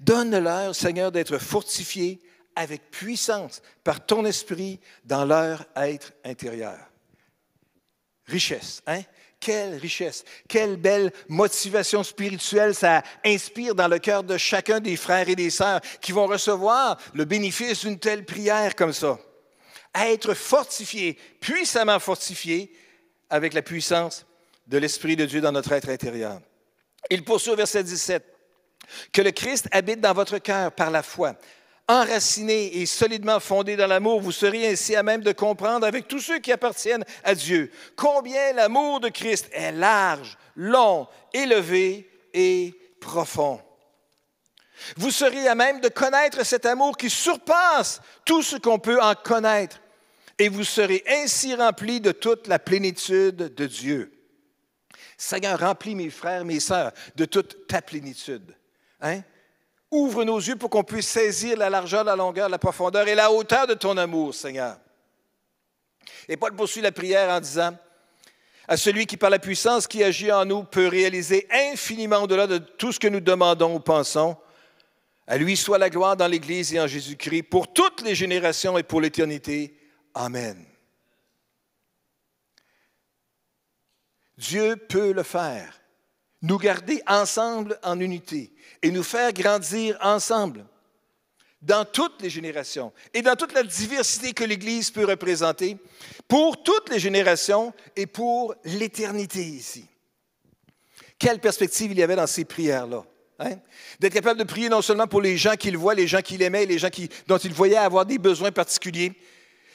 Donne-leur, 0.00 0.74
Seigneur, 0.74 1.10
d'être 1.10 1.38
fortifiés 1.38 2.20
avec 2.54 2.90
puissance 2.90 3.62
par 3.84 4.04
ton 4.04 4.24
esprit 4.24 4.80
dans 5.04 5.24
leur 5.24 5.64
être 5.76 6.12
intérieur. 6.24 6.78
richesse, 8.26 8.82
hein? 8.86 9.02
Quelle 9.40 9.76
richesse, 9.76 10.24
quelle 10.48 10.76
belle 10.76 11.12
motivation 11.28 12.02
spirituelle 12.02 12.74
ça 12.74 13.02
inspire 13.24 13.74
dans 13.74 13.86
le 13.86 14.00
cœur 14.00 14.24
de 14.24 14.36
chacun 14.36 14.80
des 14.80 14.96
frères 14.96 15.28
et 15.28 15.36
des 15.36 15.50
sœurs 15.50 15.80
qui 16.00 16.10
vont 16.10 16.26
recevoir 16.26 16.98
le 17.14 17.24
bénéfice 17.24 17.84
d'une 17.84 18.00
telle 18.00 18.24
prière 18.24 18.74
comme 18.74 18.92
ça. 18.92 19.18
Être 19.94 20.34
fortifié, 20.34 21.16
puissamment 21.40 22.00
fortifié 22.00 22.72
avec 23.30 23.54
la 23.54 23.62
puissance 23.62 24.26
de 24.66 24.78
l'Esprit 24.78 25.16
de 25.16 25.24
Dieu 25.24 25.40
dans 25.40 25.52
notre 25.52 25.72
être 25.72 25.88
intérieur. 25.88 26.40
Il 27.10 27.24
poursuit 27.24 27.52
au 27.52 27.56
verset 27.56 27.84
17. 27.84 28.24
Que 29.12 29.22
le 29.22 29.30
Christ 29.30 29.68
habite 29.70 30.00
dans 30.00 30.14
votre 30.14 30.38
cœur 30.38 30.72
par 30.72 30.90
la 30.90 31.02
foi. 31.02 31.34
Enraciné 31.90 32.76
et 32.76 32.84
solidement 32.84 33.40
fondé 33.40 33.74
dans 33.74 33.86
l'amour, 33.86 34.20
vous 34.20 34.30
serez 34.30 34.68
ainsi 34.68 34.94
à 34.94 35.02
même 35.02 35.22
de 35.22 35.32
comprendre 35.32 35.86
avec 35.86 36.06
tous 36.06 36.20
ceux 36.20 36.38
qui 36.38 36.52
appartiennent 36.52 37.04
à 37.24 37.34
Dieu 37.34 37.72
combien 37.96 38.52
l'amour 38.52 39.00
de 39.00 39.08
Christ 39.08 39.48
est 39.52 39.72
large, 39.72 40.36
long, 40.54 41.08
élevé 41.32 42.10
et 42.34 42.78
profond. 43.00 43.58
Vous 44.98 45.10
serez 45.10 45.48
à 45.48 45.54
même 45.54 45.80
de 45.80 45.88
connaître 45.88 46.44
cet 46.44 46.66
amour 46.66 46.94
qui 46.96 47.08
surpasse 47.08 48.02
tout 48.26 48.42
ce 48.42 48.56
qu'on 48.56 48.78
peut 48.78 49.00
en 49.00 49.14
connaître, 49.14 49.80
et 50.38 50.50
vous 50.50 50.64
serez 50.64 51.02
ainsi 51.08 51.54
remplis 51.54 52.02
de 52.02 52.12
toute 52.12 52.48
la 52.48 52.58
plénitude 52.58 53.54
de 53.54 53.66
Dieu. 53.66 54.12
Seigneur, 55.16 55.58
remplis 55.58 55.94
mes 55.94 56.10
frères, 56.10 56.44
mes 56.44 56.60
sœurs 56.60 56.92
de 57.16 57.24
toute 57.24 57.66
ta 57.66 57.80
plénitude. 57.80 58.54
Hein? 59.00 59.22
Ouvre 59.90 60.24
nos 60.24 60.38
yeux 60.38 60.56
pour 60.56 60.68
qu'on 60.68 60.84
puisse 60.84 61.08
saisir 61.08 61.56
la 61.56 61.70
largeur, 61.70 62.04
la 62.04 62.16
longueur, 62.16 62.48
la 62.48 62.58
profondeur 62.58 63.08
et 63.08 63.14
la 63.14 63.32
hauteur 63.32 63.66
de 63.66 63.74
ton 63.74 63.96
amour, 63.96 64.34
Seigneur. 64.34 64.76
Et 66.28 66.36
Paul 66.36 66.54
poursuit 66.54 66.82
la 66.82 66.92
prière 66.92 67.30
en 67.30 67.40
disant, 67.40 67.76
à 68.66 68.76
celui 68.76 69.06
qui, 69.06 69.16
par 69.16 69.30
la 69.30 69.38
puissance 69.38 69.86
qui 69.86 70.04
agit 70.04 70.30
en 70.30 70.44
nous, 70.44 70.62
peut 70.62 70.88
réaliser 70.88 71.48
infiniment 71.50 72.22
au-delà 72.22 72.46
de 72.46 72.58
tout 72.58 72.92
ce 72.92 73.00
que 73.00 73.08
nous 73.08 73.20
demandons 73.20 73.76
ou 73.76 73.80
pensons, 73.80 74.36
à 75.26 75.38
lui 75.38 75.56
soit 75.56 75.78
la 75.78 75.88
gloire 75.88 76.16
dans 76.16 76.26
l'Église 76.26 76.74
et 76.74 76.80
en 76.80 76.86
Jésus-Christ 76.86 77.44
pour 77.44 77.72
toutes 77.72 78.02
les 78.02 78.14
générations 78.14 78.76
et 78.76 78.82
pour 78.82 79.00
l'éternité. 79.00 79.74
Amen. 80.14 80.66
Dieu 84.36 84.76
peut 84.76 85.12
le 85.12 85.22
faire 85.22 85.80
nous 86.42 86.58
garder 86.58 87.02
ensemble 87.06 87.78
en 87.82 87.98
unité 88.00 88.52
et 88.82 88.90
nous 88.90 89.02
faire 89.02 89.32
grandir 89.32 89.98
ensemble 90.00 90.64
dans 91.60 91.84
toutes 91.84 92.22
les 92.22 92.30
générations 92.30 92.92
et 93.12 93.22
dans 93.22 93.34
toute 93.34 93.52
la 93.52 93.64
diversité 93.64 94.32
que 94.32 94.44
l'Église 94.44 94.90
peut 94.90 95.04
représenter, 95.04 95.76
pour 96.28 96.62
toutes 96.62 96.90
les 96.90 97.00
générations 97.00 97.72
et 97.96 98.06
pour 98.06 98.54
l'éternité 98.64 99.40
ici. 99.40 99.86
Quelle 101.18 101.40
perspective 101.40 101.90
il 101.90 101.98
y 101.98 102.02
avait 102.02 102.14
dans 102.14 102.28
ces 102.28 102.44
prières-là. 102.44 103.04
Hein? 103.40 103.56
D'être 103.98 104.12
capable 104.12 104.38
de 104.38 104.44
prier 104.44 104.68
non 104.68 104.82
seulement 104.82 105.06
pour 105.08 105.20
les 105.20 105.36
gens 105.36 105.56
qu'il 105.56 105.76
voit, 105.76 105.94
les 105.94 106.06
gens 106.06 106.22
qu'il 106.22 106.42
aimait, 106.42 106.66
les 106.66 106.78
gens 106.78 106.90
dont 107.26 107.38
il 107.38 107.52
voyait 107.52 107.76
avoir 107.76 108.06
des 108.06 108.18
besoins 108.18 108.52
particuliers, 108.52 109.12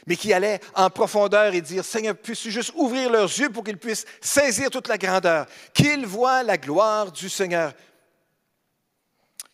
mais 0.05 0.15
qui 0.15 0.33
allaient 0.33 0.59
en 0.75 0.89
profondeur 0.89 1.53
et 1.53 1.61
dire, 1.61 1.85
Seigneur, 1.85 2.15
puisses-tu 2.15 2.51
juste 2.51 2.71
ouvrir 2.75 3.09
leurs 3.09 3.29
yeux 3.39 3.49
pour 3.49 3.63
qu'ils 3.63 3.77
puissent 3.77 4.05
saisir 4.21 4.69
toute 4.69 4.87
la 4.87 4.97
grandeur, 4.97 5.45
qu'ils 5.73 6.05
voient 6.05 6.43
la 6.43 6.57
gloire 6.57 7.11
du 7.11 7.29
Seigneur. 7.29 7.73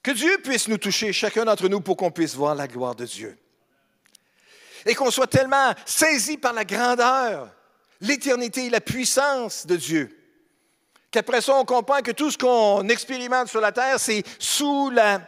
Que 0.01 0.11
Dieu 0.11 0.39
puisse 0.43 0.67
nous 0.67 0.77
toucher, 0.77 1.13
chacun 1.13 1.45
d'entre 1.45 1.67
nous, 1.67 1.81
pour 1.81 1.97
qu'on 1.97 2.11
puisse 2.11 2.35
voir 2.35 2.55
la 2.55 2.67
gloire 2.67 2.95
de 2.95 3.05
Dieu. 3.05 3.37
Et 4.85 4.95
qu'on 4.95 5.11
soit 5.11 5.27
tellement 5.27 5.73
saisi 5.85 6.37
par 6.37 6.53
la 6.53 6.65
grandeur, 6.65 7.53
l'éternité 8.01 8.67
et 8.67 8.69
la 8.69 8.81
puissance 8.81 9.67
de 9.67 9.75
Dieu, 9.75 10.17
qu'après 11.11 11.41
ça, 11.41 11.53
on 11.53 11.65
comprend 11.65 12.01
que 12.01 12.11
tout 12.11 12.31
ce 12.31 12.37
qu'on 12.37 12.87
expérimente 12.87 13.49
sur 13.49 13.61
la 13.61 13.71
terre, 13.71 13.99
c'est 13.99 14.23
sous 14.39 14.89
la 14.89 15.21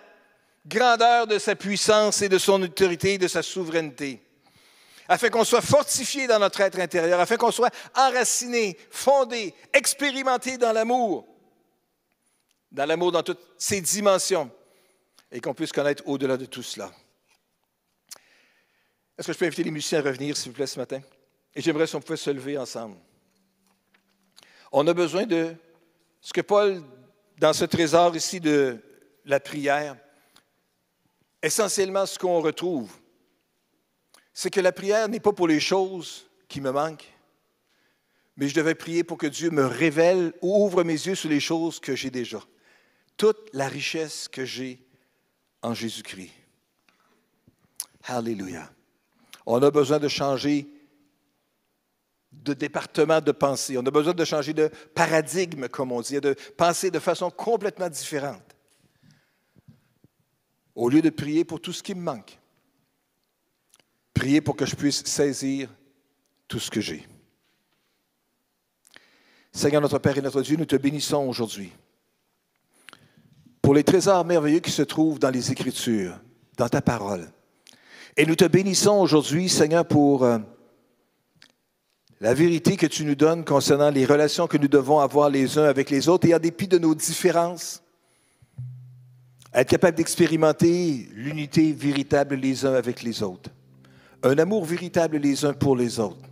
grandeur 0.66 1.28
de 1.28 1.38
sa 1.38 1.56
puissance 1.56 2.22
et 2.22 2.30
de 2.30 2.38
son 2.38 2.62
autorité 2.62 3.16
et 3.16 3.18
de 3.18 3.28
sa 3.28 3.44
souveraineté 3.44 4.24
afin 5.12 5.30
qu'on 5.30 5.44
soit 5.44 5.62
fortifié 5.62 6.26
dans 6.26 6.40
notre 6.40 6.62
être 6.62 6.80
intérieur, 6.80 7.20
afin 7.20 7.36
qu'on 7.36 7.52
soit 7.52 7.70
enraciné, 7.96 8.78
fondé, 8.90 9.54
expérimenté 9.74 10.58
dans 10.58 10.72
l'amour, 10.72 11.28
dans 12.72 12.86
l'amour 12.86 13.12
dans 13.12 13.22
toutes 13.22 13.42
ses 13.58 13.82
dimensions, 13.82 14.50
et 15.30 15.42
qu'on 15.42 15.54
puisse 15.54 15.74
connaître 15.74 16.02
au-delà 16.06 16.38
de 16.38 16.46
tout 16.46 16.64
cela. 16.64 16.90
Est-ce 19.18 19.28
que 19.28 19.34
je 19.34 19.38
peux 19.38 19.46
inviter 19.48 19.66
les 19.66 19.72
musiciens 19.72 20.00
à 20.00 20.02
revenir, 20.02 20.38
s'il 20.38 20.52
vous 20.52 20.56
plaît, 20.56 20.66
ce 20.66 20.80
matin? 20.80 21.02
Et 21.54 21.62
j'aimerais 21.62 21.88
si 21.88 21.96
on 21.98 22.02
pouvait 22.02 22.16
se 22.16 22.30
lever 22.30 22.58
ensemble. 22.58 22.96
On 24.72 24.88
a 24.88 24.94
besoin 24.94 25.26
de 25.26 25.54
ce 26.22 26.32
que 26.32 26.40
Paul, 26.40 26.82
dans 27.38 27.52
ce 27.52 27.66
trésor 27.66 28.16
ici 28.16 28.40
de 28.40 28.80
la 29.26 29.42
prière, 29.42 29.98
essentiellement 31.44 32.06
ce 32.06 32.18
qu'on 32.18 32.40
retrouve 32.40 33.01
c'est 34.34 34.50
que 34.50 34.60
la 34.60 34.72
prière 34.72 35.10
n'est 35.10 35.20
pas 35.20 35.34
pour 35.34 35.48
les 35.48 35.60
choses 35.60 36.28
qui 36.48 36.62
me 36.62 36.72
manquent, 36.72 37.12
mais 38.38 38.48
je 38.48 38.56
devais 38.56 38.76
prier 38.76 39.04
pour 39.04 39.18
que 39.18 39.28
Dieu 39.28 39.50
me 39.50 39.66
révèle 39.66 40.34
ou 40.42 40.66
ouvre 40.66 40.84
mes 40.84 40.94
yeux 40.94 41.16
sur 41.16 41.30
les 41.30 41.40
choses 41.40 41.80
que 41.80 41.96
j'ai 41.96 42.10
déjà. 42.10 42.42
Toute 43.18 43.50
la 43.54 43.68
richesse 43.68 44.28
que 44.28 44.46
j'ai 44.46 44.80
en 45.62 45.74
Jésus-Christ. 45.74 46.32
Alléluia. 48.06 48.72
On 49.46 49.62
a 49.62 49.70
besoin 49.70 50.00
de 50.00 50.08
changer 50.08 50.68
de 52.32 52.54
département 52.54 53.22
de 53.22 53.32
pensée. 53.32 53.78
On 53.78 53.86
a 53.86 53.92
besoin 53.92 54.14
de 54.14 54.26
changer 54.26 54.54
de 54.54 54.70
paradigme, 54.96 55.68
comme 55.68 55.92
on 55.92 56.02
dit, 56.02 56.20
de 56.20 56.36
penser 56.58 56.90
de 56.90 57.00
façon 57.00 57.30
complètement 57.30 57.90
différente. 57.90 58.56
Au 60.74 60.90
lieu 60.90 61.02
de 61.02 61.10
prier 61.10 61.44
pour 61.44 61.60
tout 61.60 61.74
ce 61.74 61.84
qui 61.84 61.94
me 61.94 62.02
manque, 62.02 62.40
Priez 64.22 64.40
pour 64.40 64.56
que 64.56 64.68
je 64.68 64.76
puisse 64.76 65.04
saisir 65.04 65.68
tout 66.48 66.60
ce 66.60 66.70
que 66.70 66.80
j'ai. 66.80 67.08
Seigneur 69.52 69.82
notre 69.82 69.98
Père 69.98 70.16
et 70.16 70.22
notre 70.22 70.44
Dieu, 70.44 70.58
nous 70.58 70.66
te 70.66 70.76
bénissons 70.76 71.28
aujourd'hui 71.28 71.72
pour 73.64 73.74
les 73.74 73.84
trésors 73.84 74.24
merveilleux 74.24 74.60
qui 74.60 74.70
se 74.70 74.84
trouvent 74.84 75.18
dans 75.18 75.32
les 75.32 75.52
Écritures, 75.52 76.20
dans 76.56 76.70
ta 76.70 76.84
parole. 76.84 77.32
Et 78.16 78.28
nous 78.28 78.36
te 78.36 78.46
bénissons 78.46 79.00
aujourd'hui, 79.00 79.50
Seigneur, 79.50 79.88
pour 79.88 80.24
euh, 80.24 80.38
la 82.20 82.36
vérité 82.36 82.78
que 82.78 82.86
tu 82.86 83.06
nous 83.06 83.16
donnes 83.16 83.44
concernant 83.44 83.90
les 83.90 84.06
relations 84.06 84.46
que 84.46 84.58
nous 84.58 84.68
devons 84.68 85.00
avoir 85.00 85.32
les 85.32 85.58
uns 85.58 85.66
avec 85.66 85.90
les 85.90 86.08
autres 86.08 86.28
et 86.28 86.36
en 86.36 86.40
dépit 86.40 86.68
de 86.68 86.78
nos 86.78 86.94
différences, 86.94 87.82
être 89.52 89.70
capable 89.70 89.98
d'expérimenter 89.98 91.10
l'unité 91.12 91.74
véritable 91.74 92.36
les 92.36 92.68
uns 92.68 92.76
avec 92.76 93.02
les 93.02 93.24
autres 93.24 93.50
un 94.24 94.38
amour 94.38 94.66
véritable 94.66 95.18
les 95.18 95.46
uns 95.46 95.54
pour 95.54 95.76
les 95.76 96.00
autres. 96.00 96.30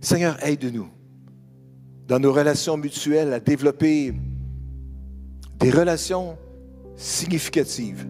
Seigneur, 0.00 0.36
aide-nous 0.44 0.88
dans 2.06 2.18
nos 2.18 2.32
relations 2.32 2.76
mutuelles 2.76 3.32
à 3.32 3.40
développer 3.40 4.14
des 5.58 5.70
relations 5.70 6.36
significatives, 6.96 8.06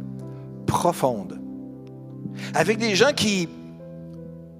profondes, 0.66 1.40
avec 2.54 2.78
des 2.78 2.94
gens 2.96 3.12
qui 3.14 3.48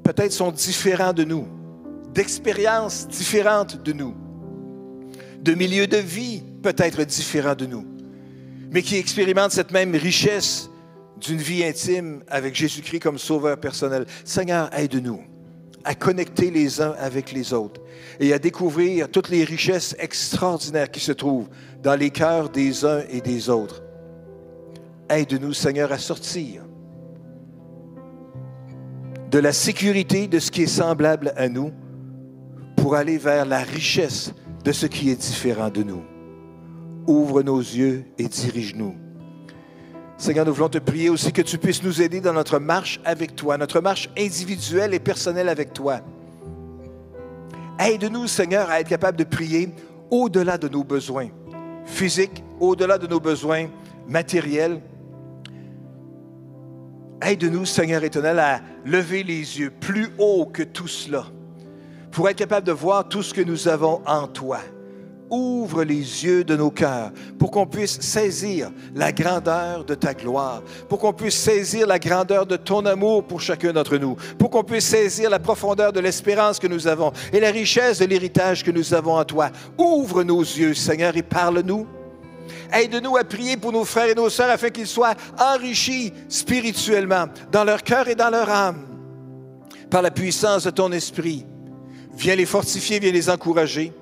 peut-être 0.05 0.33
sont 0.33 0.53
différents 0.53 1.13
de 1.13 1.25
nous, 1.25 1.49
d'expériences 2.13 3.09
différentes 3.09 3.83
de 3.83 3.93
nous, 3.93 4.15
de 5.43 5.55
milieux 5.55 5.87
de 5.87 5.97
vie 5.97 6.43
peut-être 6.63 7.03
différents 7.05 7.57
de 7.57 7.67
nous, 7.67 7.85
mais 8.71 8.83
qui 8.83 8.97
expérimentent 8.97 9.53
cette 9.53 9.73
même 9.73 9.95
richesse 9.95 10.71
d'une 11.21 11.39
vie 11.39 11.65
intime 11.65 12.23
avec 12.29 12.55
Jésus-Christ 12.55 13.01
comme 13.01 13.19
sauveur 13.19 13.59
personnel. 13.59 14.07
Seigneur, 14.25 14.71
aide-nous 14.77 15.21
à 15.85 15.95
connecter 15.95 16.51
les 16.51 16.81
uns 16.81 16.95
avec 16.99 17.33
les 17.33 17.53
autres 17.53 17.81
et 18.19 18.33
à 18.33 18.39
découvrir 18.39 19.11
toutes 19.11 19.29
les 19.29 19.45
richesses 19.45 19.95
extraordinaires 19.99 20.91
qui 20.91 21.01
se 21.01 21.13
trouvent 21.13 21.49
dans 21.83 21.95
les 21.95 22.11
cœurs 22.11 22.49
des 22.49 22.85
uns 22.85 23.03
et 23.11 23.21
des 23.21 23.51
autres. 23.51 23.83
Aide-nous, 25.11 25.53
Seigneur, 25.53 25.93
à 25.93 25.99
sortir 25.99 26.63
de 29.31 29.39
la 29.39 29.53
sécurité 29.53 30.27
de 30.27 30.39
ce 30.39 30.51
qui 30.51 30.63
est 30.63 30.67
semblable 30.67 31.33
à 31.37 31.49
nous 31.49 31.73
pour 32.77 32.95
aller 32.95 33.19
vers 33.19 33.45
la 33.45 33.59
richesse 33.59 34.33
de 34.65 34.73
ce 34.73 34.87
qui 34.87 35.11
est 35.11 35.21
différent 35.21 35.71
de 35.71 35.83
nous. 35.83 36.03
Ouvre 37.07 37.43
nos 37.43 37.59
yeux 37.59 38.05
et 38.17 38.29
dirige-nous 38.29 38.95
Seigneur, 40.17 40.47
nous 40.47 40.55
voulons 40.55 40.69
te 40.69 40.79
prier 40.79 41.09
aussi 41.11 41.33
que 41.33 41.43
tu 41.43 41.59
puisses 41.59 41.83
nous 41.83 42.01
aider 42.01 42.21
dans 42.21 42.33
notre 42.33 42.59
marche 42.59 43.01
avec 43.05 43.35
toi, 43.35 43.59
notre 43.59 43.81
marche 43.81 44.09
individuelle 44.17 44.95
et 44.95 45.01
personnelle 45.01 45.49
avec 45.49 45.73
toi. 45.73 46.01
Aide-nous, 47.81 48.29
Seigneur, 48.29 48.71
à 48.71 48.81
être 48.81 48.89
capable 48.89 49.19
de 49.19 49.25
prier 49.25 49.71
au-delà 50.11 50.57
de 50.57 50.69
nos 50.69 50.85
besoins 50.85 51.29
physiques, 51.85 52.45
au-delà 52.61 52.99
de 52.99 53.09
nos 53.09 53.21
besoins 53.21 53.67
matériels. 54.07 54.81
Aide-nous, 57.21 57.65
Seigneur 57.67 58.05
éternel, 58.05 58.39
à 58.39 58.61
lever 58.85 59.25
les 59.25 59.59
yeux 59.59 59.71
plus 59.71 60.09
haut 60.19 60.47
que 60.47 60.63
tout 60.63 60.89
cela 60.89 61.27
pour 62.13 62.29
être 62.29 62.39
capable 62.39 62.67
de 62.67 62.73
voir 62.73 63.09
tout 63.09 63.25
ce 63.25 63.35
que 63.35 63.41
nous 63.41 63.67
avons 63.67 64.01
en 64.07 64.29
toi. 64.29 64.61
Ouvre 65.37 65.83
les 65.83 65.97
yeux 65.97 66.45
de 66.45 66.55
nos 66.55 66.71
cœurs 66.71 67.11
pour 67.41 67.51
qu'on 67.51 67.67
puisse 67.67 68.01
saisir 68.01 68.71
la 68.95 69.11
grandeur 69.11 69.85
de 69.85 69.97
ta 69.97 70.15
gloire, 70.15 70.63
pour 70.89 71.01
qu'on 71.01 71.13
puisse 71.13 71.35
saisir 71.35 71.89
la 71.89 71.99
grandeur 71.99 72.47
de 72.47 72.57
ton 72.57 72.87
amour 72.87 73.25
pour 73.25 73.41
chacun 73.41 73.73
d'entre 73.73 73.97
nous, 73.97 74.17
pour 74.39 74.49
qu'on 74.49 74.63
puisse 74.63 74.87
saisir 74.87 75.29
la 75.31 75.41
profondeur 75.41 75.93
de 75.93 75.99
l'espérance 75.99 76.61
que 76.61 76.69
nous 76.69 76.87
avons 76.87 77.13
et 77.33 77.41
la 77.41 77.51
richesse 77.51 77.99
de 77.99 78.05
l'héritage 78.05 78.63
que 78.63 78.71
nous 78.71 78.95
avons 78.95 79.17
en 79.17 79.25
toi. 79.25 79.51
Ouvre 79.77 80.23
nos 80.23 80.41
yeux, 80.41 80.73
Seigneur, 80.73 81.17
et 81.17 81.25
parle-nous. 81.25 81.85
Aide-nous 82.73 83.17
à 83.17 83.25
prier 83.25 83.57
pour 83.57 83.73
nos 83.73 83.85
frères 83.85 84.11
et 84.11 84.15
nos 84.15 84.31
sœurs 84.31 84.51
afin 84.51 84.71
qu'ils 84.71 84.87
soient 84.87 85.15
enrichis 85.41 86.13
spirituellement 86.29 87.27
dans 87.51 87.65
leur 87.65 87.83
cœur 87.83 88.07
et 88.07 88.15
dans 88.15 88.31
leur 88.31 88.49
âme 88.49 88.87
par 89.91 90.01
la 90.01 90.13
puissance 90.13 90.63
de 90.63 90.71
ton 90.71 90.93
esprit. 90.93 91.45
Viens 92.17 92.37
les 92.37 92.47
fortifier, 92.47 93.01
viens 93.01 93.11
les 93.11 93.29
encourager. 93.29 93.93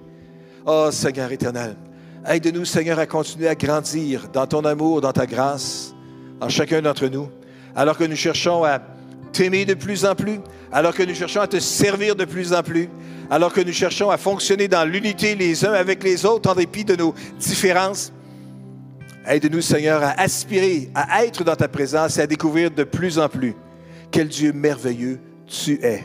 Oh 0.65 0.91
Seigneur 0.93 1.33
éternel, 1.33 1.75
aide-nous 2.25 2.65
Seigneur 2.65 2.97
à 3.01 3.07
continuer 3.07 3.49
à 3.49 3.57
grandir 3.57 4.29
dans 4.33 4.47
ton 4.47 4.65
amour, 4.65 5.01
dans 5.01 5.13
ta 5.13 5.27
grâce, 5.27 5.93
en 6.41 6.49
chacun 6.49 6.81
d'entre 6.81 7.09
nous, 7.09 7.29
alors 7.75 7.99
que 7.99 8.05
nous 8.05 8.15
cherchons 8.15 8.63
à 8.63 8.79
t'aimer 9.33 9.65
de 9.65 9.75
plus 9.75 10.05
en 10.05 10.15
plus, 10.15 10.39
alors 10.71 10.95
que 10.95 11.03
nous 11.03 11.17
cherchons 11.17 11.41
à 11.41 11.49
te 11.49 11.59
servir 11.59 12.15
de 12.15 12.25
plus 12.25 12.53
en 12.53 12.63
plus, 12.63 12.89
alors 13.29 13.53
que 13.53 13.61
nous 13.61 13.73
cherchons 13.73 14.11
à 14.11 14.19
fonctionner 14.19 14.69
dans 14.69 14.85
l'unité 14.85 15.35
les 15.35 15.65
uns 15.65 15.73
avec 15.73 16.05
les 16.05 16.25
autres 16.25 16.49
en 16.49 16.55
dépit 16.55 16.85
de 16.85 16.95
nos 16.95 17.13
différences. 17.41 18.13
Aide-nous, 19.27 19.63
Seigneur, 19.63 20.01
à 20.05 20.21
aspirer 20.21 20.91
à 20.95 21.25
être 21.25 21.43
dans 21.43 21.57
ta 21.57 21.67
présence 21.67 22.19
et 22.19 22.21
à 22.21 22.27
découvrir 22.29 22.71
de 22.71 22.85
plus 22.85 23.19
en 23.19 23.29
plus 23.29 23.57
quel 24.13 24.29
Dieu 24.29 24.53
merveilleux 24.53 25.19
tu 25.47 25.81
es 25.83 26.05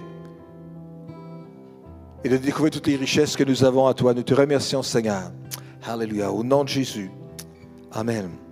et 2.24 2.30
de 2.30 2.38
découvrir 2.38 2.72
toutes 2.72 2.88
les 2.88 2.96
richesses 2.96 3.36
que 3.36 3.44
nous 3.44 3.64
avons 3.64 3.88
à 3.88 3.94
toi. 3.94 4.14
Nous 4.14 4.24
te 4.24 4.34
remercions, 4.34 4.84
Seigneur. 4.84 5.32
Alléluia. 5.86 6.32
Au 6.32 6.44
nom 6.44 6.64
de 6.64 6.70
Jésus. 6.70 7.12
Amen. 7.92 8.47